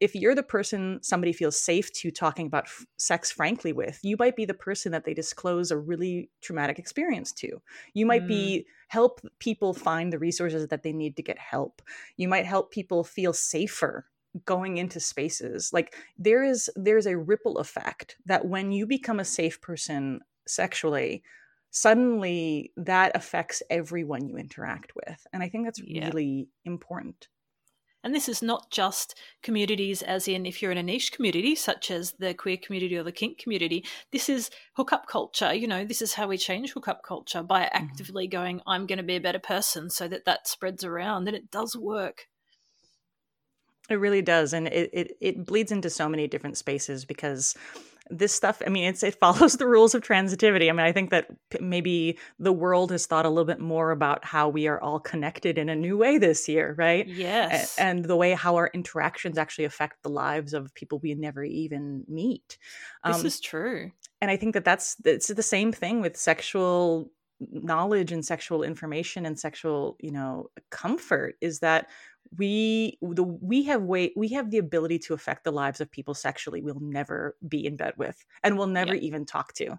if 0.00 0.14
you're 0.14 0.34
the 0.34 0.42
person 0.42 0.98
somebody 1.02 1.32
feels 1.32 1.58
safe 1.58 1.90
to 1.92 2.10
talking 2.10 2.46
about 2.46 2.64
f- 2.64 2.84
sex 2.98 3.30
frankly 3.30 3.72
with, 3.72 4.00
you 4.02 4.16
might 4.18 4.36
be 4.36 4.44
the 4.44 4.52
person 4.52 4.92
that 4.92 5.04
they 5.04 5.14
disclose 5.14 5.70
a 5.70 5.78
really 5.78 6.30
traumatic 6.42 6.78
experience 6.78 7.32
to. 7.32 7.62
You 7.94 8.04
might 8.04 8.24
mm. 8.24 8.28
be 8.28 8.66
help 8.88 9.20
people 9.38 9.72
find 9.72 10.12
the 10.12 10.18
resources 10.18 10.66
that 10.68 10.82
they 10.82 10.92
need 10.92 11.16
to 11.16 11.22
get 11.22 11.38
help. 11.38 11.80
You 12.16 12.28
might 12.28 12.44
help 12.44 12.70
people 12.70 13.04
feel 13.04 13.32
safer 13.32 14.06
going 14.44 14.78
into 14.78 14.98
spaces 14.98 15.72
like 15.72 15.94
there 16.18 16.42
is 16.42 16.68
there's 16.74 17.06
a 17.06 17.16
ripple 17.16 17.58
effect 17.58 18.16
that 18.26 18.44
when 18.44 18.72
you 18.72 18.84
become 18.84 19.20
a 19.20 19.24
safe 19.24 19.60
person 19.60 20.20
sexually 20.46 21.22
suddenly 21.70 22.72
that 22.76 23.16
affects 23.16 23.62
everyone 23.68 24.28
you 24.28 24.36
interact 24.36 24.92
with 24.94 25.26
and 25.32 25.42
i 25.42 25.48
think 25.48 25.64
that's 25.64 25.80
yeah. 25.84 26.06
really 26.06 26.48
important 26.64 27.28
and 28.04 28.14
this 28.14 28.28
is 28.28 28.42
not 28.42 28.70
just 28.70 29.18
communities, 29.42 30.02
as 30.02 30.28
in 30.28 30.44
if 30.44 30.60
you're 30.60 30.70
in 30.70 30.78
a 30.78 30.82
niche 30.82 31.10
community, 31.10 31.54
such 31.54 31.90
as 31.90 32.12
the 32.18 32.34
queer 32.34 32.58
community 32.58 32.96
or 32.96 33.02
the 33.02 33.10
kink 33.10 33.38
community. 33.38 33.82
This 34.12 34.28
is 34.28 34.50
hookup 34.74 35.06
culture. 35.08 35.54
You 35.54 35.66
know, 35.66 35.86
this 35.86 36.02
is 36.02 36.12
how 36.12 36.28
we 36.28 36.36
change 36.36 36.72
hookup 36.72 37.02
culture 37.02 37.42
by 37.42 37.62
mm-hmm. 37.62 37.82
actively 37.82 38.26
mm-hmm. 38.26 38.38
going, 38.38 38.60
I'm 38.66 38.86
going 38.86 38.98
to 38.98 39.02
be 39.02 39.16
a 39.16 39.20
better 39.20 39.38
person 39.38 39.88
so 39.88 40.06
that 40.08 40.26
that 40.26 40.46
spreads 40.46 40.84
around. 40.84 41.28
And 41.28 41.36
it 41.36 41.50
does 41.50 41.74
work. 41.74 42.28
It 43.88 43.94
really 43.94 44.22
does. 44.22 44.52
And 44.52 44.68
it, 44.68 44.90
it, 44.92 45.16
it 45.22 45.46
bleeds 45.46 45.72
into 45.72 45.88
so 45.88 46.06
many 46.06 46.28
different 46.28 46.58
spaces 46.58 47.06
because 47.06 47.56
this 48.10 48.34
stuff 48.34 48.60
i 48.66 48.68
mean 48.68 48.84
it's 48.84 49.02
it 49.02 49.14
follows 49.20 49.54
the 49.54 49.66
rules 49.66 49.94
of 49.94 50.02
transitivity. 50.02 50.68
I 50.68 50.72
mean 50.72 50.80
i 50.80 50.92
think 50.92 51.10
that 51.10 51.28
maybe 51.60 52.18
the 52.38 52.52
world 52.52 52.90
has 52.90 53.06
thought 53.06 53.26
a 53.26 53.28
little 53.28 53.44
bit 53.44 53.60
more 53.60 53.90
about 53.90 54.24
how 54.24 54.48
we 54.48 54.66
are 54.68 54.80
all 54.80 55.00
connected 55.00 55.58
in 55.58 55.68
a 55.68 55.76
new 55.76 55.96
way 55.96 56.18
this 56.18 56.48
year 56.48 56.74
right? 56.76 57.06
Yes. 57.06 57.78
and 57.78 58.04
the 58.04 58.16
way 58.16 58.32
how 58.32 58.56
our 58.56 58.70
interactions 58.74 59.38
actually 59.38 59.64
affect 59.64 60.02
the 60.02 60.08
lives 60.08 60.54
of 60.54 60.74
people 60.74 60.98
we 60.98 61.14
never 61.14 61.44
even 61.44 62.04
meet. 62.08 62.58
This 63.04 63.20
um, 63.20 63.26
is 63.26 63.40
true. 63.40 63.90
and 64.20 64.30
i 64.30 64.36
think 64.36 64.54
that 64.54 64.64
that's 64.64 64.96
it's 65.04 65.28
the 65.28 65.42
same 65.42 65.72
thing 65.72 66.00
with 66.00 66.16
sexual 66.16 67.10
knowledge 67.40 68.12
and 68.12 68.24
sexual 68.24 68.62
information 68.62 69.26
and 69.26 69.38
sexual 69.38 69.96
you 70.00 70.12
know 70.12 70.50
comfort 70.70 71.36
is 71.40 71.60
that 71.60 71.88
we 72.36 72.98
the 73.02 73.22
we 73.22 73.64
have 73.64 73.82
way 73.82 74.12
we 74.16 74.28
have 74.28 74.50
the 74.50 74.58
ability 74.58 74.98
to 74.98 75.14
affect 75.14 75.44
the 75.44 75.52
lives 75.52 75.80
of 75.80 75.90
people 75.90 76.14
sexually 76.14 76.62
we'll 76.62 76.80
never 76.80 77.36
be 77.46 77.66
in 77.66 77.76
bed 77.76 77.94
with 77.96 78.24
and 78.42 78.56
we'll 78.56 78.66
never 78.66 78.94
yeah. 78.94 79.02
even 79.02 79.24
talk 79.24 79.52
to 79.52 79.78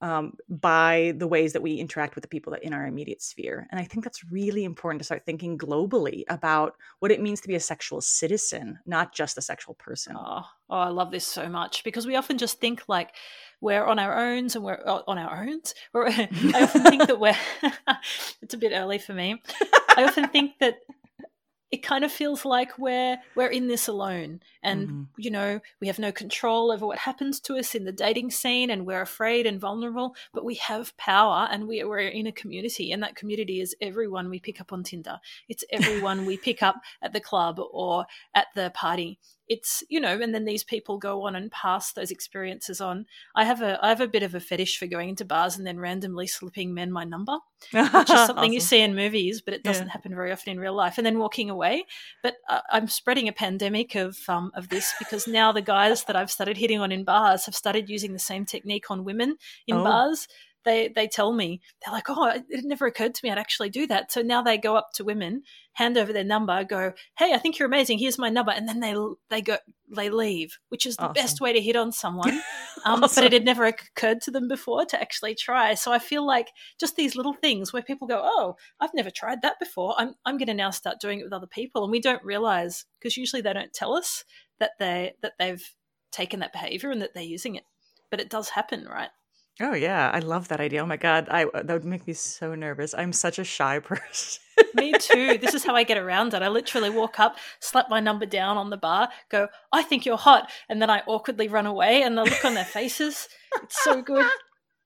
um, 0.00 0.34
by 0.48 1.12
the 1.16 1.26
ways 1.26 1.52
that 1.52 1.62
we 1.62 1.74
interact 1.74 2.14
with 2.14 2.22
the 2.22 2.28
people 2.28 2.52
that 2.52 2.62
in 2.62 2.72
our 2.72 2.86
immediate 2.86 3.20
sphere. 3.20 3.66
And 3.70 3.80
i 3.80 3.84
think 3.84 4.04
that's 4.04 4.30
really 4.30 4.64
important 4.64 5.00
to 5.00 5.04
start 5.04 5.24
thinking 5.26 5.58
globally 5.58 6.22
about 6.28 6.74
what 7.00 7.10
it 7.10 7.20
means 7.20 7.40
to 7.40 7.48
be 7.48 7.56
a 7.56 7.60
sexual 7.60 8.00
citizen 8.00 8.78
not 8.86 9.14
just 9.14 9.38
a 9.38 9.42
sexual 9.42 9.74
person. 9.74 10.14
Oh, 10.16 10.44
oh 10.70 10.78
i 10.78 10.88
love 10.88 11.10
this 11.10 11.26
so 11.26 11.48
much 11.48 11.84
because 11.84 12.06
we 12.06 12.16
often 12.16 12.38
just 12.38 12.60
think 12.60 12.82
like 12.88 13.14
we're 13.60 13.84
on 13.84 13.98
our 13.98 14.16
own 14.16 14.48
and 14.54 14.62
we're 14.62 14.82
on 14.84 15.18
our 15.18 15.42
own 15.42 15.60
i 15.94 16.62
often 16.62 16.82
think 16.84 17.06
that 17.06 17.18
we're 17.18 17.36
it's 18.42 18.54
a 18.54 18.58
bit 18.58 18.72
early 18.72 18.98
for 18.98 19.14
me. 19.14 19.42
I 19.96 20.04
often 20.04 20.28
think 20.28 20.58
that 20.60 20.78
it 21.70 21.82
kind 21.82 22.04
of 22.04 22.10
feels 22.10 22.44
like 22.44 22.78
we're 22.78 23.18
we're 23.34 23.48
in 23.48 23.68
this 23.68 23.88
alone. 23.88 24.40
And 24.62 24.88
mm-hmm. 24.88 25.02
you 25.16 25.30
know 25.30 25.60
we 25.80 25.86
have 25.86 25.98
no 25.98 26.12
control 26.12 26.70
over 26.70 26.86
what 26.86 26.98
happens 26.98 27.40
to 27.40 27.56
us 27.56 27.74
in 27.74 27.84
the 27.84 27.92
dating 27.92 28.30
scene 28.30 28.70
and 28.70 28.86
we're 28.86 29.02
afraid 29.02 29.46
and 29.46 29.60
vulnerable 29.60 30.14
but 30.32 30.44
we 30.44 30.56
have 30.56 30.96
power 30.96 31.48
and 31.50 31.68
we, 31.68 31.82
we're 31.84 32.00
in 32.00 32.26
a 32.26 32.32
community 32.32 32.92
and 32.92 33.02
that 33.02 33.16
community 33.16 33.60
is 33.60 33.74
everyone 33.80 34.30
we 34.30 34.40
pick 34.40 34.60
up 34.60 34.72
on 34.72 34.82
tinder. 34.82 35.18
It's 35.48 35.64
everyone 35.70 36.26
we 36.26 36.36
pick 36.36 36.62
up 36.62 36.76
at 37.02 37.12
the 37.12 37.20
club 37.20 37.60
or 37.72 38.06
at 38.34 38.46
the 38.54 38.70
party 38.74 39.18
it's 39.48 39.82
you 39.88 40.00
know 40.00 40.18
and 40.20 40.34
then 40.34 40.44
these 40.44 40.62
people 40.62 40.98
go 40.98 41.26
on 41.26 41.34
and 41.34 41.50
pass 41.50 41.92
those 41.92 42.10
experiences 42.10 42.80
on 42.80 43.06
i 43.34 43.44
have 43.44 43.62
a 43.62 43.78
i 43.84 43.88
have 43.88 44.00
a 44.00 44.08
bit 44.08 44.22
of 44.22 44.34
a 44.34 44.40
fetish 44.40 44.78
for 44.78 44.86
going 44.86 45.08
into 45.08 45.24
bars 45.24 45.56
and 45.56 45.66
then 45.66 45.78
randomly 45.78 46.26
slipping 46.26 46.74
men 46.74 46.92
my 46.92 47.04
number 47.04 47.38
which 47.72 47.82
is 47.82 47.88
something 48.26 48.36
awesome. 48.36 48.52
you 48.52 48.60
see 48.60 48.80
in 48.80 48.94
movies 48.94 49.40
but 49.40 49.54
it 49.54 49.62
doesn't 49.64 49.86
yeah. 49.86 49.92
happen 49.92 50.14
very 50.14 50.30
often 50.30 50.52
in 50.52 50.60
real 50.60 50.74
life 50.74 50.98
and 50.98 51.06
then 51.06 51.18
walking 51.18 51.50
away 51.50 51.84
but 52.22 52.36
uh, 52.48 52.60
i'm 52.70 52.88
spreading 52.88 53.28
a 53.28 53.32
pandemic 53.32 53.94
of 53.94 54.18
um, 54.28 54.50
of 54.54 54.68
this 54.68 54.94
because 54.98 55.26
now 55.26 55.50
the 55.50 55.62
guys 55.62 56.04
that 56.04 56.16
i've 56.16 56.30
started 56.30 56.56
hitting 56.56 56.80
on 56.80 56.92
in 56.92 57.04
bars 57.04 57.46
have 57.46 57.54
started 57.54 57.88
using 57.88 58.12
the 58.12 58.18
same 58.18 58.44
technique 58.44 58.90
on 58.90 59.04
women 59.04 59.36
in 59.66 59.76
oh. 59.76 59.84
bars 59.84 60.28
they 60.64 60.88
they 60.94 61.06
tell 61.06 61.32
me 61.32 61.60
they're 61.84 61.92
like, 61.92 62.08
oh, 62.08 62.26
it 62.48 62.64
never 62.64 62.86
occurred 62.86 63.14
to 63.14 63.20
me 63.22 63.30
I'd 63.30 63.38
actually 63.38 63.70
do 63.70 63.86
that. 63.86 64.12
So 64.12 64.22
now 64.22 64.42
they 64.42 64.58
go 64.58 64.76
up 64.76 64.90
to 64.94 65.04
women, 65.04 65.42
hand 65.72 65.96
over 65.96 66.12
their 66.12 66.24
number, 66.24 66.64
go, 66.64 66.92
hey, 67.18 67.32
I 67.32 67.38
think 67.38 67.58
you're 67.58 67.68
amazing. 67.68 67.98
Here's 67.98 68.18
my 68.18 68.28
number, 68.28 68.52
and 68.52 68.68
then 68.68 68.80
they 68.80 68.94
they 69.30 69.42
go 69.42 69.58
they 69.94 70.10
leave, 70.10 70.58
which 70.68 70.86
is 70.86 70.96
the 70.96 71.04
awesome. 71.04 71.14
best 71.14 71.40
way 71.40 71.52
to 71.52 71.60
hit 71.60 71.76
on 71.76 71.92
someone. 71.92 72.40
Um, 72.84 73.02
awesome. 73.02 73.24
But 73.24 73.32
it 73.32 73.32
had 73.32 73.44
never 73.44 73.64
occurred 73.64 74.20
to 74.22 74.30
them 74.30 74.46
before 74.46 74.84
to 74.84 75.00
actually 75.00 75.34
try. 75.34 75.74
So 75.74 75.90
I 75.90 75.98
feel 75.98 76.24
like 76.24 76.46
just 76.78 76.94
these 76.94 77.16
little 77.16 77.34
things 77.34 77.72
where 77.72 77.82
people 77.82 78.06
go, 78.06 78.20
oh, 78.22 78.54
I've 78.78 78.94
never 78.94 79.10
tried 79.10 79.42
that 79.42 79.58
before. 79.58 79.96
I'm 79.98 80.14
I'm 80.24 80.38
going 80.38 80.46
to 80.46 80.54
now 80.54 80.70
start 80.70 81.00
doing 81.00 81.18
it 81.18 81.24
with 81.24 81.32
other 81.32 81.48
people, 81.48 81.82
and 81.82 81.90
we 81.90 81.98
don't 81.98 82.22
realize 82.22 82.84
because 83.00 83.16
usually 83.16 83.42
they 83.42 83.52
don't 83.52 83.72
tell 83.72 83.94
us 83.96 84.22
that 84.60 84.72
they 84.78 85.14
that 85.22 85.32
they've 85.40 85.74
taken 86.12 86.38
that 86.40 86.52
behavior 86.52 86.90
and 86.90 87.02
that 87.02 87.14
they're 87.14 87.22
using 87.22 87.56
it, 87.56 87.64
but 88.10 88.20
it 88.20 88.30
does 88.30 88.50
happen, 88.50 88.84
right? 88.84 89.10
Oh 89.60 89.74
yeah, 89.74 90.10
I 90.14 90.20
love 90.20 90.48
that 90.48 90.60
idea. 90.60 90.82
Oh 90.82 90.86
my 90.86 90.96
god, 90.96 91.26
I 91.30 91.44
uh, 91.44 91.62
that 91.62 91.72
would 91.72 91.84
make 91.84 92.06
me 92.06 92.12
so 92.12 92.54
nervous. 92.54 92.94
I'm 92.94 93.12
such 93.12 93.38
a 93.40 93.44
shy 93.44 93.78
person. 93.80 94.40
me 94.74 94.92
too. 94.92 95.38
This 95.38 95.54
is 95.54 95.64
how 95.64 95.74
I 95.74 95.82
get 95.82 95.98
around 95.98 96.32
it. 96.34 96.42
I 96.42 96.48
literally 96.48 96.90
walk 96.90 97.18
up, 97.18 97.36
slap 97.58 97.88
my 97.90 97.98
number 97.98 98.26
down 98.26 98.56
on 98.56 98.70
the 98.70 98.76
bar, 98.76 99.08
go, 99.28 99.48
"I 99.72 99.82
think 99.82 100.06
you're 100.06 100.16
hot," 100.16 100.50
and 100.68 100.80
then 100.80 100.90
I 100.90 101.02
awkwardly 101.06 101.48
run 101.48 101.66
away. 101.66 102.02
And 102.02 102.16
the 102.16 102.22
look 102.24 102.44
on 102.44 102.54
their 102.54 102.64
faces, 102.64 103.28
it's 103.62 103.82
so 103.82 104.00
good. 104.00 104.26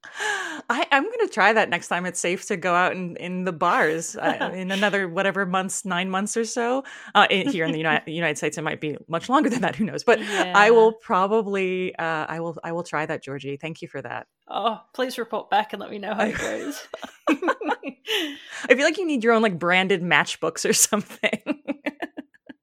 I, 0.04 0.86
I'm 0.90 1.04
going 1.04 1.26
to 1.26 1.32
try 1.32 1.52
that 1.52 1.68
next 1.68 1.88
time 1.88 2.06
it's 2.06 2.20
safe 2.20 2.46
to 2.46 2.56
go 2.56 2.74
out 2.74 2.92
in, 2.92 3.16
in 3.16 3.44
the 3.44 3.52
bars 3.52 4.16
uh, 4.16 4.50
in 4.54 4.70
another 4.70 5.08
whatever 5.08 5.46
months, 5.46 5.84
nine 5.84 6.10
months 6.10 6.36
or 6.36 6.44
so. 6.44 6.84
Uh, 7.14 7.26
in, 7.30 7.48
here 7.48 7.64
in 7.64 7.72
the 7.72 7.78
United, 7.78 8.10
United 8.10 8.36
States, 8.38 8.58
it 8.58 8.62
might 8.62 8.80
be 8.80 8.96
much 9.08 9.28
longer 9.28 9.48
than 9.48 9.60
that. 9.62 9.76
Who 9.76 9.84
knows? 9.84 10.04
But 10.04 10.20
yeah. 10.20 10.52
I 10.54 10.70
will 10.70 10.92
probably, 10.92 11.94
uh, 11.96 12.26
I 12.28 12.40
will, 12.40 12.56
I 12.64 12.72
will 12.72 12.82
try 12.82 13.06
that, 13.06 13.22
Georgie. 13.22 13.56
Thank 13.56 13.82
you 13.82 13.88
for 13.88 14.02
that. 14.02 14.26
Oh, 14.48 14.80
please 14.94 15.18
report 15.18 15.50
back 15.50 15.72
and 15.72 15.80
let 15.80 15.90
me 15.90 15.98
know 15.98 16.14
how 16.14 16.24
it 16.24 16.38
goes. 16.38 16.86
I 17.28 18.74
feel 18.74 18.84
like 18.84 18.98
you 18.98 19.06
need 19.06 19.24
your 19.24 19.32
own 19.32 19.42
like 19.42 19.58
branded 19.58 20.02
matchbooks 20.02 20.68
or 20.68 20.72
something. 20.72 21.40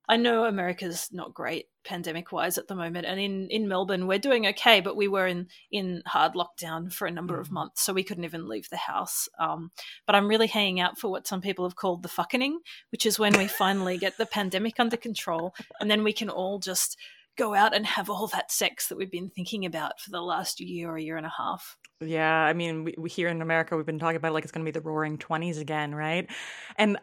I 0.10 0.18
know 0.18 0.46
America's 0.46 1.08
not 1.12 1.36
great 1.36 1.68
pandemic 1.86 2.32
wise 2.32 2.58
at 2.58 2.68
the 2.68 2.76
moment, 2.76 3.06
and 3.06 3.20
in 3.20 3.48
in 3.50 3.68
Melbourne 3.68 4.08
we're 4.08 4.18
doing 4.18 4.48
okay, 4.48 4.82
but 4.82 4.98
we 4.98 5.08
were 5.08 5.28
in 5.28 5.48
in 5.72 6.02
hard 6.08 6.34
lockdown 6.34 6.92
for 6.92 7.08
a 7.08 7.12
number 7.12 7.38
mm. 7.38 7.42
of 7.42 7.52
months, 7.52 7.84
so 7.84 7.94
we 7.94 8.04
couldn't 8.04 8.24
even 8.24 8.48
leave 8.48 8.68
the 8.70 8.78
house. 8.78 9.30
Um, 9.40 9.72
but 10.08 10.16
I'm 10.16 10.28
really 10.28 10.48
hanging 10.48 10.80
out 10.80 10.98
for 10.98 11.12
what 11.12 11.28
some 11.28 11.42
people 11.42 11.64
have 11.66 11.76
called 11.76 12.02
the 12.02 12.10
fucking, 12.10 12.60
which 12.92 13.06
is 13.06 13.20
when 13.20 13.38
we 13.38 13.48
finally 13.48 14.00
get 14.00 14.18
the 14.18 14.26
pandemic 14.26 14.80
under 14.80 14.98
control, 14.98 15.54
and 15.80 15.92
then 15.92 16.04
we 16.04 16.12
can 16.12 16.30
all 16.30 16.58
just 16.58 16.98
go 17.38 17.54
out 17.54 17.74
and 17.74 17.86
have 17.86 18.10
all 18.10 18.28
that 18.28 18.52
sex 18.52 18.88
that 18.88 18.98
we've 18.98 19.12
been 19.12 19.30
thinking 19.30 19.66
about 19.66 20.00
for 20.02 20.10
the 20.12 20.22
last 20.22 20.60
year 20.60 20.90
or 20.90 20.98
year 20.98 21.18
and 21.18 21.26
a 21.26 21.34
half. 21.38 21.78
Yeah, 22.02 22.34
I 22.34 22.54
mean, 22.54 22.84
we, 22.84 22.96
we 22.98 23.10
here 23.10 23.30
in 23.30 23.42
America, 23.42 23.78
we've 23.78 23.86
been 23.86 24.00
talking 24.00 24.18
about 24.18 24.30
it 24.30 24.34
like 24.34 24.44
it's 24.44 24.52
going 24.52 24.66
to 24.66 24.72
be 24.72 24.78
the 24.78 24.84
Roaring 24.84 25.18
Twenties 25.18 25.58
again, 25.58 25.94
right? 25.94 26.30
And 26.78 26.98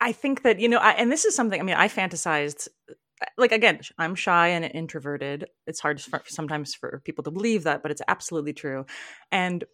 I 0.00 0.12
think 0.12 0.42
that, 0.42 0.60
you 0.60 0.68
know, 0.68 0.78
I, 0.78 0.92
and 0.92 1.10
this 1.10 1.24
is 1.24 1.34
something, 1.34 1.60
I 1.60 1.62
mean, 1.62 1.76
I 1.76 1.88
fantasized, 1.88 2.68
like, 3.38 3.52
again, 3.52 3.80
I'm 3.98 4.14
shy 4.14 4.48
and 4.48 4.64
introverted. 4.64 5.46
It's 5.66 5.80
hard 5.80 6.00
for, 6.00 6.22
sometimes 6.26 6.74
for 6.74 7.00
people 7.04 7.24
to 7.24 7.30
believe 7.30 7.64
that, 7.64 7.82
but 7.82 7.90
it's 7.90 8.02
absolutely 8.06 8.52
true. 8.52 8.84
And, 9.32 9.64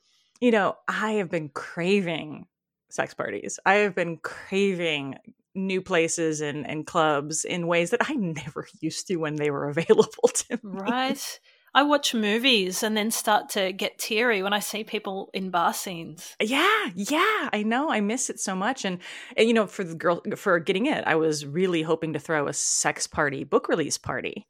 you 0.41 0.51
know, 0.51 0.77
I 0.89 1.13
have 1.13 1.31
been 1.31 1.49
craving 1.49 2.47
sex 2.91 3.15
parties. 3.15 3.59
I 3.67 3.75
have 3.75 3.95
been 3.95 4.19
craving 4.19 5.17
new 5.55 5.83
places 5.83 6.41
and, 6.41 6.67
and 6.67 6.87
clubs 6.87 7.45
in 7.45 7.67
ways 7.67 7.91
that 7.91 8.09
I 8.09 8.15
never 8.15 8.67
used 8.81 9.09
to 9.09 9.17
when 9.17 9.37
they 9.37 9.51
were 9.51 9.69
available 9.69 10.29
to 10.33 10.61
me. 10.63 10.81
Right. 10.81 11.41
I 11.75 11.83
watch 11.83 12.13
movies 12.13 12.83
and 12.83 12.97
then 12.97 13.11
start 13.11 13.49
to 13.51 13.73
get 13.73 13.99
teary 13.99 14.43
when 14.43 14.53
I 14.53 14.59
see 14.59 14.85
people 14.85 15.31
in 15.33 15.51
bar 15.51 15.73
scenes. 15.73 16.37
Yeah, 16.41 16.91
yeah, 16.95 17.49
I 17.53 17.63
know. 17.65 17.91
I 17.91 18.01
miss 18.01 18.29
it 18.29 18.39
so 18.39 18.55
much. 18.55 18.85
And, 18.85 18.99
and, 19.37 19.49
you 19.49 19.55
know, 19.55 19.67
for 19.67 19.83
the 19.83 19.95
girl 19.95 20.23
for 20.37 20.59
getting 20.59 20.87
it, 20.87 21.03
I 21.07 21.15
was 21.15 21.47
really 21.47 21.83
hoping 21.83 22.13
to 22.13 22.19
throw 22.19 22.47
a 22.47 22.53
sex 22.53 23.07
party, 23.07 23.45
book 23.45 23.69
release 23.69 23.97
party 23.97 24.47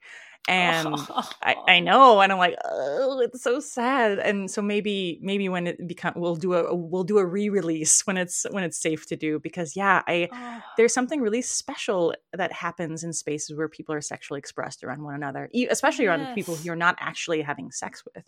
and. 0.48 0.94
I, 1.42 1.57
I 1.68 1.81
know 1.92 2.20
and 2.20 2.33
i'm 2.33 2.38
like 2.38 2.57
oh 2.64 3.20
it's 3.20 3.42
so 3.42 3.61
sad 3.61 4.18
and 4.18 4.50
so 4.50 4.62
maybe 4.62 5.18
maybe 5.22 5.48
when 5.48 5.66
it 5.66 5.87
become 5.87 6.14
we'll 6.16 6.37
do 6.37 6.55
a 6.55 6.74
we'll 6.74 7.05
do 7.05 7.18
a 7.18 7.24
re-release 7.24 8.07
when 8.07 8.16
it's 8.16 8.46
when 8.50 8.64
it's 8.64 8.81
safe 8.81 9.07
to 9.09 9.16
do 9.16 9.38
because 9.38 9.76
yeah 9.76 10.02
i 10.07 10.28
oh. 10.33 10.62
there's 10.76 10.94
something 10.94 11.20
really 11.20 11.42
special 11.42 12.14
that 12.33 12.52
happens 12.52 13.05
in 13.05 13.12
spaces 13.12 13.57
where 13.57 13.68
people 13.68 13.94
are 13.94 14.00
sexually 14.00 14.38
expressed 14.38 14.83
around 14.85 15.02
one 15.02 15.14
another 15.14 15.48
especially 15.70 16.05
yes. 16.05 16.18
around 16.18 16.35
people 16.35 16.57
you're 16.62 16.76
not 16.76 16.96
actually 16.98 17.40
having 17.42 17.70
sex 17.70 18.05
with 18.05 18.24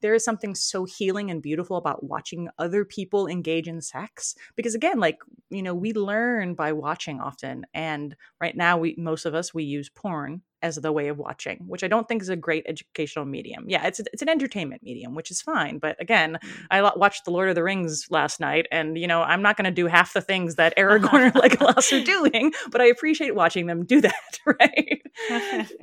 there 0.00 0.14
is 0.14 0.24
something 0.24 0.54
so 0.54 0.84
healing 0.84 1.30
and 1.30 1.42
beautiful 1.42 1.76
about 1.76 2.04
watching 2.04 2.48
other 2.58 2.84
people 2.84 3.26
engage 3.26 3.68
in 3.68 3.80
sex 3.80 4.34
because 4.56 4.74
again 4.74 4.98
like 4.98 5.18
you 5.50 5.62
know 5.62 5.74
we 5.74 5.92
learn 5.92 6.54
by 6.54 6.72
watching 6.72 7.20
often 7.20 7.66
and 7.74 8.16
right 8.40 8.56
now 8.56 8.78
we 8.78 8.94
most 8.98 9.24
of 9.24 9.34
us 9.34 9.52
we 9.52 9.64
use 9.64 9.88
porn 9.88 10.42
as 10.62 10.76
the 10.76 10.92
way 10.92 11.08
of 11.08 11.18
watching, 11.18 11.58
which 11.66 11.84
I 11.84 11.88
don't 11.88 12.08
think 12.08 12.22
is 12.22 12.28
a 12.28 12.36
great 12.36 12.64
educational 12.66 13.24
medium. 13.24 13.64
Yeah, 13.68 13.86
it's 13.86 14.00
it's 14.00 14.22
an 14.22 14.28
entertainment 14.28 14.82
medium, 14.82 15.14
which 15.14 15.30
is 15.30 15.40
fine. 15.40 15.78
But 15.78 16.00
again, 16.00 16.38
mm. 16.42 16.48
I 16.70 16.82
watched 16.96 17.24
The 17.24 17.30
Lord 17.30 17.48
of 17.48 17.54
the 17.54 17.62
Rings 17.62 18.06
last 18.10 18.40
night, 18.40 18.66
and 18.70 18.98
you 18.98 19.06
know 19.06 19.22
I'm 19.22 19.42
not 19.42 19.56
going 19.56 19.66
to 19.66 19.70
do 19.70 19.86
half 19.86 20.12
the 20.12 20.20
things 20.20 20.56
that 20.56 20.76
Aragorn 20.78 21.34
or 21.34 21.40
Legolas 21.40 21.92
are 21.92 22.04
doing, 22.04 22.52
but 22.70 22.80
I 22.80 22.86
appreciate 22.86 23.34
watching 23.34 23.66
them 23.66 23.84
do 23.84 24.00
that, 24.08 24.38
right? 24.46 25.02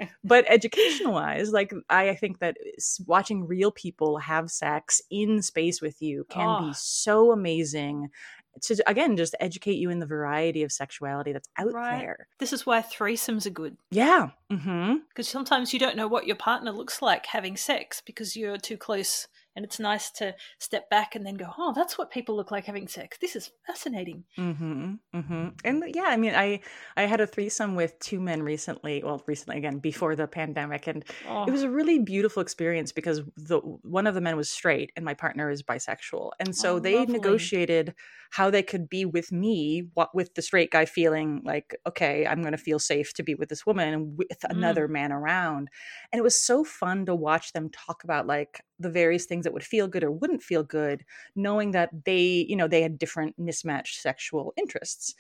but 0.23 0.45
educational 0.47 1.13
wise, 1.13 1.51
like 1.51 1.73
I 1.89 2.15
think 2.15 2.39
that 2.39 2.57
watching 3.05 3.47
real 3.47 3.71
people 3.71 4.17
have 4.17 4.49
sex 4.51 5.01
in 5.09 5.41
space 5.41 5.81
with 5.81 6.01
you 6.01 6.25
can 6.29 6.47
oh. 6.47 6.67
be 6.67 6.73
so 6.73 7.31
amazing 7.31 8.09
to 8.61 8.83
again 8.87 9.17
just 9.17 9.35
educate 9.39 9.75
you 9.75 9.89
in 9.89 9.99
the 9.99 10.05
variety 10.05 10.63
of 10.63 10.71
sexuality 10.71 11.33
that's 11.33 11.49
out 11.57 11.73
right. 11.73 11.99
there. 11.99 12.27
This 12.39 12.53
is 12.53 12.65
why 12.65 12.81
threesomes 12.81 13.45
are 13.45 13.51
good. 13.51 13.77
Yeah. 13.91 14.29
Mm-hmm. 14.51 14.95
Because 15.09 15.27
sometimes 15.27 15.73
you 15.73 15.79
don't 15.79 15.97
know 15.97 16.07
what 16.07 16.27
your 16.27 16.35
partner 16.35 16.71
looks 16.71 17.01
like 17.01 17.25
having 17.27 17.57
sex 17.57 18.01
because 18.05 18.35
you're 18.35 18.57
too 18.57 18.77
close 18.77 19.27
and 19.55 19.63
it's 19.63 19.79
nice 19.79 20.11
to 20.11 20.35
step 20.59 20.89
back 20.89 21.15
and 21.15 21.25
then 21.25 21.35
go 21.35 21.47
oh 21.57 21.73
that's 21.73 21.97
what 21.97 22.11
people 22.11 22.35
look 22.35 22.51
like 22.51 22.65
having 22.65 22.87
sex 22.87 23.17
this 23.19 23.35
is 23.35 23.51
fascinating 23.65 24.23
mm-hmm, 24.37 24.93
mm-hmm. 25.15 25.47
and 25.63 25.83
yeah 25.95 26.05
i 26.07 26.17
mean 26.17 26.35
i 26.35 26.59
i 26.97 27.03
had 27.03 27.21
a 27.21 27.27
threesome 27.27 27.75
with 27.75 27.97
two 27.99 28.19
men 28.19 28.43
recently 28.43 29.01
well 29.03 29.23
recently 29.27 29.57
again 29.57 29.79
before 29.79 30.15
the 30.15 30.27
pandemic 30.27 30.87
and 30.87 31.05
oh. 31.29 31.45
it 31.45 31.51
was 31.51 31.63
a 31.63 31.69
really 31.69 31.99
beautiful 31.99 32.41
experience 32.41 32.91
because 32.91 33.21
the 33.37 33.59
one 33.59 34.07
of 34.07 34.15
the 34.15 34.21
men 34.21 34.35
was 34.35 34.49
straight 34.49 34.91
and 34.95 35.05
my 35.05 35.13
partner 35.13 35.49
is 35.49 35.63
bisexual 35.63 36.31
and 36.39 36.55
so 36.55 36.75
oh, 36.75 36.79
they 36.79 36.97
lovely. 36.97 37.13
negotiated 37.13 37.93
how 38.31 38.49
they 38.49 38.63
could 38.63 38.89
be 38.89 39.05
with 39.05 39.31
me 39.31 39.87
what 39.93 40.13
with 40.13 40.33
the 40.35 40.41
straight 40.41 40.71
guy 40.71 40.83
feeling 40.83 41.41
like 41.45 41.75
okay 41.87 42.25
i'm 42.27 42.41
going 42.41 42.51
to 42.51 42.57
feel 42.57 42.79
safe 42.79 43.13
to 43.13 43.23
be 43.23 43.35
with 43.35 43.49
this 43.49 43.65
woman 43.65 44.15
with 44.17 44.27
mm. 44.29 44.49
another 44.49 44.87
man 44.87 45.11
around 45.11 45.69
and 46.11 46.19
it 46.19 46.23
was 46.23 46.37
so 46.37 46.63
fun 46.63 47.05
to 47.05 47.15
watch 47.15 47.53
them 47.53 47.69
talk 47.69 48.03
about 48.03 48.27
like 48.27 48.61
the 48.79 48.89
various 48.89 49.25
things 49.25 49.43
that 49.43 49.53
would 49.53 49.63
feel 49.63 49.87
good 49.87 50.03
or 50.03 50.11
wouldn't 50.11 50.43
feel 50.43 50.63
good 50.63 51.03
knowing 51.35 51.71
that 51.71 51.89
they 52.05 52.45
you 52.47 52.55
know 52.55 52.67
they 52.67 52.81
had 52.81 52.97
different 52.97 53.37
mismatched 53.37 54.01
sexual 54.01 54.53
interests 54.57 55.15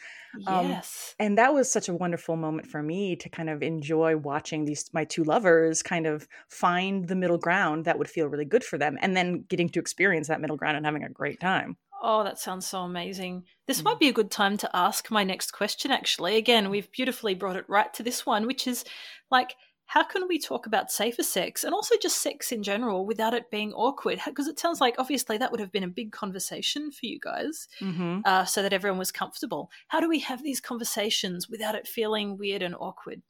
um, 0.47 0.69
yes 0.69 1.15
um, 1.19 1.25
and 1.25 1.37
that 1.37 1.53
was 1.53 1.71
such 1.71 1.89
a 1.89 1.93
wonderful 1.93 2.35
moment 2.35 2.67
for 2.67 2.81
me 2.81 3.15
to 3.15 3.29
kind 3.29 3.49
of 3.49 3.61
enjoy 3.61 4.15
watching 4.17 4.65
these 4.65 4.89
my 4.93 5.05
two 5.05 5.23
lovers 5.23 5.81
kind 5.81 6.07
of 6.07 6.27
find 6.49 7.07
the 7.07 7.15
middle 7.15 7.37
ground 7.37 7.85
that 7.85 7.97
would 7.97 8.09
feel 8.09 8.27
really 8.27 8.45
good 8.45 8.63
for 8.63 8.77
them 8.77 8.97
and 9.01 9.15
then 9.15 9.43
getting 9.47 9.69
to 9.69 9.79
experience 9.79 10.27
that 10.27 10.41
middle 10.41 10.57
ground 10.57 10.77
and 10.77 10.85
having 10.85 11.03
a 11.03 11.09
great 11.09 11.39
time 11.39 11.77
Oh, 12.07 12.23
that 12.23 12.37
sounds 12.37 12.67
so 12.67 12.81
amazing. 12.81 13.45
This 13.65 13.81
mm. 13.81 13.85
might 13.85 13.99
be 13.99 14.09
a 14.09 14.13
good 14.13 14.29
time 14.29 14.57
to 14.57 14.69
ask 14.75 15.09
my 15.09 15.23
next 15.23 15.51
question, 15.51 15.89
actually. 15.89 16.35
Again, 16.35 16.69
we've 16.69 16.91
beautifully 16.91 17.33
brought 17.33 17.55
it 17.55 17.65
right 17.67 17.91
to 17.95 18.03
this 18.03 18.27
one, 18.27 18.45
which 18.45 18.67
is 18.67 18.83
like, 19.31 19.55
how 19.85 20.03
can 20.03 20.27
we 20.27 20.39
talk 20.39 20.65
about 20.65 20.91
safer 20.91 21.23
sex 21.23 21.63
and 21.63 21.73
also 21.73 21.95
just 22.01 22.21
sex 22.21 22.51
in 22.51 22.63
general 22.63 23.05
without 23.05 23.33
it 23.33 23.51
being 23.51 23.73
awkward? 23.73 24.19
Because 24.25 24.47
it 24.47 24.59
sounds 24.59 24.81
like 24.81 24.95
obviously 24.97 25.37
that 25.37 25.51
would 25.51 25.59
have 25.59 25.71
been 25.71 25.83
a 25.83 25.87
big 25.87 26.11
conversation 26.11 26.91
for 26.91 27.05
you 27.05 27.19
guys 27.19 27.67
mm-hmm. 27.79 28.19
uh, 28.25 28.45
so 28.45 28.61
that 28.61 28.73
everyone 28.73 28.99
was 28.99 29.11
comfortable. 29.11 29.69
How 29.87 29.99
do 29.99 30.09
we 30.09 30.19
have 30.19 30.43
these 30.43 30.59
conversations 30.59 31.49
without 31.49 31.75
it 31.75 31.87
feeling 31.87 32.37
weird 32.37 32.61
and 32.61 32.75
awkward? 32.75 33.21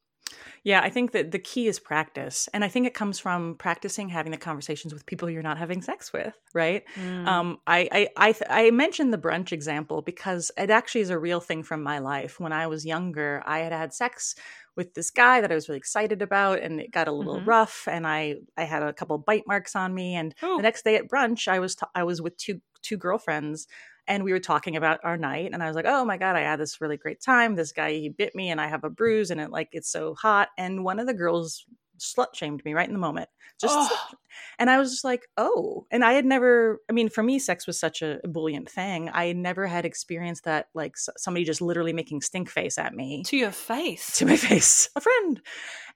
Yeah, 0.64 0.82
I 0.82 0.90
think 0.90 1.12
that 1.12 1.30
the 1.30 1.38
key 1.38 1.68
is 1.68 1.80
practice. 1.80 2.50
And 2.52 2.64
I 2.64 2.68
think 2.68 2.88
it 2.88 2.96
comes 2.96 3.20
from 3.20 3.56
practicing 3.60 4.10
having 4.10 4.32
the 4.32 4.38
conversations 4.38 4.94
with 4.94 5.06
people 5.06 5.30
you're 5.30 5.44
not 5.44 5.60
having 5.60 5.84
sex 5.84 6.12
with, 6.12 6.34
right? 6.56 6.84
Mm. 6.96 7.28
Um, 7.28 7.60
I, 7.68 7.88
I, 7.92 8.08
I, 8.18 8.36
I, 8.50 8.72
mentioned 8.72 9.14
the 9.14 9.20
brunch 9.20 9.52
example 9.52 10.02
because 10.02 10.52
it 10.58 10.72
actually 10.72 11.02
is 11.02 11.12
a 11.12 11.20
real 11.20 11.40
thing 11.40 11.62
from 11.62 11.84
my 11.84 12.00
life. 12.00 12.40
When 12.40 12.52
I 12.52 12.66
was 12.66 12.84
younger, 12.84 13.44
I 13.46 13.60
had 13.60 13.74
had 13.74 13.94
sex 13.94 14.36
with 14.76 14.96
this 14.96 15.12
guy 15.12 15.42
that 15.42 15.52
I 15.52 15.56
was 15.56 15.70
really 15.70 15.78
excited 15.78 16.24
about, 16.24 16.60
and 16.60 16.80
it 16.80 16.92
got 16.92 17.08
a 17.08 17.12
little 17.12 17.38
mm-hmm. 17.38 17.50
rough, 17.50 17.88
and 17.88 18.06
I 18.06 18.36
I 18.58 18.64
had 18.64 18.84
a 18.84 18.92
couple 18.94 19.18
bite 19.20 19.46
marks 19.48 19.76
on 19.76 19.94
me. 19.94 20.16
And 20.16 20.34
Ooh. 20.44 20.58
the 20.58 20.64
next 20.64 20.84
day 20.84 20.96
at 20.96 21.08
brunch, 21.08 21.48
I 21.48 21.60
was 21.60 21.76
t- 21.76 21.86
I 21.94 22.04
was 22.04 22.22
with 22.22 22.36
two 22.38 22.60
two 22.82 22.98
girlfriends, 22.98 23.68
and 24.08 24.24
we 24.24 24.32
were 24.32 24.40
talking 24.40 24.76
about 24.76 25.00
our 25.04 25.18
night 25.18 25.52
and 25.54 25.62
i 25.64 25.68
was 25.68 25.76
like 25.76 25.86
oh 25.88 26.06
my 26.06 26.18
god 26.18 26.36
i 26.36 26.42
had 26.42 26.60
this 26.60 26.82
really 26.82 26.98
great 26.98 27.22
time. 27.22 27.56
This 27.56 27.72
guy 27.72 27.94
he 27.94 28.10
bit 28.10 28.36
me 28.36 28.50
and 28.50 28.62
i 28.62 28.68
have 28.68 28.84
a 28.84 28.90
bruise 28.90 29.32
and 29.32 29.42
it 29.42 29.52
like 29.52 29.70
it's 29.72 29.90
so 29.90 30.16
hot. 30.16 30.50
And 30.58 30.84
one 30.84 31.00
of 31.00 31.08
the 31.08 31.14
girls 31.14 31.66
slut 32.00 32.34
shamed 32.34 32.64
me 32.66 32.74
right 32.74 32.88
in 32.88 32.94
the 32.94 33.00
moment. 33.00 33.30
Just 33.60 33.74
oh. 33.78 34.16
And 34.60 34.70
i 34.70 34.78
was 34.78 34.92
just 34.92 35.04
like 35.04 35.28
oh 35.38 35.86
and 35.92 36.04
i 36.04 36.14
had 36.14 36.26
never 36.26 36.82
i 36.90 36.94
mean 36.94 37.10
for 37.10 37.24
me 37.24 37.40
sex 37.40 37.68
was 37.68 37.80
such 37.80 38.02
a 38.02 38.20
ebullient 38.24 38.70
thing 38.70 39.10
i 39.14 39.32
never 39.34 39.68
had 39.68 39.86
experienced 39.86 40.44
that 40.44 40.68
like 40.74 40.96
somebody 41.18 41.44
just 41.46 41.62
literally 41.62 41.94
making 41.94 42.22
stink 42.22 42.50
face 42.50 42.78
at 42.78 42.94
me 42.94 43.24
to 43.24 43.38
your 43.38 43.52
face 43.52 44.18
to 44.18 44.26
my 44.26 44.36
face 44.38 44.90
a 44.96 45.02
friend 45.02 45.42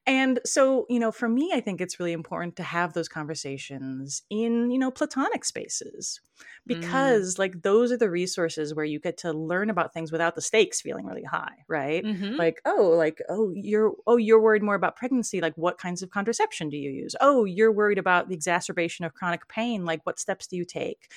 and 0.10 0.40
so, 0.44 0.88
you 0.90 1.00
know, 1.00 1.12
for 1.12 1.30
me, 1.30 1.52
I 1.54 1.60
think 1.60 1.82
it's 1.82 2.00
really 2.00 2.14
important 2.14 2.56
to 2.56 2.64
have 2.64 2.94
those 2.94 3.08
conversations 3.08 4.24
in, 4.30 4.72
you 4.72 4.80
know, 4.80 4.90
platonic 4.90 5.46
spaces 5.46 6.20
mm. 6.40 6.44
because, 6.66 7.36
mm. 7.36 7.40
like, 7.40 7.62
those 7.62 7.92
are 7.92 7.98
the 7.98 8.10
resources 8.10 8.74
where 8.74 8.86
you 8.86 9.00
get 9.00 9.18
to 9.20 9.32
learn 9.32 9.70
about 9.70 9.94
things 9.94 10.12
without 10.12 10.34
the 10.34 10.42
stakes 10.42 10.82
feeling 10.82 11.06
really 11.06 11.24
high, 11.24 11.54
right? 11.68 12.04
Mm-hmm. 12.04 12.38
Like, 12.38 12.60
oh, 12.66 12.94
like, 12.98 13.22
oh, 13.30 13.52
you're, 13.54 13.94
oh, 14.08 14.18
you're 14.18 14.42
worried 14.42 14.64
more 14.64 14.74
about 14.74 14.96
pregnancy. 14.96 15.42
Like, 15.42 15.54
what 15.56 15.78
kinds 15.78 16.02
of 16.02 16.10
contraception 16.10 16.70
do 16.70 16.78
you 16.78 16.90
use? 16.90 17.16
Oh, 17.22 17.46
you're 17.46 17.72
worried 17.72 18.00
about 18.00 18.29
the 18.30 18.36
exacerbation 18.36 19.06
of 19.06 19.14
chronic 19.14 19.48
pain. 19.48 19.86
Like, 19.86 20.06
what 20.06 20.20
steps 20.20 20.48
do 20.48 20.56
you 20.56 20.66
take? 20.66 21.10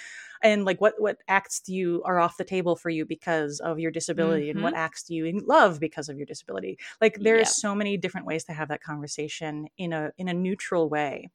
and 0.42 0.64
like 0.64 0.80
what 0.80 0.94
what 0.98 1.18
acts 1.28 1.60
do 1.60 1.74
you 1.74 2.02
are 2.04 2.18
off 2.18 2.36
the 2.36 2.44
table 2.44 2.76
for 2.76 2.90
you 2.90 3.06
because 3.06 3.60
of 3.60 3.78
your 3.78 3.90
disability 3.90 4.44
mm-hmm. 4.48 4.58
and 4.58 4.62
what 4.62 4.74
mm-hmm. 4.74 4.82
acts 4.82 5.04
do 5.04 5.14
you 5.14 5.40
love 5.46 5.80
because 5.80 6.08
of 6.08 6.16
your 6.16 6.26
disability 6.26 6.78
like 7.00 7.16
there 7.20 7.38
yep. 7.38 7.46
so 7.46 7.74
many 7.74 7.96
different 7.96 8.26
ways 8.26 8.44
to 8.44 8.52
have 8.52 8.68
that 8.68 8.82
conversation 8.82 9.68
in 9.78 9.92
a 9.92 10.12
in 10.18 10.28
a 10.28 10.34
neutral 10.34 10.88
way 10.88 11.30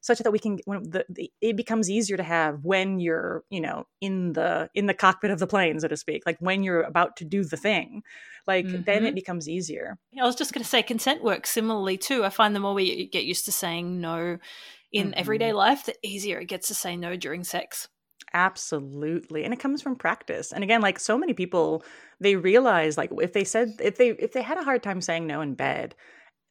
such 0.00 0.18
that 0.18 0.32
we 0.32 0.38
can 0.38 0.58
when 0.64 0.82
the, 0.82 1.04
the, 1.08 1.30
it 1.40 1.56
becomes 1.56 1.88
easier 1.88 2.16
to 2.16 2.22
have 2.22 2.64
when 2.64 2.98
you're 2.98 3.44
you 3.50 3.60
know 3.60 3.86
in 4.00 4.32
the 4.32 4.70
in 4.74 4.86
the 4.86 4.94
cockpit 4.94 5.30
of 5.30 5.38
the 5.38 5.46
plane 5.46 5.78
so 5.78 5.88
to 5.88 5.96
speak 5.96 6.22
like 6.24 6.36
when 6.40 6.62
you're 6.62 6.82
about 6.82 7.16
to 7.16 7.24
do 7.24 7.44
the 7.44 7.56
thing 7.56 8.02
like 8.46 8.66
mm-hmm. 8.66 8.82
then 8.82 9.04
it 9.04 9.08
mm-hmm. 9.08 9.14
becomes 9.14 9.48
easier 9.48 9.98
i 10.20 10.24
was 10.24 10.36
just 10.36 10.52
going 10.52 10.62
to 10.62 10.68
say 10.68 10.82
consent 10.82 11.22
works 11.22 11.50
similarly 11.50 11.96
too 11.96 12.24
i 12.24 12.28
find 12.28 12.54
the 12.54 12.60
more 12.60 12.74
we 12.74 13.06
get 13.06 13.24
used 13.24 13.44
to 13.44 13.52
saying 13.52 14.00
no 14.00 14.38
in 14.92 15.08
mm-hmm. 15.08 15.20
everyday 15.20 15.52
life 15.52 15.84
the 15.86 15.94
easier 16.02 16.40
it 16.40 16.48
gets 16.48 16.68
to 16.68 16.74
say 16.74 16.96
no 16.96 17.16
during 17.16 17.44
sex 17.44 17.88
Absolutely. 18.34 19.44
And 19.44 19.52
it 19.52 19.60
comes 19.60 19.82
from 19.82 19.96
practice. 19.96 20.52
And 20.52 20.64
again, 20.64 20.80
like 20.80 20.98
so 20.98 21.18
many 21.18 21.34
people, 21.34 21.84
they 22.20 22.36
realize 22.36 22.96
like 22.96 23.10
if 23.20 23.32
they 23.32 23.44
said 23.44 23.74
if 23.80 23.96
they 23.96 24.10
if 24.10 24.32
they 24.32 24.42
had 24.42 24.58
a 24.58 24.64
hard 24.64 24.82
time 24.82 25.00
saying 25.00 25.26
no 25.26 25.40
in 25.40 25.54
bed, 25.54 25.94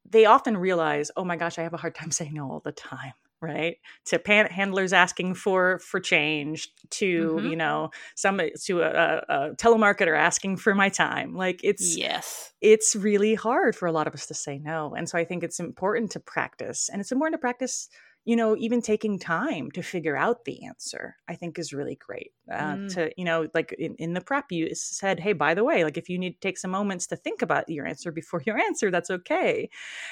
they 0.08 0.26
often 0.26 0.58
realize, 0.58 1.12
"Oh 1.18 1.24
my 1.24 1.38
gosh, 1.38 1.58
I 1.58 1.64
have 1.64 1.74
a 1.74 1.78
hard 1.78 1.96
time 1.96 2.12
saying 2.12 2.34
no 2.34 2.52
all 2.52 2.62
the 2.64 2.72
time." 2.72 3.14
Right? 3.42 3.78
To 4.06 4.20
pan- 4.20 4.52
handlers 4.52 4.94
asking 4.94 5.34
for 5.34 5.80
for 5.80 6.00
change, 6.00 6.70
to, 6.92 7.30
mm-hmm. 7.30 7.48
you 7.48 7.56
know, 7.56 7.89
some 8.16 8.39
to 8.66 8.82
a, 8.84 9.24
a 9.28 9.56
telemarketer 9.56 10.16
asking 10.16 10.58
for 10.58 10.76
my 10.76 10.89
time. 10.89 11.34
Like 11.34 11.62
it's 11.64 11.98
Yes. 11.98 12.54
It's 12.62 12.96
really 12.96 13.34
hard 13.34 13.76
for 13.76 13.88
a 13.88 13.92
lot 13.92 14.06
of 14.06 14.14
us 14.14 14.28
to 14.28 14.36
say 14.36 14.60
no. 14.60 14.94
And 14.94 15.10
so 15.10 15.18
I 15.18 15.26
think 15.26 15.44
it's 15.44 15.60
important 15.60 16.12
to 16.12 16.20
practice. 16.20 16.88
And 16.88 17.02
it's 17.02 17.12
important 17.12 17.34
to 17.34 17.39
practice 17.39 17.89
you 18.26 18.36
know 18.36 18.56
even 18.58 18.82
taking 18.82 19.18
time 19.18 19.72
to 19.72 19.82
figure 19.82 20.16
out 20.16 20.46
the 20.46 20.64
answer 20.66 21.16
i 21.28 21.36
think 21.36 21.58
is 21.58 21.74
really 21.74 21.96
great 21.96 22.32
uh, 22.52 22.76
mm. 22.76 22.94
to 22.94 23.12
you 23.18 23.26
know 23.26 23.48
like 23.54 23.74
in, 23.80 23.96
in 23.96 24.14
the 24.14 24.22
prep 24.22 24.52
you 24.52 24.74
said 24.74 25.20
hey 25.20 25.34
by 25.34 25.54
the 25.54 25.64
way 25.64 25.84
like 25.84 25.98
if 25.98 26.10
you 26.10 26.18
need 26.18 26.34
to 26.34 26.40
take 26.40 26.58
some 26.58 26.72
moments 26.72 27.08
to 27.08 27.16
think 27.16 27.42
about 27.42 27.68
your 27.68 27.86
answer 27.86 28.12
before 28.12 28.42
your 28.46 28.58
answer 28.68 28.92
that's 28.92 29.10
okay 29.10 29.70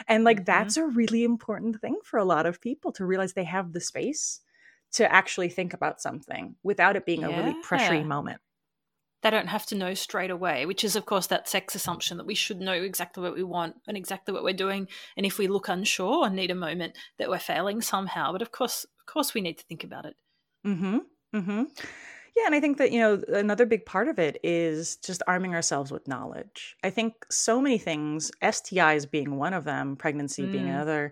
and 0.07 0.24
like 0.24 0.38
mm-hmm. 0.38 0.45
that's 0.45 0.78
a 0.78 0.86
really 0.86 1.24
important 1.24 1.80
thing 1.80 1.97
for 2.03 2.18
a 2.18 2.26
lot 2.26 2.45
of 2.45 2.62
people 2.62 2.91
to 2.91 3.05
realize 3.05 3.34
they 3.34 3.43
have 3.43 3.74
the 3.74 3.82
space 3.82 4.41
to 4.91 5.12
actually 5.12 5.49
think 5.49 5.74
about 5.74 6.01
something 6.01 6.55
without 6.64 6.95
it 6.95 7.05
being 7.05 7.22
yeah. 7.22 7.28
a 7.28 7.38
really 7.38 7.62
pressury 7.64 8.03
moment 8.03 8.41
they 9.22 9.30
don't 9.30 9.47
have 9.47 9.65
to 9.67 9.76
know 9.76 9.93
straight 9.93 10.32
away, 10.32 10.65
which 10.65 10.84
is, 10.84 10.95
of 10.95 11.05
course, 11.05 11.28
that 11.28 11.49
sex 11.49 11.76
assumption 11.76 12.17
that 12.17 12.26
we 12.26 12.36
should 12.36 12.59
know 12.59 12.74
exactly 12.74 13.22
what 13.22 13.36
we 13.36 13.43
want 13.43 13.76
and 13.88 13.97
exactly 13.97 14.34
what 14.34 14.43
we're 14.43 14.53
doing. 14.53 14.88
And 15.17 15.26
if 15.26 15.38
we 15.38 15.47
look 15.47 15.67
unsure 15.67 16.26
or 16.26 16.30
need 16.30 16.51
a 16.51 16.55
moment, 16.55 16.97
that 17.17 17.30
we're 17.30 17.39
failing 17.39 17.82
somehow. 17.82 18.32
But 18.32 18.41
of 18.41 18.51
course, 18.51 18.86
of 18.99 19.05
course, 19.05 19.34
we 19.34 19.41
need 19.41 19.57
to 19.57 19.65
think 19.65 19.84
about 19.84 20.05
it. 20.05 20.15
Hmm. 20.63 20.97
Hmm. 21.34 21.63
Yeah, 22.36 22.45
and 22.45 22.55
I 22.55 22.61
think 22.61 22.78
that 22.78 22.91
you 22.91 22.99
know 22.99 23.22
another 23.28 23.65
big 23.65 23.86
part 23.86 24.07
of 24.07 24.17
it 24.20 24.39
is 24.43 24.95
just 24.97 25.24
arming 25.28 25.53
ourselves 25.53 25.91
with 25.91 26.07
knowledge. 26.07 26.78
I 26.84 26.89
think 26.89 27.13
so 27.30 27.59
many 27.59 27.78
things, 27.78 28.32
STIs 28.41 29.09
being 29.09 29.36
one 29.36 29.53
of 29.53 29.65
them, 29.65 29.97
pregnancy 29.97 30.43
mm. 30.43 30.51
being 30.51 30.70
another, 30.70 31.11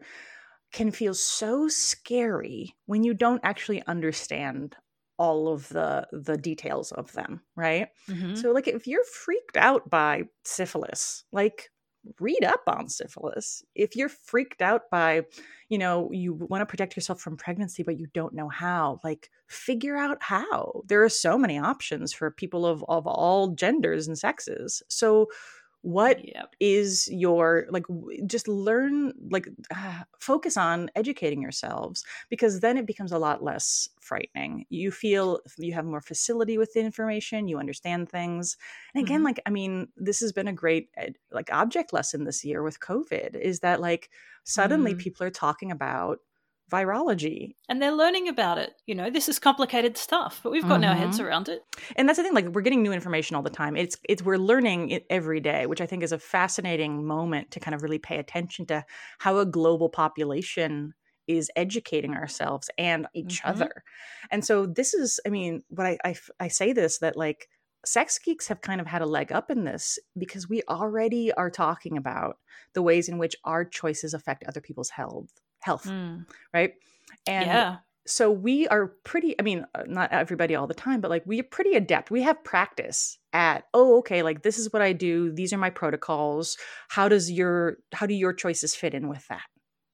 can 0.72 0.92
feel 0.92 1.14
so 1.14 1.68
scary 1.68 2.76
when 2.86 3.04
you 3.04 3.14
don't 3.14 3.42
actually 3.44 3.84
understand 3.88 4.76
all 5.18 5.48
of 5.48 5.68
the 5.70 6.08
the 6.12 6.38
details 6.38 6.92
of 6.92 7.12
them 7.14 7.42
right? 7.56 7.90
Mm-hmm. 8.10 8.36
so 8.36 8.52
like 8.52 8.68
if 8.68 8.88
you're 8.88 9.04
freaked 9.04 9.58
out 9.58 9.90
by 9.90 10.24
syphilis 10.44 11.24
like 11.32 11.70
read 12.20 12.44
up 12.44 12.62
on 12.68 12.90
syphilis. 12.90 13.64
If 13.76 13.96
you're 13.96 14.10
freaked 14.10 14.62
out 14.62 14.90
by 14.90 15.24
you 15.70 15.78
know 15.78 16.10
you 16.12 16.34
want 16.34 16.62
to 16.62 16.66
protect 16.66 16.96
yourself 16.96 17.20
from 17.20 17.36
pregnancy 17.36 17.84
but 17.84 18.00
you 18.00 18.08
don't 18.14 18.34
know 18.34 18.50
how 18.50 19.00
like 19.04 19.30
figure 19.48 19.98
out 19.98 20.18
how. 20.22 20.82
There 20.88 21.04
are 21.04 21.10
so 21.10 21.38
many 21.38 21.58
options 21.58 22.14
for 22.14 22.32
people 22.32 22.66
of 22.66 22.84
of 22.88 23.08
all 23.08 23.50
genders 23.50 24.08
and 24.08 24.18
sexes. 24.18 24.82
So 24.88 25.28
what 25.82 26.26
yep. 26.26 26.54
is 26.60 27.08
your 27.12 27.68
like 27.70 27.86
just 28.26 28.48
learn 28.48 29.14
like 29.30 29.48
uh, 29.74 30.02
focus 30.20 30.58
on 30.58 30.90
educating 30.96 31.42
yourselves 31.42 32.04
because 32.30 32.60
then 32.60 32.78
it 32.78 32.86
becomes 32.86 33.12
a 33.12 33.20
lot 33.20 33.44
less 33.44 33.88
frightening 34.02 34.66
you 34.70 34.92
feel 34.92 35.40
you 35.58 35.74
have 35.74 35.86
more 35.86 36.02
facility 36.02 36.58
with 36.58 36.74
the 36.74 36.80
information 36.80 37.48
you 37.48 37.60
understand 37.60 38.10
things 38.10 38.58
and 38.96 39.04
again 39.04 39.20
mm-hmm. 39.20 39.26
like 39.26 39.40
i 39.46 39.50
mean 39.50 39.88
this 39.96 40.20
has 40.20 40.32
been 40.32 40.48
a 40.48 40.54
great 40.54 40.90
like 41.32 41.52
object 41.54 41.94
lesson 41.94 42.24
this 42.24 42.44
year 42.44 42.64
with 42.64 42.80
covid 42.80 43.36
is 43.36 43.60
that 43.60 43.80
like 43.80 44.10
suddenly 44.44 44.94
mm. 44.94 45.00
people 45.00 45.26
are 45.26 45.32
talking 45.32 45.72
about 45.72 46.20
virology. 46.72 47.56
And 47.70 47.82
they're 47.82 47.92
learning 47.92 48.28
about 48.28 48.58
it. 48.58 48.74
You 48.86 48.96
know, 48.96 49.10
this 49.10 49.30
is 49.30 49.40
complicated 49.40 49.98
stuff, 49.98 50.42
but 50.44 50.52
we've 50.52 50.64
gotten 50.64 50.82
mm-hmm. 50.82 50.92
our 50.92 50.96
heads 50.98 51.20
around 51.20 51.50
it. 51.50 51.62
And 51.96 52.08
that's 52.08 52.18
the 52.18 52.24
thing, 52.24 52.34
like 52.34 52.48
we're 52.48 52.62
getting 52.62 52.84
new 52.84 52.92
information 52.92 53.36
all 53.36 53.44
the 53.44 53.50
time. 53.50 53.76
It's 53.76 53.98
it's 54.08 54.22
we're 54.22 54.38
learning 54.38 54.90
it 54.90 55.06
every 55.10 55.40
day, 55.40 55.66
which 55.66 55.82
I 55.82 55.86
think 55.86 56.04
is 56.04 56.12
a 56.12 56.20
fascinating 56.20 57.06
moment 57.06 57.52
to 57.52 57.60
kind 57.60 57.76
of 57.76 57.84
really 57.84 58.00
pay 58.00 58.18
attention 58.18 58.66
to 58.68 58.86
how 59.20 59.38
a 59.38 59.46
global 59.46 59.90
population 59.90 60.94
is 61.28 61.52
educating 61.56 62.14
ourselves 62.14 62.70
and 62.78 63.08
each 63.14 63.42
mm-hmm. 63.42 63.50
other. 63.50 63.84
And 64.32 64.46
so 64.46 64.66
this 64.66 64.94
is, 64.94 65.20
I 65.26 65.30
mean, 65.30 65.64
what 65.70 65.88
I, 65.88 65.98
I 66.04 66.16
I 66.40 66.48
say 66.48 66.74
this 66.74 67.00
that 67.00 67.18
like 67.18 67.48
sex 67.86 68.20
geeks 68.20 68.48
have 68.48 68.62
kind 68.62 68.82
of 68.82 68.88
had 68.88 69.02
a 69.02 69.06
leg 69.06 69.32
up 69.32 69.50
in 69.50 69.64
this 69.64 70.00
because 70.18 70.50
we 70.50 70.62
already 70.68 71.32
are 71.34 71.50
talking 71.50 71.98
about 71.98 72.38
the 72.74 72.82
ways 72.82 73.08
in 73.08 73.18
which 73.18 73.36
our 73.46 73.64
choices 73.64 74.14
affect 74.14 74.44
other 74.44 74.60
people's 74.60 74.90
health 74.90 75.32
health, 75.60 75.86
mm. 75.86 76.26
right? 76.54 76.74
And 77.28 77.46
yeah. 77.46 77.76
so 78.06 78.32
we 78.32 78.68
are 78.68 78.94
pretty, 79.04 79.38
I 79.40 79.44
mean, 79.44 79.66
uh, 79.76 79.84
not 79.88 80.12
everybody 80.12 80.56
all 80.56 80.68
the 80.68 80.74
time, 80.74 81.02
but 81.02 81.12
like 81.12 81.24
we 81.26 81.40
are 81.40 81.44
pretty 81.44 81.74
adept. 81.76 82.12
We 82.12 82.24
have 82.24 82.44
practice 82.44 83.18
at, 83.34 83.66
oh, 83.74 84.00
okay, 84.00 84.24
like 84.24 84.44
this 84.44 84.58
is 84.58 84.72
what 84.72 84.82
I 84.82 84.94
do. 84.94 85.32
These 85.32 85.54
are 85.54 85.58
my 85.58 85.70
protocols. 85.70 86.58
How 86.90 87.10
does 87.10 87.32
your, 87.32 87.78
how 87.94 88.06
do 88.06 88.14
your 88.14 88.34
choices 88.34 88.76
fit 88.76 88.94
in 88.94 89.10
with 89.10 89.28
that? 89.28 89.44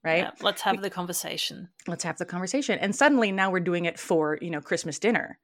Right. 0.04 0.24
Yeah, 0.24 0.30
let's 0.42 0.60
have 0.60 0.82
the 0.82 0.90
conversation. 0.90 1.70
Let's 1.86 2.04
have 2.04 2.18
the 2.18 2.26
conversation. 2.26 2.78
And 2.78 2.94
suddenly 2.94 3.32
now 3.32 3.50
we're 3.50 3.60
doing 3.60 3.86
it 3.86 3.98
for, 3.98 4.38
you 4.42 4.50
know, 4.50 4.60
Christmas 4.60 4.98
dinner 4.98 5.38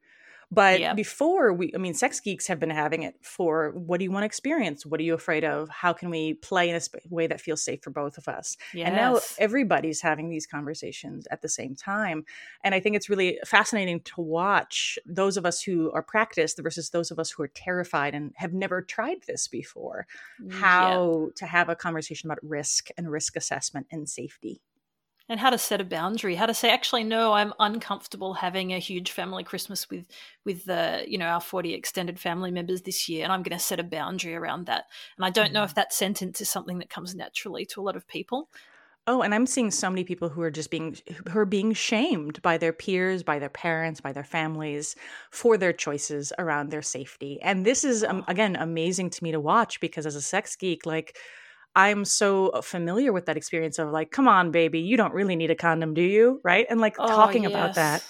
but 0.51 0.95
before 0.97 1.53
we, 1.53 1.71
I 1.73 1.77
mean, 1.77 1.93
sex 1.93 2.19
geeks 2.19 2.47
have 2.47 2.59
been 2.59 2.69
having 2.69 3.03
it 3.03 3.15
for 3.21 3.71
what 3.71 3.99
do 3.99 4.03
you 4.03 4.11
want 4.11 4.23
to 4.23 4.25
experience? 4.25 4.85
What 4.85 4.99
are 4.99 5.03
you 5.03 5.13
afraid 5.13 5.45
of? 5.45 5.69
How 5.69 5.93
can 5.93 6.09
we 6.09 6.33
play 6.35 6.69
in 6.69 6.75
a 6.75 6.81
sp- 6.83 6.99
way 7.09 7.27
that 7.27 7.39
feels 7.39 7.63
safe 7.63 7.81
for 7.81 7.89
both 7.89 8.17
of 8.17 8.27
us? 8.27 8.57
Yes. 8.73 8.87
And 8.87 8.95
now 8.97 9.19
everybody's 9.39 10.01
having 10.01 10.29
these 10.29 10.45
conversations 10.45 11.25
at 11.31 11.41
the 11.41 11.47
same 11.47 11.75
time. 11.75 12.25
And 12.65 12.75
I 12.75 12.81
think 12.81 12.97
it's 12.97 13.09
really 13.09 13.39
fascinating 13.45 14.01
to 14.01 14.21
watch 14.21 14.99
those 15.05 15.37
of 15.37 15.45
us 15.45 15.61
who 15.61 15.89
are 15.93 16.03
practiced 16.03 16.59
versus 16.61 16.89
those 16.89 17.11
of 17.11 17.19
us 17.19 17.31
who 17.31 17.43
are 17.43 17.47
terrified 17.47 18.13
and 18.13 18.33
have 18.35 18.51
never 18.51 18.81
tried 18.81 19.23
this 19.27 19.47
before, 19.47 20.05
mm, 20.41 20.51
how 20.51 21.27
yep. 21.27 21.35
to 21.35 21.45
have 21.45 21.69
a 21.69 21.75
conversation 21.75 22.27
about 22.27 22.39
risk 22.43 22.89
and 22.97 23.09
risk 23.09 23.37
assessment 23.37 23.87
and 23.89 24.09
safety. 24.09 24.61
And 25.31 25.39
how 25.39 25.49
to 25.49 25.57
set 25.57 25.79
a 25.79 25.85
boundary 25.85 26.35
how 26.35 26.45
to 26.45 26.53
say 26.53 26.69
actually 26.69 27.05
no 27.05 27.31
i'm 27.31 27.53
uncomfortable 27.59 28.33
having 28.33 28.73
a 28.73 28.79
huge 28.79 29.11
family 29.11 29.43
christmas 29.43 29.89
with 29.89 30.05
with 30.45 30.65
the 30.65 31.03
you 31.07 31.17
know 31.17 31.25
our 31.25 31.39
40 31.39 31.73
extended 31.73 32.19
family 32.19 32.51
members 32.51 32.81
this 32.81 33.07
year 33.07 33.23
and 33.23 33.31
i'm 33.31 33.41
going 33.41 33.57
to 33.57 33.63
set 33.63 33.79
a 33.79 33.83
boundary 33.83 34.35
around 34.35 34.65
that 34.65 34.85
and 35.17 35.25
i 35.25 35.29
don't 35.29 35.45
mm-hmm. 35.45 35.55
know 35.55 35.63
if 35.63 35.73
that 35.75 35.93
sentence 35.93 36.41
is 36.41 36.49
something 36.49 36.79
that 36.79 36.89
comes 36.89 37.15
naturally 37.15 37.65
to 37.65 37.81
a 37.81 37.83
lot 37.83 37.95
of 37.95 38.07
people 38.07 38.49
Oh, 39.07 39.23
and 39.23 39.33
I'm 39.33 39.47
seeing 39.47 39.71
so 39.71 39.89
many 39.89 40.03
people 40.03 40.29
who 40.29 40.41
are 40.43 40.51
just 40.51 40.69
being 40.69 40.95
who 41.31 41.39
are 41.39 41.45
being 41.45 41.73
shamed 41.73 42.39
by 42.43 42.59
their 42.59 42.71
peers, 42.71 43.23
by 43.23 43.39
their 43.39 43.49
parents, 43.49 43.99
by 43.99 44.13
their 44.13 44.23
families 44.23 44.95
for 45.31 45.57
their 45.57 45.73
choices 45.73 46.31
around 46.37 46.69
their 46.69 46.83
safety. 46.83 47.41
And 47.41 47.65
this 47.65 47.83
is 47.83 48.03
um, 48.03 48.23
again 48.27 48.55
amazing 48.55 49.09
to 49.09 49.23
me 49.23 49.31
to 49.31 49.39
watch 49.39 49.79
because 49.79 50.05
as 50.05 50.15
a 50.15 50.21
sex 50.21 50.55
geek, 50.55 50.85
like 50.85 51.17
I'm 51.75 52.05
so 52.05 52.49
uh, 52.49 52.61
familiar 52.61 53.13
with 53.13 53.25
that 53.27 53.37
experience 53.37 53.79
of 53.79 53.89
like, 53.91 54.11
come 54.11 54.27
on, 54.27 54.51
baby, 54.51 54.79
you 54.79 54.97
don't 54.97 55.13
really 55.13 55.35
need 55.35 55.51
a 55.51 55.55
condom, 55.55 55.93
do 55.93 56.01
you? 56.01 56.41
Right? 56.43 56.65
And 56.69 56.81
like 56.81 56.95
oh, 56.99 57.07
talking 57.07 57.43
yes. 57.43 57.51
about 57.51 57.75
that. 57.75 58.03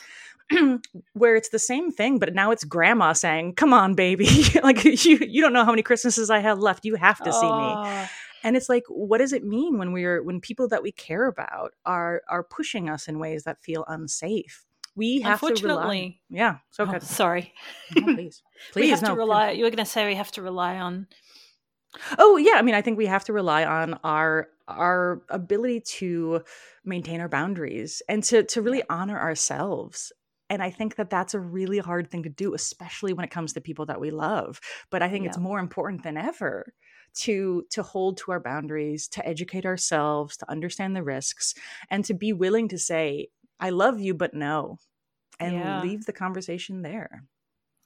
where 1.14 1.36
it's 1.38 1.50
the 1.50 1.60
same 1.60 1.92
thing, 1.92 2.20
but 2.20 2.34
now 2.34 2.52
it's 2.52 2.66
grandma 2.66 3.14
saying, 3.14 3.56
"Come 3.56 3.74
on, 3.74 3.94
baby! 3.96 4.28
like 4.64 4.84
you, 4.84 5.18
you 5.22 5.42
don't 5.42 5.54
know 5.54 5.64
how 5.64 5.72
many 5.72 5.82
Christmases 5.82 6.30
I 6.30 6.40
have 6.40 6.60
left. 6.60 6.84
You 6.84 6.96
have 6.96 7.20
to 7.20 7.30
oh. 7.34 7.40
see 7.40 7.48
me." 7.48 7.54
Oh. 7.54 8.10
and 8.44 8.58
it's 8.58 8.68
like 8.68 8.84
what 8.90 9.20
does 9.20 9.32
it 9.32 9.46
mean 9.46 9.78
when 9.78 9.94
we're 9.94 10.22
when 10.22 10.42
people 10.42 10.68
that 10.68 10.84
we 10.84 10.92
care 10.92 11.28
about 11.28 11.74
are 11.86 12.22
are 12.28 12.44
pushing 12.44 12.90
us 12.90 13.08
in 13.08 13.18
ways 13.18 13.44
that 13.44 13.62
feel 13.62 13.86
unsafe 13.88 14.66
we 14.96 15.22
have 15.22 15.40
to 15.40 15.68
rely 15.68 16.18
yeah 16.30 16.58
so 16.70 16.86
oh, 16.88 17.00
sorry 17.00 17.54
no, 17.96 18.14
please 18.14 18.44
please 18.72 18.84
we 18.84 18.90
have 18.90 19.02
no, 19.02 19.10
to 19.10 19.16
rely 19.16 19.52
you 19.52 19.64
were 19.64 19.70
going 19.70 19.78
to 19.78 19.86
say 19.86 20.08
we 20.08 20.16
have 20.16 20.32
to 20.32 20.42
rely 20.42 20.78
on 20.78 21.08
oh 22.18 22.38
yeah 22.38 22.54
i 22.56 22.62
mean 22.62 22.76
i 22.76 22.82
think 22.82 22.98
we 22.98 23.06
have 23.06 23.24
to 23.24 23.34
rely 23.34 23.66
on 23.66 23.98
our 24.04 24.48
our 24.68 25.22
ability 25.30 25.82
to 25.82 26.42
maintain 26.86 27.20
our 27.20 27.30
boundaries 27.30 28.02
and 28.08 28.24
to 28.24 28.44
to 28.44 28.62
really 28.62 28.84
honor 28.90 29.20
ourselves 29.20 30.12
and 30.50 30.62
i 30.62 30.70
think 30.70 30.96
that 30.96 31.10
that's 31.10 31.34
a 31.34 31.40
really 31.40 31.80
hard 31.80 32.10
thing 32.10 32.24
to 32.24 32.30
do 32.30 32.54
especially 32.54 33.14
when 33.14 33.26
it 33.26 33.32
comes 33.32 33.54
to 33.54 33.62
people 33.62 33.86
that 33.86 34.00
we 34.00 34.12
love 34.12 34.60
but 34.90 35.02
i 35.02 35.10
think 35.10 35.24
yeah. 35.24 35.30
it's 35.30 35.38
more 35.38 35.60
important 35.60 36.04
than 36.04 36.18
ever 36.18 36.74
to 37.14 37.66
to 37.70 37.84
hold 37.84 38.18
to 38.18 38.32
our 38.32 38.40
boundaries 38.40 39.08
to 39.08 39.26
educate 39.28 39.66
ourselves 39.66 40.38
to 40.38 40.50
understand 40.50 40.96
the 40.96 41.04
risks 41.04 41.54
and 41.90 42.06
to 42.06 42.14
be 42.14 42.32
willing 42.32 42.68
to 42.68 42.78
say 42.78 43.28
i 43.60 43.70
love 43.70 44.00
you 44.00 44.14
but 44.14 44.34
no 44.34 44.78
and 45.40 45.56
yeah. 45.56 45.82
leave 45.82 46.06
the 46.06 46.14
conversation 46.14 46.84
there 46.84 47.24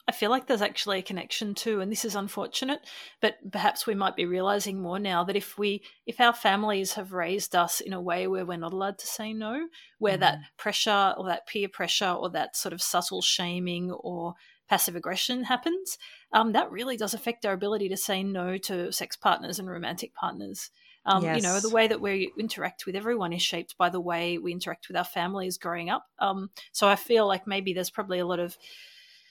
I 0.07 0.11
feel 0.11 0.29
like 0.29 0.45
there's 0.45 0.61
actually 0.61 0.99
a 0.99 1.03
connection 1.03 1.55
too, 1.55 1.81
and 1.81 1.91
this 1.91 2.05
is 2.05 2.15
unfortunate, 2.15 2.81
but 3.21 3.37
perhaps 3.51 3.87
we 3.87 3.95
might 3.95 4.15
be 4.15 4.25
realizing 4.25 4.79
more 4.79 4.99
now 4.99 5.23
that 5.23 5.35
if 5.35 5.57
we, 5.57 5.81
if 6.05 6.19
our 6.21 6.33
families 6.33 6.93
have 6.93 7.11
raised 7.11 7.55
us 7.55 7.79
in 7.79 7.91
a 7.91 8.01
way 8.01 8.27
where 8.27 8.45
we're 8.45 8.57
not 8.57 8.73
allowed 8.73 8.99
to 8.99 9.07
say 9.07 9.33
no, 9.33 9.67
where 9.97 10.13
mm-hmm. 10.13 10.21
that 10.21 10.39
pressure 10.57 11.15
or 11.17 11.25
that 11.25 11.47
peer 11.47 11.67
pressure 11.67 12.11
or 12.11 12.29
that 12.29 12.55
sort 12.55 12.73
of 12.73 12.83
subtle 12.83 13.23
shaming 13.23 13.91
or 13.91 14.35
passive 14.69 14.95
aggression 14.95 15.43
happens, 15.43 15.97
um, 16.33 16.51
that 16.51 16.71
really 16.71 16.97
does 16.97 17.15
affect 17.15 17.45
our 17.45 17.53
ability 17.53 17.89
to 17.89 17.97
say 17.97 18.21
no 18.21 18.57
to 18.57 18.91
sex 18.91 19.15
partners 19.15 19.57
and 19.57 19.69
romantic 19.69 20.13
partners. 20.13 20.69
Um, 21.07 21.23
yes. 21.23 21.37
You 21.37 21.43
know, 21.43 21.59
the 21.59 21.69
way 21.69 21.87
that 21.87 22.01
we 22.01 22.31
interact 22.37 22.85
with 22.85 22.95
everyone 22.95 23.31
is 23.31 23.41
shaped 23.41 23.77
by 23.77 23.89
the 23.89 24.01
way 24.01 24.37
we 24.37 24.51
interact 24.51 24.87
with 24.87 24.97
our 24.97 25.03
families 25.03 25.57
growing 25.57 25.89
up. 25.89 26.07
Um, 26.17 26.49
so 26.71 26.87
I 26.87 26.95
feel 26.95 27.27
like 27.27 27.45
maybe 27.45 27.73
there's 27.73 27.91
probably 27.91 28.19
a 28.19 28.25
lot 28.25 28.39
of 28.39 28.57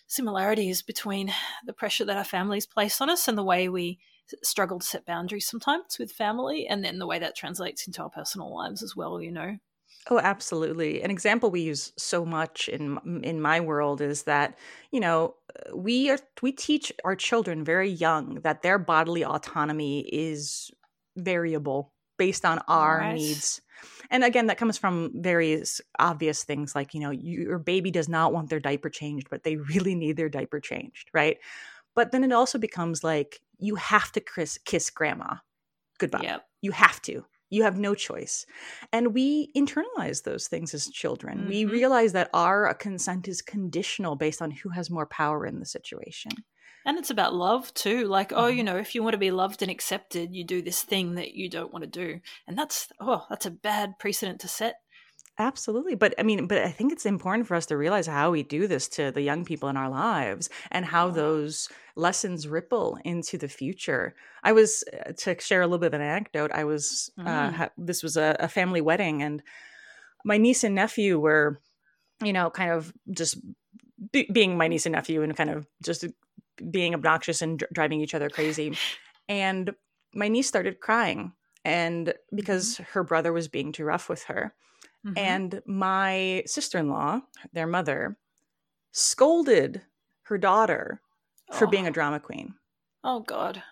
similarities 0.06 0.82
between 0.82 1.32
the 1.66 1.72
pressure 1.72 2.04
that 2.04 2.16
our 2.16 2.24
families 2.24 2.66
place 2.66 3.00
on 3.00 3.10
us 3.10 3.28
and 3.28 3.36
the 3.36 3.44
way 3.44 3.68
we 3.68 3.98
struggle 4.42 4.78
to 4.78 4.86
set 4.86 5.04
boundaries 5.04 5.46
sometimes 5.46 5.98
with 5.98 6.12
family, 6.12 6.66
and 6.66 6.84
then 6.84 6.98
the 6.98 7.06
way 7.06 7.18
that 7.18 7.36
translates 7.36 7.86
into 7.86 8.02
our 8.02 8.10
personal 8.10 8.54
lives 8.54 8.82
as 8.82 8.96
well. 8.96 9.20
You 9.20 9.32
know. 9.32 9.56
Oh, 10.10 10.18
absolutely. 10.18 11.02
An 11.02 11.10
example 11.10 11.50
we 11.50 11.62
use 11.62 11.92
so 11.96 12.24
much 12.26 12.68
in 12.68 13.20
in 13.22 13.40
my 13.40 13.60
world 13.60 14.00
is 14.00 14.24
that 14.24 14.58
you 14.90 15.00
know 15.00 15.34
we 15.74 16.10
are 16.10 16.18
we 16.42 16.52
teach 16.52 16.92
our 17.04 17.16
children 17.16 17.64
very 17.64 17.88
young 17.88 18.40
that 18.42 18.62
their 18.62 18.78
bodily 18.78 19.24
autonomy 19.24 20.00
is 20.12 20.70
variable 21.16 21.92
based 22.18 22.44
on 22.44 22.60
our 22.68 22.98
right. 22.98 23.14
needs. 23.14 23.62
And 24.10 24.24
again, 24.24 24.46
that 24.46 24.58
comes 24.58 24.78
from 24.78 25.10
various 25.14 25.80
obvious 25.98 26.44
things 26.44 26.74
like, 26.74 26.94
you 26.94 27.00
know, 27.00 27.10
your 27.10 27.58
baby 27.58 27.90
does 27.90 28.08
not 28.08 28.32
want 28.32 28.50
their 28.50 28.60
diaper 28.60 28.90
changed, 28.90 29.28
but 29.30 29.44
they 29.44 29.56
really 29.74 29.94
need 29.94 30.16
their 30.16 30.28
diaper 30.28 30.60
changed, 30.60 31.10
right? 31.12 31.38
But 31.94 32.12
then 32.12 32.24
it 32.24 32.32
also 32.32 32.58
becomes 32.58 33.04
like 33.04 33.40
you 33.58 33.76
have 33.76 34.10
to 34.12 34.20
kiss, 34.20 34.58
kiss 34.64 34.90
grandma 34.90 35.36
goodbye. 35.98 36.20
Yep. 36.22 36.46
You 36.62 36.72
have 36.72 37.00
to. 37.02 37.24
You 37.50 37.62
have 37.62 37.78
no 37.78 37.94
choice. 37.94 38.46
And 38.92 39.14
we 39.14 39.52
internalize 39.56 40.24
those 40.24 40.48
things 40.48 40.74
as 40.74 40.88
children. 40.88 41.40
Mm-hmm. 41.40 41.48
We 41.48 41.64
realize 41.66 42.12
that 42.12 42.30
our 42.34 42.72
consent 42.74 43.28
is 43.28 43.42
conditional 43.42 44.16
based 44.16 44.42
on 44.42 44.50
who 44.50 44.70
has 44.70 44.90
more 44.90 45.06
power 45.06 45.46
in 45.46 45.60
the 45.60 45.66
situation. 45.66 46.32
And 46.86 46.98
it's 46.98 47.10
about 47.10 47.34
love 47.34 47.72
too. 47.74 48.06
Like, 48.06 48.30
mm-hmm. 48.30 48.40
oh, 48.40 48.46
you 48.48 48.62
know, 48.62 48.76
if 48.76 48.94
you 48.94 49.02
want 49.02 49.14
to 49.14 49.18
be 49.18 49.30
loved 49.30 49.62
and 49.62 49.70
accepted, 49.70 50.34
you 50.34 50.44
do 50.44 50.62
this 50.62 50.82
thing 50.82 51.14
that 51.14 51.34
you 51.34 51.48
don't 51.48 51.72
want 51.72 51.84
to 51.84 51.90
do. 51.90 52.20
And 52.46 52.58
that's, 52.58 52.88
oh, 53.00 53.24
that's 53.30 53.46
a 53.46 53.50
bad 53.50 53.98
precedent 53.98 54.40
to 54.40 54.48
set. 54.48 54.76
Absolutely. 55.36 55.96
But 55.96 56.14
I 56.18 56.22
mean, 56.22 56.46
but 56.46 56.58
I 56.58 56.70
think 56.70 56.92
it's 56.92 57.06
important 57.06 57.48
for 57.48 57.56
us 57.56 57.66
to 57.66 57.76
realize 57.76 58.06
how 58.06 58.30
we 58.30 58.44
do 58.44 58.68
this 58.68 58.86
to 58.90 59.10
the 59.10 59.22
young 59.22 59.44
people 59.44 59.68
in 59.68 59.76
our 59.76 59.88
lives 59.88 60.48
and 60.70 60.84
how 60.84 61.10
those 61.10 61.68
lessons 61.96 62.46
ripple 62.46 62.98
into 63.04 63.36
the 63.36 63.48
future. 63.48 64.14
I 64.44 64.52
was, 64.52 64.84
uh, 64.92 65.12
to 65.12 65.40
share 65.40 65.62
a 65.62 65.66
little 65.66 65.78
bit 65.78 65.88
of 65.88 65.94
an 65.94 66.02
anecdote, 66.02 66.52
I 66.52 66.64
was, 66.64 67.10
uh, 67.18 67.22
mm. 67.24 67.48
uh, 67.48 67.50
ha- 67.50 67.70
this 67.76 68.02
was 68.02 68.16
a, 68.16 68.36
a 68.38 68.48
family 68.48 68.80
wedding 68.80 69.22
and 69.22 69.42
my 70.24 70.36
niece 70.36 70.62
and 70.62 70.74
nephew 70.74 71.18
were, 71.18 71.60
you 72.22 72.32
know, 72.32 72.48
kind 72.48 72.70
of 72.70 72.92
just 73.10 73.36
be- 74.12 74.30
being 74.32 74.56
my 74.56 74.68
niece 74.68 74.86
and 74.86 74.94
nephew 74.94 75.22
and 75.22 75.36
kind 75.36 75.50
of 75.50 75.66
just 75.82 76.04
being 76.70 76.94
obnoxious 76.94 77.42
and 77.42 77.58
dr- 77.58 77.72
driving 77.72 78.00
each 78.00 78.14
other 78.14 78.28
crazy. 78.28 78.76
And 79.28 79.74
my 80.14 80.28
niece 80.28 80.48
started 80.48 80.80
crying 80.80 81.32
and 81.64 82.14
because 82.34 82.74
mm-hmm. 82.74 82.84
her 82.92 83.04
brother 83.04 83.32
was 83.32 83.48
being 83.48 83.72
too 83.72 83.84
rough 83.84 84.08
with 84.08 84.24
her. 84.24 84.54
Mm-hmm. 85.06 85.18
And 85.18 85.62
my 85.66 86.42
sister-in-law, 86.46 87.20
their 87.52 87.66
mother, 87.66 88.16
scolded 88.92 89.82
her 90.22 90.38
daughter 90.38 91.00
for 91.52 91.66
oh. 91.66 91.70
being 91.70 91.86
a 91.86 91.90
oh. 91.90 91.92
drama 91.92 92.20
queen. 92.20 92.54
Oh 93.02 93.20
god. 93.20 93.62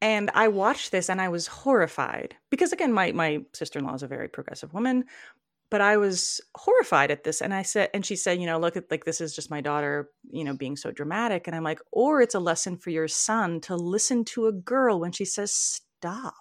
And 0.00 0.30
I 0.34 0.48
watched 0.48 0.92
this 0.92 1.10
and 1.10 1.20
I 1.20 1.28
was 1.28 1.46
horrified 1.46 2.36
because 2.50 2.72
again 2.72 2.92
my 2.92 3.12
my 3.12 3.40
sister-in-law 3.52 3.94
is 3.94 4.02
a 4.02 4.08
very 4.08 4.28
progressive 4.28 4.72
woman, 4.74 5.04
but 5.70 5.80
I 5.80 5.96
was 5.96 6.40
horrified 6.56 7.10
at 7.10 7.24
this. 7.24 7.40
And 7.40 7.52
I 7.52 7.62
said, 7.62 7.90
and 7.92 8.04
she 8.04 8.16
said, 8.16 8.40
you 8.40 8.46
know, 8.46 8.58
look 8.58 8.76
at 8.76 8.90
like 8.90 9.04
this 9.04 9.20
is 9.20 9.34
just 9.34 9.50
my 9.50 9.60
daughter, 9.60 10.10
you 10.30 10.44
know, 10.44 10.54
being 10.54 10.76
so 10.76 10.90
dramatic. 10.90 11.46
And 11.46 11.54
I'm 11.54 11.64
like, 11.64 11.80
or 11.92 12.20
it's 12.20 12.34
a 12.34 12.40
lesson 12.40 12.76
for 12.76 12.90
your 12.90 13.08
son 13.08 13.60
to 13.62 13.76
listen 13.76 14.24
to 14.26 14.46
a 14.46 14.52
girl 14.52 15.00
when 15.00 15.12
she 15.12 15.24
says 15.24 15.52
stop. 15.52 16.34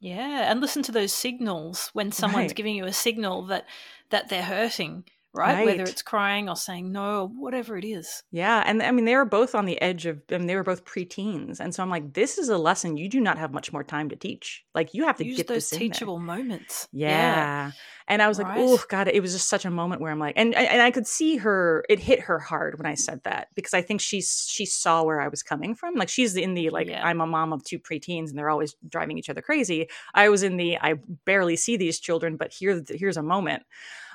Yeah, 0.00 0.50
and 0.50 0.60
listen 0.60 0.82
to 0.84 0.92
those 0.92 1.12
signals 1.12 1.90
when 1.92 2.10
someone's 2.10 2.50
right. 2.50 2.56
giving 2.56 2.74
you 2.74 2.86
a 2.86 2.92
signal 2.92 3.46
that 3.46 3.66
that 4.10 4.28
they're 4.28 4.42
hurting 4.42 5.04
right? 5.34 5.54
right? 5.54 5.66
Whether 5.66 5.84
it's 5.84 6.02
crying 6.02 6.48
or 6.48 6.56
saying 6.56 6.92
no 6.92 7.22
or 7.22 7.26
whatever 7.28 7.76
it 7.76 7.84
is. 7.84 8.22
Yeah. 8.30 8.62
And 8.64 8.82
I 8.82 8.90
mean, 8.90 9.04
they 9.04 9.16
were 9.16 9.24
both 9.24 9.54
on 9.54 9.64
the 9.64 9.80
edge 9.80 10.06
of, 10.06 10.20
I 10.30 10.38
mean, 10.38 10.46
they 10.46 10.56
were 10.56 10.62
both 10.62 10.84
preteens. 10.84 11.60
And 11.60 11.74
so 11.74 11.82
I'm 11.82 11.90
like, 11.90 12.12
this 12.12 12.38
is 12.38 12.48
a 12.48 12.58
lesson 12.58 12.96
you 12.96 13.08
do 13.08 13.20
not 13.20 13.38
have 13.38 13.52
much 13.52 13.72
more 13.72 13.84
time 13.84 14.10
to 14.10 14.16
teach. 14.16 14.64
Like, 14.74 14.94
you 14.94 15.04
have 15.06 15.16
to 15.18 15.24
Use 15.24 15.36
get 15.36 15.48
those 15.48 15.68
teachable 15.68 16.18
moments. 16.18 16.88
Yeah. 16.92 17.08
yeah. 17.08 17.70
And 18.08 18.20
I 18.20 18.28
was 18.28 18.38
right. 18.38 18.48
like, 18.48 18.58
oh, 18.58 18.82
God, 18.88 19.08
it 19.08 19.22
was 19.22 19.32
just 19.32 19.48
such 19.48 19.64
a 19.64 19.70
moment 19.70 20.02
where 20.02 20.10
I'm 20.10 20.18
like, 20.18 20.34
and, 20.36 20.54
and 20.54 20.82
I 20.82 20.90
could 20.90 21.06
see 21.06 21.36
her, 21.36 21.84
it 21.88 21.98
hit 21.98 22.20
her 22.20 22.38
hard 22.38 22.76
when 22.76 22.86
I 22.86 22.94
said 22.94 23.22
that 23.24 23.48
because 23.54 23.74
I 23.74 23.80
think 23.80 24.00
she's, 24.00 24.46
she 24.50 24.66
saw 24.66 25.02
where 25.02 25.20
I 25.20 25.28
was 25.28 25.42
coming 25.42 25.74
from. 25.74 25.94
Like, 25.94 26.08
she's 26.08 26.36
in 26.36 26.54
the, 26.54 26.70
like, 26.70 26.88
yeah. 26.88 27.06
I'm 27.06 27.20
a 27.20 27.26
mom 27.26 27.52
of 27.52 27.64
two 27.64 27.78
preteens 27.78 28.28
and 28.28 28.38
they're 28.38 28.50
always 28.50 28.74
driving 28.88 29.18
each 29.18 29.30
other 29.30 29.40
crazy. 29.40 29.88
I 30.14 30.28
was 30.28 30.42
in 30.42 30.56
the, 30.56 30.78
I 30.78 30.94
barely 31.24 31.56
see 31.56 31.76
these 31.76 32.00
children, 32.00 32.36
but 32.36 32.52
here, 32.52 32.82
here's 32.88 33.16
a 33.16 33.22
moment. 33.22 33.62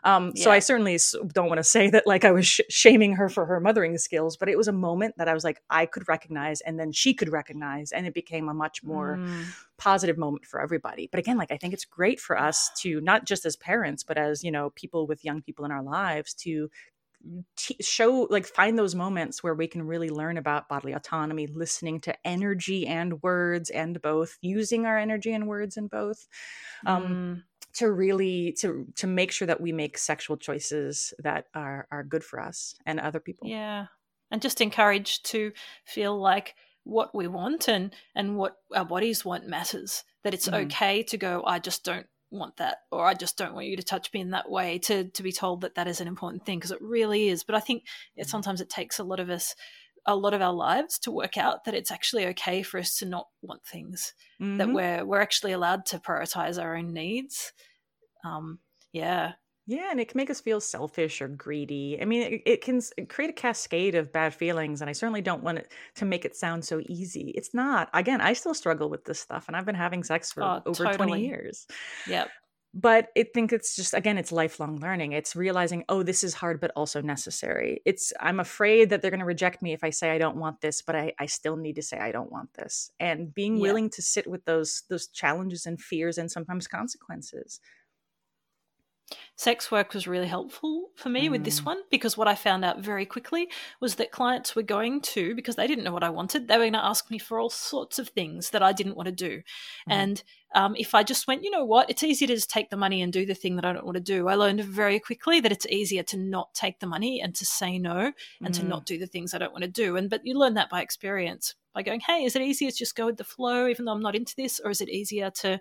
Um, 0.04 0.32
yeah. 0.36 0.44
So 0.44 0.52
I 0.52 0.60
certainly 0.60 0.98
don't 1.34 1.48
want 1.48 1.60
to 1.60 1.64
say 1.64 1.90
that 1.90 2.06
like 2.06 2.26
I 2.26 2.32
was 2.32 2.48
sh- 2.48 2.62
shaming 2.70 3.14
her 3.14 3.30
for 3.30 3.46
her 3.46 3.60
mothering 3.60 3.98
skills, 3.98 4.38
but 4.38 4.50
it 4.50 4.58
was 4.58 4.68
a 4.68 4.74
moment 4.74 5.16
that 5.18 5.28
I 5.28 5.34
was 5.34 5.44
like 5.44 5.62
I 5.70 5.86
could 5.86 6.08
recognize, 6.08 6.62
and 6.62 6.80
then 6.80 6.92
she 6.92 7.14
could 7.14 7.30
recognize, 7.30 7.92
and 7.92 8.06
it 8.06 8.14
became 8.14 8.50
a 8.50 8.54
much 8.54 8.84
more 8.84 9.18
mm. 9.18 9.46
positive 9.78 10.18
moment 10.18 10.46
for 10.46 10.62
everybody. 10.62 11.08
But 11.12 11.20
again, 11.20 11.38
like 11.38 11.52
I 11.52 11.58
think 11.58 11.74
it's 11.74 11.86
great 11.86 12.20
for 12.20 12.38
us 12.38 12.70
to 12.82 13.02
not 13.02 13.26
just 13.26 13.46
as 13.46 13.56
parents, 13.56 14.04
but 14.04 14.18
as 14.18 14.44
you 14.44 14.52
know, 14.52 14.70
people 14.72 15.08
with 15.08 15.26
young 15.26 15.42
people 15.42 15.66
in 15.66 15.72
our 15.72 15.84
lives 15.84 16.34
to 16.36 16.70
T- 17.58 17.76
show 17.82 18.28
like 18.30 18.46
find 18.46 18.78
those 18.78 18.94
moments 18.94 19.42
where 19.42 19.56
we 19.56 19.68
can 19.68 19.86
really 19.86 20.10
learn 20.10 20.38
about 20.38 20.70
bodily 20.70 20.94
autonomy 20.94 21.48
listening 21.48 22.00
to 22.02 22.16
energy 22.26 22.86
and 22.86 23.22
words 23.24 23.72
and 23.72 24.00
both 24.02 24.38
using 24.42 24.86
our 24.86 24.98
energy 24.98 25.34
and 25.34 25.48
words 25.48 25.78
in 25.78 25.88
both 25.88 26.28
um, 26.86 27.04
mm 27.04 27.44
to 27.74 27.92
really 27.92 28.54
to 28.60 28.88
to 28.96 29.08
make 29.08 29.32
sure 29.32 29.46
that 29.46 29.62
we 29.62 29.72
make 29.72 29.98
sexual 29.98 30.38
choices 30.38 31.14
that 31.20 31.46
are 31.54 31.88
are 31.92 32.04
good 32.04 32.24
for 32.24 32.40
us 32.40 32.76
and 32.86 33.00
other 33.00 33.20
people 33.20 33.48
yeah 33.48 33.88
and 34.32 34.42
just 34.42 34.62
encourage 34.62 35.22
to 35.24 35.52
feel 35.86 36.20
like 36.20 36.56
what 36.84 37.14
we 37.14 37.28
want 37.28 37.68
and 37.68 37.94
and 38.16 38.38
what 38.38 38.58
our 38.76 38.86
bodies 38.86 39.26
want 39.26 39.48
matters 39.48 40.04
that 40.24 40.34
it's 40.34 40.48
mm. 40.48 40.66
okay 40.66 41.04
to 41.04 41.18
go 41.18 41.44
i 41.46 41.60
just 41.60 41.84
don't 41.84 42.08
want 42.32 42.58
that 42.58 42.80
or 42.92 43.06
i 43.06 43.14
just 43.14 43.38
don't 43.38 43.54
want 43.54 43.68
you 43.68 43.78
to 43.78 43.84
touch 43.84 44.12
me 44.14 44.22
in 44.22 44.32
that 44.32 44.50
way 44.50 44.78
to 44.78 45.06
to 45.10 45.24
be 45.24 45.32
told 45.32 45.62
that 45.62 45.76
that 45.76 45.88
is 45.88 46.02
an 46.02 46.08
important 46.08 46.46
thing 46.46 46.58
because 46.58 46.72
it 46.72 46.82
really 46.82 47.30
is 47.30 47.44
but 47.44 47.56
i 47.56 47.60
think 47.60 47.84
it, 48.16 48.26
mm. 48.26 48.30
sometimes 48.30 48.62
it 48.62 48.70
takes 48.70 49.00
a 49.00 49.04
lot 49.04 49.20
of 49.20 49.30
us 49.30 49.56
a 50.08 50.16
lot 50.16 50.34
of 50.34 50.42
our 50.42 50.54
lives 50.54 50.98
to 51.00 51.12
work 51.12 51.38
out 51.38 51.66
that 51.66 51.76
it's 51.76 51.92
actually 51.92 52.26
okay 52.26 52.64
for 52.64 52.80
us 52.80 52.98
to 52.98 53.06
not 53.06 53.28
want 53.42 53.64
things 53.66 54.14
mm-hmm. 54.42 54.58
that 54.58 54.72
we're 54.72 55.06
we're 55.06 55.22
actually 55.22 55.52
allowed 55.52 55.86
to 55.86 56.00
prioritize 56.00 56.62
our 56.62 56.76
own 56.76 56.94
needs 56.94 57.52
um 58.26 58.60
yeah 58.94 59.34
yeah, 59.70 59.92
and 59.92 60.00
it 60.00 60.08
can 60.08 60.18
make 60.18 60.30
us 60.30 60.40
feel 60.40 60.62
selfish 60.62 61.22
or 61.22 61.28
greedy. 61.28 61.98
I 62.02 62.06
mean, 62.06 62.22
it, 62.22 62.42
it 62.46 62.62
can 62.64 62.82
create 63.10 63.30
a 63.30 63.34
cascade 63.34 63.96
of 63.96 64.14
bad 64.14 64.34
feelings, 64.34 64.80
and 64.80 64.90
I 64.90 64.94
certainly 64.94 65.22
don't 65.22 65.44
want 65.44 65.58
it 65.58 65.74
to 65.96 66.06
make 66.06 66.24
it 66.24 66.38
sound 66.38 66.64
so 66.64 66.82
easy. 66.88 67.34
It's 67.36 67.54
not. 67.54 67.90
Again, 67.94 68.22
I 68.22 68.32
still 68.32 68.54
struggle 68.54 68.90
with 68.90 69.04
this 69.04 69.20
stuff, 69.20 69.50
and 69.50 69.58
I've 69.58 69.66
been 69.66 69.76
having 69.76 70.06
sex 70.06 70.32
for 70.32 70.42
oh, 70.42 70.62
over 70.66 70.86
totally. 70.86 71.08
20 71.08 71.28
years. 71.28 71.68
Yep. 72.08 72.30
But 72.74 73.10
I 73.18 73.26
think 73.34 73.54
it's 73.54 73.76
just 73.76 73.94
again, 73.94 74.18
it's 74.18 74.32
lifelong 74.32 74.78
learning. 74.80 75.14
It's 75.14 75.36
realizing, 75.36 75.84
oh, 75.90 76.04
this 76.04 76.24
is 76.24 76.34
hard, 76.34 76.60
but 76.60 76.72
also 76.76 77.02
necessary. 77.02 77.82
It's 77.86 78.14
I'm 78.20 78.40
afraid 78.40 78.90
that 78.90 79.02
they're 79.02 79.12
going 79.12 79.20
to 79.20 79.26
reject 79.26 79.62
me 79.62 79.74
if 79.74 79.84
I 79.84 79.90
say 79.90 80.12
I 80.12 80.18
don't 80.18 80.38
want 80.38 80.62
this, 80.62 80.82
but 80.82 80.96
I, 80.96 81.14
I 81.20 81.26
still 81.26 81.56
need 81.56 81.78
to 81.78 81.82
say 81.82 81.98
I 81.98 82.12
don't 82.12 82.32
want 82.32 82.54
this, 82.54 82.92
and 83.00 83.34
being 83.34 83.60
willing 83.60 83.90
to 83.92 84.02
sit 84.02 84.28
with 84.28 84.46
those 84.46 84.84
those 84.90 85.08
challenges 85.08 85.66
and 85.66 85.82
fears 85.82 86.18
and 86.18 86.30
sometimes 86.30 86.68
consequences 86.68 87.60
sex 89.36 89.72
work 89.72 89.94
was 89.94 90.08
really 90.08 90.28
helpful 90.28 90.90
for 90.96 91.10
me 91.10 91.28
mm. 91.28 91.32
with 91.32 91.44
this 91.44 91.62
mm. 91.62 91.66
one 91.68 91.82
because 91.92 92.18
what 92.18 92.28
I 92.28 92.36
found 92.36 92.66
out 92.66 92.80
very 92.80 93.06
quickly 93.06 93.50
was 93.80 93.96
that 93.96 94.12
clients 94.12 94.56
were 94.56 94.64
going 94.64 95.02
to, 95.02 95.36
because 95.36 95.56
they 95.56 95.68
didn't 95.68 95.84
know 95.84 95.94
what 95.94 96.04
I 96.04 96.10
wanted, 96.10 96.48
they 96.48 96.58
were 96.58 96.64
going 96.64 96.74
to 96.74 96.84
ask 96.84 97.10
me 97.10 97.18
for 97.18 97.40
all 97.40 97.50
sorts 97.50 98.00
of 98.00 98.10
things 98.10 98.50
that 98.50 98.64
I 98.64 98.74
didn't 98.74 98.96
want 98.98 99.08
to 99.08 99.12
do. 99.12 99.38
Mm. 99.38 99.42
And 99.90 100.24
um, 100.56 100.76
if 100.76 100.96
I 100.96 101.04
just 101.04 101.28
went, 101.28 101.44
you 101.44 101.52
know 101.52 101.66
what, 101.66 101.90
it's 101.90 102.04
easier 102.04 102.28
to 102.28 102.36
just 102.36 102.50
take 102.50 102.70
the 102.70 102.78
money 102.78 103.02
and 103.02 103.14
do 103.14 103.26
the 103.26 103.36
thing 103.36 103.56
that 103.58 103.66
I 103.66 103.74
don't 103.74 103.86
want 103.86 103.96
to 103.96 104.02
do, 104.02 104.28
I 104.28 104.36
learned 104.36 104.62
very 104.62 105.00
quickly 105.00 105.40
that 105.40 105.52
it's 105.52 105.68
easier 105.68 106.04
to 106.04 106.18
not 106.18 106.54
take 106.54 106.80
the 106.80 106.88
money 106.88 107.22
and 107.22 107.36
to 107.36 107.46
say 107.46 107.78
no 107.78 108.12
and 108.42 108.54
mm. 108.54 108.60
to 108.60 108.66
not 108.66 108.82
mm. 108.82 108.86
do 108.86 108.98
the 108.98 109.08
things 109.08 109.34
I 109.34 109.38
don't 109.38 109.54
want 109.54 109.64
to 109.64 109.70
do. 109.70 109.96
And 109.98 110.10
but 110.10 110.26
you 110.26 110.38
learn 110.38 110.56
that 110.56 110.70
by 110.70 110.82
experience 110.82 111.56
by 111.74 111.84
going, 111.84 112.00
hey, 112.00 112.24
is 112.24 112.36
it 112.36 112.42
easier 112.42 112.72
to 112.72 112.78
just 112.78 112.96
go 112.96 113.06
with 113.06 113.18
the 113.18 113.24
flow 113.24 113.68
even 113.68 113.86
though 113.86 113.92
I'm 113.92 114.02
not 114.02 114.16
into 114.16 114.36
this, 114.36 114.60
or 114.64 114.72
is 114.72 114.82
it 114.82 114.90
easier 114.90 115.30
to 115.42 115.60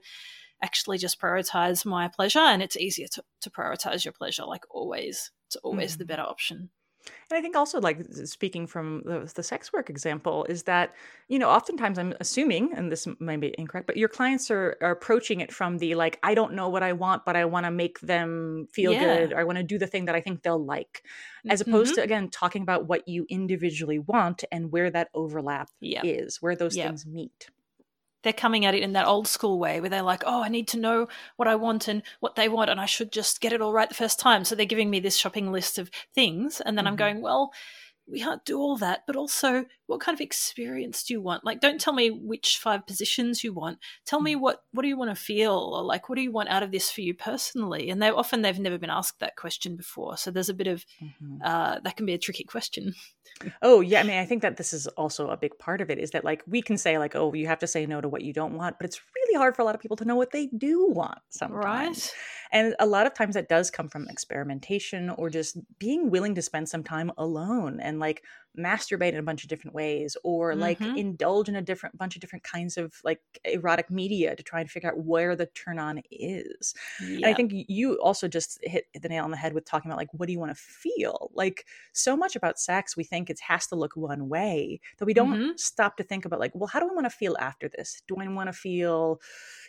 actually 0.62 0.98
just 0.98 1.20
prioritize 1.20 1.84
my 1.84 2.08
pleasure 2.08 2.38
and 2.38 2.62
it's 2.62 2.76
easier 2.76 3.06
to, 3.06 3.22
to 3.40 3.50
prioritize 3.50 4.04
your 4.04 4.12
pleasure 4.12 4.44
like 4.44 4.64
always 4.70 5.30
it's 5.46 5.56
always 5.56 5.94
mm. 5.94 5.98
the 5.98 6.04
better 6.04 6.22
option 6.22 6.70
and 7.30 7.36
I 7.36 7.40
think 7.40 7.56
also, 7.56 7.80
like 7.80 8.02
speaking 8.24 8.66
from 8.66 9.02
the, 9.04 9.30
the, 9.34 9.42
sex 9.42 9.72
work 9.72 9.90
example, 9.90 10.44
is 10.48 10.64
that 10.64 10.94
you 11.28 11.38
know 11.38 11.48
oftentimes 11.48 11.98
I'm 11.98 12.14
assuming, 12.20 12.72
and 12.74 12.90
this 12.90 13.06
might 13.18 13.40
be 13.40 13.54
incorrect, 13.58 13.86
but 13.86 13.96
your 13.96 14.08
clients 14.08 14.50
are, 14.50 14.76
are 14.80 14.92
approaching 14.92 15.40
it 15.40 15.52
from 15.52 15.78
the 15.78 15.94
like 15.96 16.18
I 16.22 16.34
don't 16.34 16.54
know 16.54 16.68
what 16.68 16.82
I 16.82 16.92
want, 16.92 17.24
but 17.24 17.36
I 17.36 17.44
want 17.44 17.66
to 17.66 17.70
make 17.70 17.98
them 18.00 18.68
feel 18.72 18.92
yeah. 18.92 19.00
good, 19.00 19.32
or 19.32 19.40
I 19.40 19.44
want 19.44 19.58
to 19.58 19.64
do 19.64 19.78
the 19.78 19.86
thing 19.86 20.04
that 20.06 20.14
I 20.14 20.20
think 20.20 20.42
they'll 20.42 20.64
like, 20.64 21.02
as 21.48 21.60
opposed 21.60 21.92
mm-hmm. 21.92 22.00
to 22.00 22.04
again 22.04 22.30
talking 22.30 22.62
about 22.62 22.86
what 22.86 23.08
you 23.08 23.26
individually 23.28 23.98
want 23.98 24.44
and 24.52 24.70
where 24.70 24.90
that 24.90 25.08
overlap 25.14 25.68
yep. 25.80 26.04
is, 26.04 26.40
where 26.40 26.54
those 26.54 26.76
yep. 26.76 26.88
things 26.88 27.06
meet 27.06 27.50
they're 28.26 28.32
coming 28.32 28.66
at 28.66 28.74
it 28.74 28.82
in 28.82 28.94
that 28.94 29.06
old 29.06 29.28
school 29.28 29.56
way 29.56 29.80
where 29.80 29.88
they're 29.88 30.02
like, 30.02 30.24
oh, 30.26 30.42
I 30.42 30.48
need 30.48 30.66
to 30.68 30.80
know 30.80 31.06
what 31.36 31.46
I 31.46 31.54
want 31.54 31.86
and 31.86 32.02
what 32.18 32.34
they 32.34 32.48
want, 32.48 32.70
and 32.70 32.80
I 32.80 32.84
should 32.84 33.12
just 33.12 33.40
get 33.40 33.52
it 33.52 33.62
all 33.62 33.72
right 33.72 33.88
the 33.88 33.94
first 33.94 34.18
time. 34.18 34.44
So 34.44 34.56
they're 34.56 34.66
giving 34.66 34.90
me 34.90 34.98
this 34.98 35.16
shopping 35.16 35.52
list 35.52 35.78
of 35.78 35.92
things. 36.12 36.60
And 36.60 36.76
then 36.76 36.86
mm-hmm. 36.86 36.90
I'm 36.90 36.96
going, 36.96 37.22
well, 37.22 37.52
we 38.10 38.18
can't 38.18 38.44
do 38.44 38.58
all 38.58 38.76
that, 38.78 39.04
but 39.06 39.14
also 39.14 39.64
what 39.86 40.00
kind 40.00 40.14
of 40.14 40.20
experience 40.20 41.04
do 41.04 41.14
you 41.14 41.20
want? 41.20 41.44
Like, 41.44 41.60
don't 41.60 41.80
tell 41.80 41.92
me 41.92 42.10
which 42.10 42.58
five 42.58 42.86
positions 42.86 43.44
you 43.44 43.52
want. 43.52 43.78
Tell 44.04 44.20
me 44.20 44.34
mm. 44.34 44.40
what 44.40 44.62
what 44.72 44.82
do 44.82 44.88
you 44.88 44.96
want 44.96 45.10
to 45.10 45.16
feel, 45.16 45.54
or 45.54 45.82
like 45.82 46.08
what 46.08 46.16
do 46.16 46.22
you 46.22 46.32
want 46.32 46.48
out 46.48 46.62
of 46.62 46.72
this 46.72 46.90
for 46.90 47.00
you 47.00 47.14
personally? 47.14 47.90
And 47.90 48.02
they 48.02 48.10
often 48.10 48.42
they've 48.42 48.58
never 48.58 48.78
been 48.78 48.90
asked 48.90 49.20
that 49.20 49.36
question 49.36 49.76
before, 49.76 50.16
so 50.16 50.30
there's 50.30 50.48
a 50.48 50.54
bit 50.54 50.66
of 50.66 50.84
mm-hmm. 51.02 51.38
uh, 51.44 51.78
that 51.80 51.96
can 51.96 52.06
be 52.06 52.14
a 52.14 52.18
tricky 52.18 52.44
question. 52.44 52.94
Oh 53.62 53.80
yeah, 53.80 54.00
I 54.00 54.02
mean, 54.02 54.18
I 54.18 54.24
think 54.24 54.42
that 54.42 54.56
this 54.56 54.72
is 54.72 54.86
also 54.88 55.30
a 55.30 55.36
big 55.36 55.58
part 55.58 55.80
of 55.80 55.90
it. 55.90 55.98
Is 55.98 56.10
that 56.12 56.24
like 56.24 56.42
we 56.46 56.62
can 56.62 56.78
say 56.78 56.98
like, 56.98 57.14
oh, 57.14 57.32
you 57.34 57.46
have 57.46 57.58
to 57.60 57.66
say 57.66 57.86
no 57.86 58.00
to 58.00 58.08
what 58.08 58.22
you 58.22 58.32
don't 58.32 58.54
want, 58.54 58.76
but 58.78 58.86
it's 58.86 59.00
really 59.14 59.38
hard 59.38 59.54
for 59.54 59.62
a 59.62 59.64
lot 59.64 59.74
of 59.74 59.80
people 59.80 59.96
to 59.98 60.04
know 60.04 60.16
what 60.16 60.32
they 60.32 60.46
do 60.46 60.86
want 60.88 61.18
sometimes. 61.30 61.64
Right. 61.64 62.12
And 62.52 62.74
a 62.78 62.86
lot 62.86 63.06
of 63.06 63.14
times 63.14 63.34
that 63.34 63.48
does 63.48 63.70
come 63.70 63.88
from 63.88 64.08
experimentation 64.08 65.10
or 65.10 65.30
just 65.30 65.58
being 65.78 66.10
willing 66.10 66.34
to 66.36 66.42
spend 66.42 66.68
some 66.68 66.84
time 66.84 67.10
alone 67.18 67.80
and 67.80 67.98
like 67.98 68.22
masturbate 68.58 69.12
in 69.12 69.18
a 69.18 69.22
bunch 69.22 69.42
of 69.42 69.48
different 69.48 69.74
ways 69.76 70.16
or 70.24 70.50
mm-hmm. 70.50 70.60
like 70.60 70.80
indulge 70.80 71.48
in 71.48 71.54
a 71.54 71.62
different 71.62 71.96
bunch 71.96 72.16
of 72.16 72.20
different 72.20 72.42
kinds 72.42 72.76
of 72.76 72.94
like 73.04 73.20
erotic 73.44 73.90
media 73.90 74.34
to 74.34 74.42
try 74.42 74.60
and 74.60 74.70
figure 74.70 74.90
out 74.90 74.98
where 74.98 75.36
the 75.36 75.46
turn 75.46 75.78
on 75.78 76.00
is. 76.10 76.74
Yep. 77.00 77.10
And 77.16 77.26
I 77.26 77.34
think 77.34 77.52
you 77.54 78.00
also 78.00 78.26
just 78.26 78.58
hit 78.62 78.86
the 79.00 79.08
nail 79.08 79.24
on 79.24 79.30
the 79.30 79.36
head 79.36 79.52
with 79.52 79.64
talking 79.64 79.90
about 79.90 79.98
like 79.98 80.12
what 80.12 80.26
do 80.26 80.32
you 80.32 80.40
want 80.40 80.56
to 80.56 80.60
feel? 80.60 81.30
Like 81.34 81.66
so 81.92 82.16
much 82.16 82.34
about 82.34 82.58
sex 82.58 82.96
we 82.96 83.04
think 83.04 83.30
it 83.30 83.38
has 83.40 83.66
to 83.68 83.76
look 83.76 83.94
one 83.94 84.28
way 84.28 84.80
that 84.98 85.04
we 85.04 85.14
don't 85.14 85.34
mm-hmm. 85.34 85.50
stop 85.56 85.96
to 85.98 86.02
think 86.02 86.24
about 86.24 86.40
like 86.40 86.52
well 86.54 86.66
how 86.66 86.80
do 86.80 86.88
I 86.90 86.94
want 86.94 87.06
to 87.06 87.10
feel 87.10 87.36
after 87.38 87.68
this? 87.68 88.02
Do 88.08 88.16
I 88.16 88.26
want 88.28 88.48
to 88.48 88.52
feel 88.52 89.20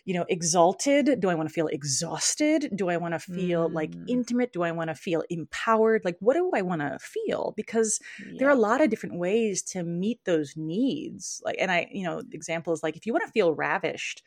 you 0.06 0.14
know 0.14 0.26
exalted? 0.30 1.20
Do 1.20 1.30
I 1.30 1.36
want 1.36 1.50
to 1.50 1.54
feel 1.54 1.68
exhausted? 1.68 2.72
Do 2.76 2.90
I 2.90 2.98
want 2.98 3.14
to 3.14 3.20
feel 3.20 3.70
mm. 3.70 3.74
like 3.74 3.94
intimate? 4.08 4.54
Do 4.54 4.64
I 4.64 4.72
want 4.72 4.90
to 4.90 4.96
feel 4.96 5.24
empowered? 5.30 6.04
Like 6.06 6.18
what 6.20 6.36
do 6.36 6.50
I 6.56 6.62
want 6.62 6.82
to 6.82 6.98
feel? 7.00 7.54
Because 7.58 8.00
there 8.40 8.48
are 8.48 8.52
a 8.52 8.56
lot 8.56 8.82
of 8.82 8.90
different 8.90 9.18
ways 9.18 9.62
to 9.64 9.84
meet 10.00 10.20
those 10.26 10.56
needs. 10.56 11.42
Like, 11.44 11.58
and 11.60 11.72
I, 11.72 11.88
you 11.92 12.04
know, 12.04 12.22
example 12.32 12.74
is 12.74 12.84
like 12.84 12.96
if 12.96 13.06
you 13.06 13.14
want 13.14 13.26
to 13.26 13.32
feel 13.32 13.54
ravished, 13.54 14.24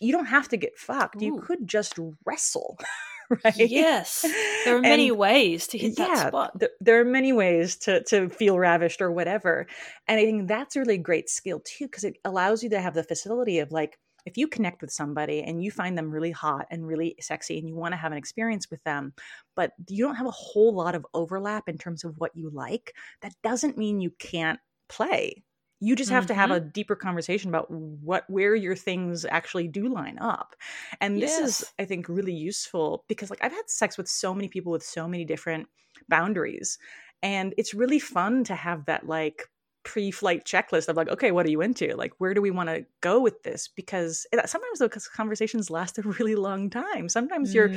you 0.00 0.12
don't 0.12 0.26
have 0.26 0.48
to 0.48 0.56
get 0.56 0.78
fucked. 0.78 1.22
Ooh. 1.22 1.26
You 1.26 1.40
could 1.40 1.66
just 1.66 1.98
wrestle. 2.24 2.78
Right? 3.42 3.56
Yes, 3.56 4.20
there 4.66 4.76
are 4.76 4.80
many 4.82 5.08
and, 5.08 5.16
ways 5.16 5.66
to 5.68 5.78
hit 5.78 5.98
yeah, 5.98 6.08
that 6.08 6.28
spot. 6.28 6.60
Th- 6.60 6.70
there 6.78 7.00
are 7.00 7.06
many 7.06 7.32
ways 7.32 7.74
to 7.78 8.02
to 8.04 8.28
feel 8.28 8.58
ravished 8.58 9.00
or 9.00 9.10
whatever, 9.10 9.66
and 10.06 10.20
I 10.20 10.26
think 10.26 10.46
that's 10.46 10.76
a 10.76 10.80
really 10.80 10.98
great 10.98 11.30
skill 11.30 11.60
too 11.60 11.86
because 11.86 12.04
it 12.04 12.18
allows 12.26 12.62
you 12.62 12.68
to 12.68 12.80
have 12.82 12.92
the 12.92 13.02
facility 13.02 13.60
of 13.60 13.72
like 13.72 13.98
if 14.26 14.36
you 14.36 14.48
connect 14.48 14.80
with 14.80 14.90
somebody 14.90 15.42
and 15.42 15.62
you 15.62 15.70
find 15.70 15.96
them 15.96 16.10
really 16.10 16.30
hot 16.30 16.66
and 16.70 16.86
really 16.86 17.14
sexy 17.20 17.58
and 17.58 17.68
you 17.68 17.76
want 17.76 17.92
to 17.92 17.96
have 17.96 18.12
an 18.12 18.18
experience 18.18 18.70
with 18.70 18.82
them, 18.84 19.12
but 19.54 19.72
you 19.88 20.04
don't 20.04 20.16
have 20.16 20.26
a 20.26 20.32
whole 20.32 20.74
lot 20.74 20.94
of 20.94 21.06
overlap 21.14 21.68
in 21.68 21.76
terms 21.76 22.04
of 22.04 22.14
what 22.18 22.34
you 22.34 22.50
like, 22.50 22.94
that 23.22 23.32
doesn't 23.42 23.76
mean 23.76 24.00
you 24.00 24.10
can't 24.18 24.60
play. 24.88 25.44
You 25.80 25.96
just 25.96 26.10
have 26.10 26.24
mm-hmm. 26.24 26.28
to 26.28 26.34
have 26.34 26.50
mm-hmm. 26.50 26.66
a 26.66 26.70
deeper 26.70 26.96
conversation 26.96 27.50
about 27.50 27.70
what 27.70 28.24
where 28.28 28.54
your 28.54 28.76
things 28.76 29.26
actually 29.28 29.68
do 29.68 29.92
line 29.92 30.18
up. 30.18 30.56
And 31.00 31.20
this 31.20 31.38
yes. 31.38 31.60
is 31.62 31.72
I 31.78 31.84
think 31.84 32.08
really 32.08 32.32
useful 32.32 33.04
because 33.08 33.28
like 33.28 33.40
I've 33.42 33.52
had 33.52 33.68
sex 33.68 33.98
with 33.98 34.08
so 34.08 34.34
many 34.34 34.48
people 34.48 34.72
with 34.72 34.82
so 34.82 35.06
many 35.06 35.24
different 35.24 35.68
boundaries 36.08 36.78
and 37.24 37.54
it's 37.56 37.74
really 37.74 37.98
fun 37.98 38.44
to 38.44 38.54
have 38.54 38.84
that 38.84 39.08
like 39.08 39.48
pre-flight 39.82 40.44
checklist 40.44 40.88
of 40.88 40.96
like 40.96 41.08
okay 41.08 41.30
what 41.30 41.44
are 41.44 41.50
you 41.50 41.60
into 41.60 41.94
like 41.94 42.12
where 42.16 42.32
do 42.32 42.40
we 42.40 42.50
want 42.50 42.70
to 42.70 42.86
go 43.02 43.20
with 43.20 43.42
this 43.42 43.68
because 43.68 44.26
sometimes 44.46 44.78
those 44.78 45.08
conversations 45.08 45.68
last 45.68 45.98
a 45.98 46.02
really 46.02 46.34
long 46.34 46.70
time 46.70 47.08
sometimes 47.08 47.50
mm. 47.50 47.54
you're 47.54 47.70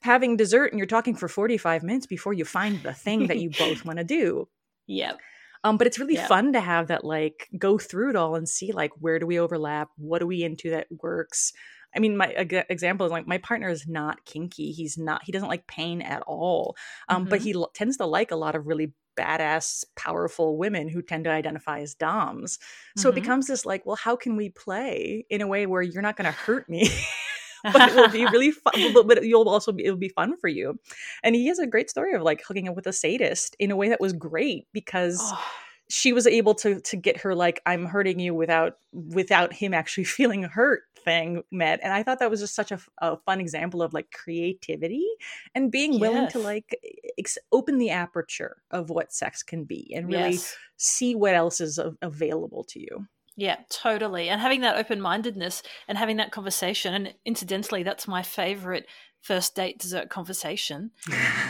having 0.00 0.36
dessert 0.36 0.72
and 0.72 0.78
you're 0.78 0.86
talking 0.86 1.14
for 1.14 1.28
45 1.28 1.84
minutes 1.84 2.06
before 2.06 2.32
you 2.32 2.44
find 2.44 2.82
the 2.82 2.92
thing 2.92 3.28
that 3.28 3.38
you 3.38 3.50
both 3.58 3.84
want 3.84 3.98
to 3.98 4.04
do 4.04 4.48
yep 4.88 5.20
um, 5.64 5.76
but 5.76 5.86
it's 5.86 5.98
really 5.98 6.14
yep. 6.14 6.28
fun 6.28 6.52
to 6.52 6.60
have 6.60 6.88
that 6.88 7.04
like 7.04 7.48
go 7.58 7.78
through 7.78 8.10
it 8.10 8.16
all 8.16 8.34
and 8.34 8.48
see 8.48 8.72
like 8.72 8.90
where 8.98 9.18
do 9.18 9.26
we 9.26 9.38
overlap 9.38 9.88
what 9.96 10.22
are 10.22 10.26
we 10.26 10.42
into 10.42 10.70
that 10.70 10.86
works 11.00 11.52
I 11.94 11.98
mean, 11.98 12.16
my 12.16 12.28
example 12.28 13.04
is 13.04 13.12
like 13.12 13.26
my 13.26 13.38
partner 13.38 13.68
is 13.68 13.86
not 13.86 14.24
kinky. 14.24 14.72
He's 14.72 14.96
not. 14.96 15.22
He 15.24 15.32
doesn't 15.32 15.48
like 15.48 15.66
pain 15.66 16.00
at 16.00 16.22
all. 16.22 16.74
Um, 17.08 17.22
mm-hmm. 17.22 17.30
But 17.30 17.42
he 17.42 17.52
l- 17.54 17.70
tends 17.74 17.98
to 17.98 18.06
like 18.06 18.30
a 18.30 18.36
lot 18.36 18.54
of 18.54 18.66
really 18.66 18.92
badass, 19.16 19.84
powerful 19.94 20.56
women 20.56 20.88
who 20.88 21.02
tend 21.02 21.24
to 21.24 21.30
identify 21.30 21.80
as 21.80 21.94
DOMs. 21.94 22.58
So 22.96 23.08
mm-hmm. 23.08 23.18
it 23.18 23.20
becomes 23.20 23.46
this 23.46 23.66
like, 23.66 23.84
well, 23.84 23.96
how 23.96 24.16
can 24.16 24.36
we 24.36 24.48
play 24.48 25.26
in 25.28 25.42
a 25.42 25.46
way 25.46 25.66
where 25.66 25.82
you're 25.82 26.02
not 26.02 26.16
going 26.16 26.32
to 26.32 26.38
hurt 26.38 26.68
me? 26.68 26.88
but 27.64 27.90
it 27.90 27.94
will 27.94 28.08
be 28.08 28.24
really 28.32 28.50
fun. 28.50 28.94
But 29.06 29.24
you'll 29.24 29.48
also 29.48 29.72
be, 29.72 29.84
it'll 29.84 29.96
be 29.96 30.08
fun 30.08 30.36
for 30.36 30.48
you. 30.48 30.78
And 31.22 31.34
he 31.34 31.46
has 31.48 31.58
a 31.58 31.66
great 31.66 31.90
story 31.90 32.14
of 32.14 32.22
like 32.22 32.42
hooking 32.46 32.68
up 32.68 32.76
with 32.76 32.86
a 32.86 32.92
sadist 32.92 33.56
in 33.58 33.70
a 33.70 33.76
way 33.76 33.88
that 33.88 34.00
was 34.00 34.12
great 34.12 34.66
because 34.72 35.20
oh 35.22 35.44
she 35.92 36.14
was 36.14 36.26
able 36.26 36.54
to 36.54 36.80
to 36.80 36.96
get 36.96 37.18
her 37.18 37.34
like 37.34 37.60
i'm 37.66 37.84
hurting 37.84 38.18
you 38.18 38.34
without 38.34 38.78
without 38.92 39.52
him 39.52 39.74
actually 39.74 40.04
feeling 40.18 40.42
hurt 40.42 40.84
thing 41.04 41.42
met 41.50 41.80
and 41.82 41.92
i 41.92 42.02
thought 42.02 42.18
that 42.18 42.30
was 42.30 42.40
just 42.40 42.54
such 42.54 42.72
a, 42.72 42.80
a 42.98 43.16
fun 43.26 43.40
example 43.40 43.82
of 43.82 43.92
like 43.92 44.10
creativity 44.10 45.04
and 45.54 45.70
being 45.70 45.92
yes. 45.92 46.00
willing 46.00 46.28
to 46.28 46.38
like 46.38 46.78
ex- 47.18 47.38
open 47.50 47.76
the 47.76 47.90
aperture 47.90 48.56
of 48.70 48.88
what 48.88 49.12
sex 49.12 49.42
can 49.42 49.64
be 49.64 49.92
and 49.94 50.06
really 50.06 50.32
yes. 50.32 50.56
see 50.78 51.14
what 51.14 51.34
else 51.34 51.60
is 51.60 51.76
a- 51.78 51.94
available 52.00 52.64
to 52.64 52.80
you 52.80 53.06
yeah, 53.36 53.56
totally. 53.70 54.28
And 54.28 54.40
having 54.40 54.60
that 54.60 54.76
open 54.76 55.00
mindedness 55.00 55.62
and 55.88 55.96
having 55.96 56.18
that 56.18 56.32
conversation. 56.32 56.94
And 56.94 57.14
incidentally, 57.24 57.82
that's 57.82 58.06
my 58.06 58.22
favorite 58.22 58.86
first 59.22 59.54
date 59.54 59.78
dessert 59.78 60.10
conversation 60.10 60.90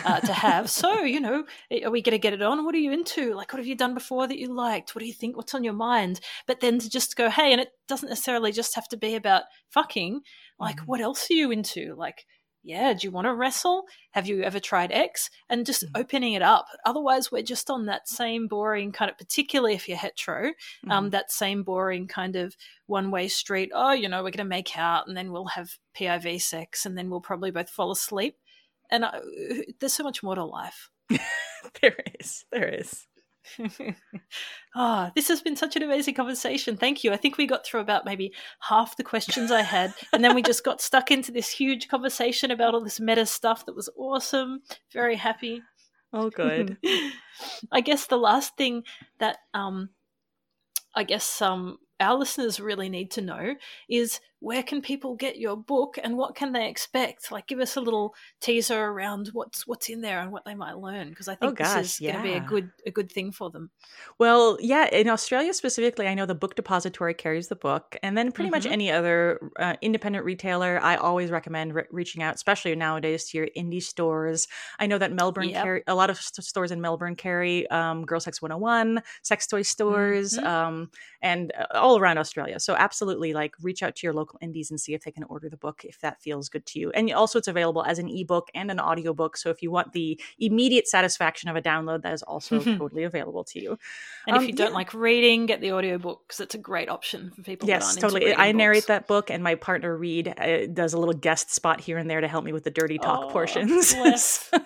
uh, 0.04 0.20
to 0.20 0.32
have. 0.32 0.70
So, 0.70 1.00
you 1.02 1.20
know, 1.20 1.44
are 1.84 1.90
we 1.90 2.02
going 2.02 2.12
to 2.12 2.18
get 2.18 2.34
it 2.34 2.42
on? 2.42 2.64
What 2.64 2.74
are 2.74 2.78
you 2.78 2.92
into? 2.92 3.34
Like, 3.34 3.52
what 3.52 3.58
have 3.58 3.66
you 3.66 3.74
done 3.74 3.94
before 3.94 4.28
that 4.28 4.38
you 4.38 4.54
liked? 4.54 4.94
What 4.94 5.00
do 5.00 5.06
you 5.06 5.12
think? 5.12 5.36
What's 5.36 5.54
on 5.54 5.64
your 5.64 5.72
mind? 5.72 6.20
But 6.46 6.60
then 6.60 6.78
to 6.78 6.88
just 6.88 7.16
go, 7.16 7.30
hey, 7.30 7.50
and 7.50 7.60
it 7.60 7.70
doesn't 7.88 8.08
necessarily 8.08 8.52
just 8.52 8.74
have 8.74 8.88
to 8.88 8.96
be 8.96 9.14
about 9.14 9.44
fucking. 9.70 10.20
Like, 10.60 10.76
mm-hmm. 10.76 10.86
what 10.86 11.00
else 11.00 11.28
are 11.30 11.34
you 11.34 11.50
into? 11.50 11.94
Like, 11.96 12.26
yeah, 12.62 12.92
do 12.92 13.06
you 13.06 13.10
want 13.10 13.26
to 13.26 13.34
wrestle? 13.34 13.84
Have 14.12 14.26
you 14.26 14.42
ever 14.42 14.60
tried 14.60 14.92
X? 14.92 15.30
And 15.48 15.66
just 15.66 15.84
mm-hmm. 15.84 16.00
opening 16.00 16.34
it 16.34 16.42
up. 16.42 16.66
Otherwise, 16.84 17.32
we're 17.32 17.42
just 17.42 17.70
on 17.70 17.86
that 17.86 18.08
same 18.08 18.46
boring 18.46 18.92
kind 18.92 19.10
of, 19.10 19.18
particularly 19.18 19.74
if 19.74 19.88
you're 19.88 19.98
hetero, 19.98 20.46
um, 20.46 20.52
mm-hmm. 20.52 20.90
um, 20.92 21.10
that 21.10 21.32
same 21.32 21.62
boring 21.62 22.06
kind 22.06 22.36
of 22.36 22.56
one 22.86 23.10
way 23.10 23.28
street. 23.28 23.70
Oh, 23.74 23.92
you 23.92 24.08
know, 24.08 24.18
we're 24.18 24.30
going 24.30 24.38
to 24.38 24.44
make 24.44 24.78
out 24.78 25.08
and 25.08 25.16
then 25.16 25.32
we'll 25.32 25.46
have 25.46 25.70
PIV 25.96 26.40
sex 26.40 26.86
and 26.86 26.96
then 26.96 27.10
we'll 27.10 27.20
probably 27.20 27.50
both 27.50 27.70
fall 27.70 27.90
asleep. 27.90 28.36
And 28.90 29.04
uh, 29.04 29.12
there's 29.80 29.94
so 29.94 30.04
much 30.04 30.22
more 30.22 30.34
to 30.34 30.44
life. 30.44 30.90
there 31.80 31.96
is. 32.20 32.44
There 32.52 32.68
is 32.68 33.06
oh, 34.74 35.10
this 35.16 35.28
has 35.28 35.42
been 35.42 35.56
such 35.56 35.76
an 35.76 35.82
amazing 35.82 36.14
conversation. 36.14 36.76
Thank 36.76 37.04
you. 37.04 37.12
I 37.12 37.16
think 37.16 37.36
we 37.36 37.46
got 37.46 37.64
through 37.64 37.80
about 37.80 38.04
maybe 38.04 38.32
half 38.60 38.96
the 38.96 39.04
questions 39.04 39.50
I 39.50 39.62
had, 39.62 39.94
and 40.12 40.24
then 40.24 40.34
we 40.34 40.42
just 40.42 40.64
got 40.64 40.80
stuck 40.80 41.10
into 41.10 41.32
this 41.32 41.50
huge 41.50 41.88
conversation 41.88 42.50
about 42.50 42.74
all 42.74 42.82
this 42.82 43.00
meta 43.00 43.26
stuff 43.26 43.66
that 43.66 43.76
was 43.76 43.90
awesome. 43.96 44.62
Very 44.92 45.16
happy. 45.16 45.62
Oh, 46.12 46.30
good. 46.30 46.76
I 47.72 47.80
guess 47.80 48.06
the 48.06 48.18
last 48.18 48.56
thing 48.56 48.84
that 49.18 49.38
um, 49.54 49.90
I 50.94 51.04
guess 51.04 51.40
um, 51.40 51.78
our 52.00 52.16
listeners 52.16 52.60
really 52.60 52.88
need 52.88 53.10
to 53.12 53.22
know 53.22 53.54
is 53.88 54.20
where 54.42 54.64
can 54.64 54.82
people 54.82 55.14
get 55.14 55.38
your 55.38 55.56
book 55.56 55.98
and 56.02 56.16
what 56.16 56.34
can 56.34 56.52
they 56.52 56.68
expect? 56.68 57.30
Like, 57.30 57.46
give 57.46 57.60
us 57.60 57.76
a 57.76 57.80
little 57.80 58.12
teaser 58.40 58.86
around 58.86 59.30
what's 59.32 59.68
what's 59.68 59.88
in 59.88 60.00
there 60.00 60.18
and 60.18 60.32
what 60.32 60.44
they 60.44 60.56
might 60.56 60.78
learn 60.78 61.10
because 61.10 61.28
I 61.28 61.34
oh, 61.34 61.36
think 61.36 61.52
oh, 61.52 61.64
gosh, 61.64 61.74
this 61.76 61.94
is 61.94 62.00
yeah. 62.00 62.12
going 62.14 62.24
to 62.24 62.30
be 62.30 62.36
a 62.36 62.48
good 62.48 62.70
a 62.84 62.90
good 62.90 63.10
thing 63.12 63.30
for 63.30 63.50
them. 63.50 63.70
Well, 64.18 64.58
yeah, 64.60 64.88
in 64.90 65.08
Australia 65.08 65.54
specifically, 65.54 66.08
I 66.08 66.14
know 66.14 66.26
the 66.26 66.34
Book 66.34 66.56
Depository 66.56 67.14
carries 67.14 67.46
the 67.46 67.56
book, 67.56 67.96
and 68.02 68.18
then 68.18 68.32
pretty 68.32 68.48
mm-hmm. 68.48 68.56
much 68.56 68.66
any 68.66 68.90
other 68.90 69.38
uh, 69.60 69.74
independent 69.80 70.24
retailer, 70.24 70.80
I 70.82 70.96
always 70.96 71.30
recommend 71.30 71.74
re- 71.74 71.84
reaching 71.92 72.24
out, 72.24 72.34
especially 72.34 72.74
nowadays 72.74 73.28
to 73.30 73.38
your 73.38 73.46
indie 73.56 73.82
stores. 73.82 74.48
I 74.80 74.88
know 74.88 74.98
that 74.98 75.12
Melbourne 75.12 75.50
yep. 75.50 75.62
carry 75.62 75.82
a 75.86 75.94
lot 75.94 76.10
of 76.10 76.20
st- 76.20 76.44
stores 76.44 76.72
in 76.72 76.80
Melbourne 76.80 77.14
carry 77.14 77.70
um, 77.70 78.04
Girl 78.04 78.18
Sex 78.18 78.42
101, 78.42 79.02
sex 79.22 79.46
toy 79.46 79.62
stores, 79.62 80.36
mm-hmm. 80.36 80.46
um, 80.46 80.90
and 81.22 81.52
uh, 81.56 81.78
all 81.78 81.96
around 82.00 82.18
Australia. 82.18 82.58
So 82.58 82.74
absolutely, 82.74 83.34
like 83.34 83.54
reach 83.62 83.84
out 83.84 83.94
to 83.94 84.06
your 84.06 84.12
local 84.12 84.31
local 84.32 84.44
indies 84.44 84.70
and 84.70 84.80
see 84.80 84.94
if 84.94 85.04
they 85.04 85.10
can 85.10 85.24
order 85.24 85.48
the 85.48 85.56
book 85.56 85.84
if 85.84 86.00
that 86.00 86.20
feels 86.20 86.48
good 86.48 86.64
to 86.66 86.78
you. 86.78 86.90
And 86.90 87.10
also, 87.12 87.38
it's 87.38 87.48
available 87.48 87.84
as 87.84 87.98
an 87.98 88.08
ebook 88.08 88.48
and 88.54 88.70
an 88.70 88.80
audiobook. 88.80 89.36
So 89.36 89.50
if 89.50 89.62
you 89.62 89.70
want 89.70 89.92
the 89.92 90.20
immediate 90.38 90.88
satisfaction 90.88 91.48
of 91.48 91.56
a 91.56 91.62
download, 91.62 92.02
that 92.02 92.12
is 92.12 92.22
also 92.22 92.60
totally 92.78 93.04
available 93.04 93.44
to 93.44 93.60
you. 93.60 93.78
And 94.26 94.36
um, 94.36 94.42
if 94.42 94.48
you 94.48 94.54
don't 94.54 94.70
yeah. 94.70 94.74
like 94.74 94.94
reading, 94.94 95.46
get 95.46 95.60
the 95.60 95.72
audiobook 95.72 96.22
because 96.26 96.40
it's 96.40 96.54
a 96.54 96.58
great 96.58 96.88
option 96.88 97.30
for 97.30 97.42
people. 97.42 97.68
Yes, 97.68 97.96
totally. 97.96 98.34
I 98.34 98.52
narrate 98.52 98.86
that 98.86 99.06
book, 99.06 99.30
and 99.30 99.42
my 99.42 99.54
partner 99.54 99.96
Reed 99.96 100.34
uh, 100.38 100.66
does 100.66 100.94
a 100.94 100.98
little 100.98 101.14
guest 101.14 101.52
spot 101.52 101.80
here 101.80 101.98
and 101.98 102.08
there 102.08 102.20
to 102.20 102.28
help 102.28 102.44
me 102.44 102.52
with 102.52 102.64
the 102.64 102.70
dirty 102.70 102.98
talk 102.98 103.24
oh, 103.24 103.30
portions. 103.30 103.88
so, 103.88 104.02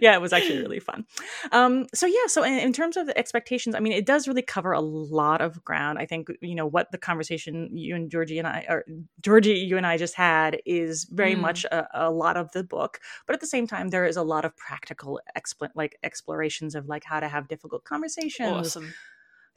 yeah, 0.00 0.14
it 0.14 0.20
was 0.20 0.32
actually 0.32 0.60
really 0.60 0.80
fun. 0.80 1.06
Um, 1.50 1.86
so 1.94 2.06
yeah, 2.06 2.26
so 2.26 2.42
in, 2.42 2.58
in 2.58 2.72
terms 2.72 2.96
of 2.96 3.06
the 3.06 3.16
expectations, 3.16 3.74
I 3.74 3.80
mean, 3.80 3.92
it 3.92 4.06
does 4.06 4.28
really 4.28 4.42
cover 4.42 4.72
a 4.72 4.80
lot 4.80 5.40
of 5.40 5.64
ground. 5.64 5.98
I 5.98 6.06
think 6.06 6.28
you 6.40 6.54
know 6.54 6.66
what 6.66 6.90
the 6.92 6.98
conversation 6.98 7.76
you 7.76 7.94
and 7.94 8.10
Georgie 8.10 8.41
and 8.44 8.48
I, 8.48 8.66
or 8.68 8.84
Georgie, 9.20 9.54
you 9.54 9.76
and 9.76 9.86
I 9.86 9.96
just 9.96 10.14
had, 10.14 10.60
is 10.66 11.04
very 11.04 11.34
mm. 11.34 11.40
much 11.40 11.64
a, 11.64 11.86
a, 11.94 12.10
lot 12.10 12.36
of 12.36 12.50
the 12.52 12.64
book. 12.64 12.98
But 13.26 13.34
at 13.34 13.40
the 13.40 13.46
same 13.46 13.66
time, 13.66 13.88
there 13.88 14.04
is 14.04 14.16
a 14.16 14.22
lot 14.22 14.44
of 14.44 14.56
practical, 14.56 15.20
expl- 15.36 15.70
like 15.74 15.98
explorations 16.02 16.74
of 16.74 16.88
like 16.88 17.04
how 17.04 17.20
to 17.20 17.28
have 17.28 17.48
difficult 17.48 17.84
conversations. 17.84 18.50
Awesome. 18.50 18.92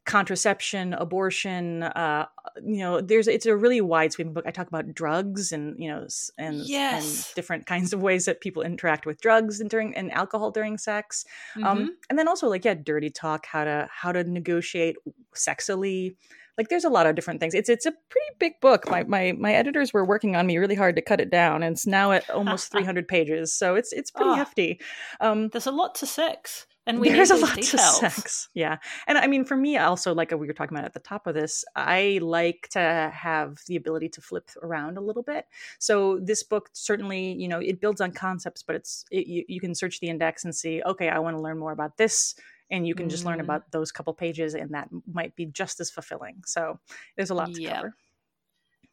Contraception, 0.05 0.93
abortion, 0.93 1.81
uh, 1.81 2.27
you 2.63 2.77
know, 2.77 3.01
there's 3.01 3.27
it's 3.27 3.47
a 3.47 3.57
really 3.57 3.81
wide 3.81 4.13
sweeping 4.13 4.33
book. 4.33 4.45
I 4.45 4.51
talk 4.51 4.67
about 4.67 4.93
drugs 4.93 5.51
and 5.51 5.75
you 5.79 5.89
know, 5.89 6.05
and, 6.38 6.57
yes. 6.57 7.03
and 7.03 7.36
different 7.36 7.65
kinds 7.65 7.91
of 7.91 8.03
ways 8.03 8.25
that 8.25 8.39
people 8.39 8.61
interact 8.61 9.07
with 9.07 9.19
drugs 9.19 9.59
and 9.59 9.67
during 9.67 9.95
and 9.95 10.11
alcohol 10.11 10.51
during 10.51 10.77
sex, 10.77 11.25
um, 11.55 11.63
mm-hmm. 11.63 11.67
um, 11.69 11.97
and 12.11 12.19
then 12.19 12.27
also 12.27 12.47
like 12.47 12.65
yeah, 12.65 12.75
dirty 12.75 13.09
talk, 13.09 13.47
how 13.47 13.63
to 13.63 13.89
how 13.91 14.11
to 14.11 14.23
negotiate 14.23 14.97
sexily, 15.33 16.17
like 16.58 16.70
there's 16.70 16.86
a 16.86 16.89
lot 16.89 17.08
of 17.08 17.16
different 17.16 17.39
things. 17.39 17.53
It's 17.53 17.70
it's 17.70 17.86
a 17.86 17.91
pretty 17.91 18.36
big 18.39 18.53
book. 18.62 18.89
My 18.89 19.03
my 19.03 19.34
my 19.34 19.53
editors 19.53 19.93
were 19.93 20.06
working 20.06 20.36
on 20.36 20.47
me 20.47 20.58
really 20.58 20.76
hard 20.76 20.95
to 20.95 21.01
cut 21.01 21.20
it 21.20 21.30
down, 21.30 21.64
and 21.64 21.74
it's 21.74 21.88
now 21.88 22.12
at 22.12 22.30
almost 22.30 22.72
300 22.72 23.08
pages. 23.08 23.53
So 23.53 23.76
it's 23.76 23.91
it's 23.91 24.12
pretty 24.12 24.32
oh, 24.32 24.36
hefty. 24.36 24.80
Um, 25.20 25.49
there's 25.49 25.68
a 25.68 25.72
lot 25.72 25.95
to 25.95 26.06
sex. 26.06 26.68
And 26.88 26.99
we 26.99 27.10
there's 27.10 27.32
a 27.32 27.36
lot 27.36 27.56
details. 27.56 27.99
to 27.99 28.12
sex. 28.12 28.49
Yeah. 28.53 28.78
And 29.08 29.18
I 29.18 29.26
mean, 29.26 29.43
for 29.43 29.58
me, 29.58 29.76
also, 29.78 30.14
like 30.14 30.30
we 30.30 30.45
were 30.45 30.53
talking 30.53 30.78
about 30.78 30.86
at 30.86 30.93
the 30.93 30.99
top 30.99 31.26
of 31.26 31.34
this, 31.34 31.66
I 31.76 32.20
like 32.22 32.68
to 32.74 33.12
have 33.12 33.60
the 33.66 33.76
ability 33.76 34.10
to 34.10 34.22
flip 34.22 34.51
around 34.62 34.97
a 34.97 35.01
little 35.01 35.24
bit. 35.24 35.47
So 35.80 36.20
this 36.22 36.43
book 36.43 36.70
certainly, 36.74 37.34
you 37.34 37.47
know, 37.47 37.60
it 37.60 37.82
builds 37.82 38.01
on 38.01 38.12
concepts, 38.12 38.62
but 38.62 38.76
it's, 38.76 39.03
it, 39.10 39.26
you, 39.26 39.43
you 39.47 39.60
can 39.60 39.74
search 39.74 39.99
the 39.99 40.10
index 40.10 40.45
and 40.45 40.53
see, 40.53 40.84
okay, 40.86 41.10
I 41.10 41.18
want 41.18 41.36
to 41.36 41.41
learn 41.41 41.58
more 41.58 41.72
about 41.72 41.97
this 41.97 42.36
and 42.72 42.88
you 42.88 42.95
can 42.95 43.09
just 43.09 43.26
learn 43.26 43.39
mm. 43.39 43.43
about 43.43 43.72
those 43.72 43.91
couple 43.91 44.13
pages 44.13 44.55
and 44.55 44.72
that 44.72 44.89
might 45.11 45.36
be 45.36 45.45
just 45.45 45.80
as 45.80 45.89
fulfilling 45.89 46.41
so 46.45 46.80
there's 47.16 47.30
a 47.30 47.36
lot 47.36 47.53
to 47.53 47.63
cover 47.63 47.95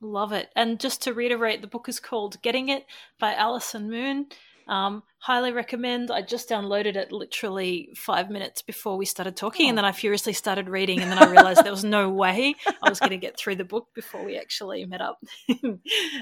love 0.00 0.32
it 0.32 0.48
and 0.56 0.80
just 0.80 1.02
to 1.02 1.12
reiterate 1.12 1.60
the 1.60 1.68
book 1.68 1.88
is 1.88 2.00
called 2.00 2.40
getting 2.42 2.68
it 2.68 2.84
by 3.18 3.34
Allison 3.34 3.88
Moon 3.88 4.26
um, 4.68 5.02
highly 5.18 5.52
recommend. 5.52 6.10
I 6.10 6.22
just 6.22 6.48
downloaded 6.48 6.96
it 6.96 7.12
literally 7.12 7.90
five 7.96 8.30
minutes 8.30 8.62
before 8.62 8.96
we 8.96 9.04
started 9.04 9.36
talking, 9.36 9.66
oh. 9.66 9.68
and 9.70 9.78
then 9.78 9.84
I 9.84 9.92
furiously 9.92 10.32
started 10.32 10.68
reading, 10.68 11.00
and 11.00 11.10
then 11.10 11.18
I 11.18 11.30
realized 11.30 11.64
there 11.64 11.72
was 11.72 11.84
no 11.84 12.08
way 12.22 12.54
I 12.66 12.88
was 12.88 13.00
going 13.00 13.10
to 13.10 13.16
get 13.16 13.38
through 13.38 13.56
the 13.56 13.64
book 13.64 13.88
before 13.94 14.24
we 14.24 14.36
actually 14.36 14.84
met 14.84 15.00
up. 15.00 15.18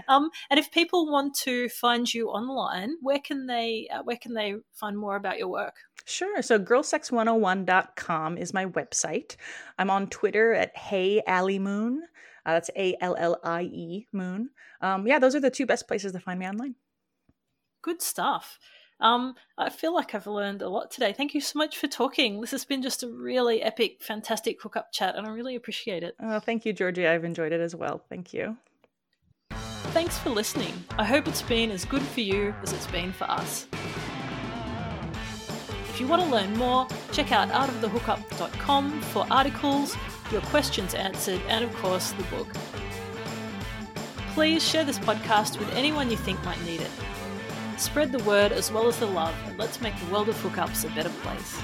um, 0.09 0.31
and 0.51 0.59
if 0.59 0.71
people 0.71 1.11
want 1.11 1.35
to 1.45 1.69
find 1.69 2.13
you 2.13 2.29
online, 2.29 2.97
where 3.01 3.19
can 3.19 3.47
they 3.47 3.89
uh, 3.93 4.03
where 4.03 4.17
can 4.17 4.35
they 4.35 4.55
find 4.75 4.99
more 4.99 5.17
about 5.17 5.39
your 5.39 5.49
work? 5.49 5.75
Sure. 6.05 6.43
So 6.43 6.59
girlsex101.com 6.59 8.39
is 8.39 8.55
my 8.55 8.67
website. 8.67 9.37
I'm 9.79 9.91
on 9.91 10.09
Twitter 10.09 10.53
at 10.55 10.77
Hey 10.77 11.23
Allie 11.27 11.59
Moon. 11.59 12.03
Uh, 12.47 12.53
that's 12.55 12.71
A 12.77 12.97
L 13.01 13.17
L 13.19 13.39
I 13.45 13.63
E 13.63 14.07
Moon. 14.13 14.51
Um, 14.81 15.07
yeah, 15.07 15.19
those 15.19 15.35
are 15.35 15.41
the 15.41 15.51
two 15.51 15.67
best 15.67 15.87
places 15.87 16.13
to 16.13 16.21
find 16.21 16.41
me 16.41 16.49
online. 16.49 16.75
Good 17.83 18.03
stuff. 18.03 18.59
Um, 19.01 19.35
I 19.57 19.71
feel 19.71 19.95
like 19.95 20.15
I've 20.15 20.27
learned 20.27 20.61
a 20.63 20.69
lot 20.69 20.91
today. 20.91 21.15
Thank 21.15 21.35
you 21.35 21.41
so 21.41 21.59
much 21.59 21.79
for 21.79 21.87
talking. 21.87 22.41
This 22.41 22.51
has 22.51 22.65
been 22.65 22.83
just 22.83 23.03
a 23.03 23.09
really 23.09 23.63
epic, 23.63 24.03
fantastic 24.03 24.61
hookup 24.63 24.93
chat, 24.93 25.17
and 25.17 25.27
I 25.27 25.31
really 25.31 25.57
appreciate 25.57 26.03
it. 26.03 26.15
Oh, 26.21 26.39
thank 26.39 26.67
you, 26.67 26.73
Georgie. 26.73 27.07
I've 27.07 27.25
enjoyed 27.25 27.53
it 27.53 27.61
as 27.61 27.75
well. 27.75 28.05
Thank 28.11 28.35
you. 28.35 28.59
Thanks 29.93 30.19
for 30.19 30.31
listening. 30.31 30.73
I 30.99 31.05
hope 31.05 31.27
it's 31.27 31.43
been 31.43 31.71
as 31.71 31.85
good 31.85 32.03
for 32.03 32.21
you 32.21 32.55
as 32.63 32.73
it's 32.73 32.87
been 32.89 33.13
for 33.13 33.25
us. 33.25 33.67
If 36.01 36.05
you 36.05 36.11
want 36.13 36.23
to 36.23 36.31
learn 36.31 36.57
more, 36.57 36.89
check 37.13 37.31
out 37.31 37.51
outofthehookup.com 37.51 39.03
for 39.03 39.27
articles, 39.31 39.99
your 40.33 40.41
questions 40.41 40.95
answered, 40.95 41.43
and 41.47 41.63
of 41.63 41.77
course, 41.77 42.13
the 42.13 42.23
book. 42.35 42.49
Please 44.33 44.67
share 44.67 44.83
this 44.83 44.99
podcast 44.99 45.59
with 45.59 45.71
anyone 45.75 46.11
you 46.11 46.17
think 46.17 46.43
might 46.43 46.59
need 46.65 46.81
it. 46.81 46.91
Spread 47.77 48.13
the 48.13 48.25
word 48.25 48.51
as 48.51 48.73
well 48.73 48.89
as 48.89 48.99
the 48.99 49.05
love, 49.05 49.35
and 49.47 49.59
let's 49.59 49.83
make 49.83 49.95
the 50.01 50.11
world 50.11 50.31
of 50.31 50.37
hookups 50.37 50.91
a 50.91 50.95
better 50.95 51.11
place. 51.21 51.61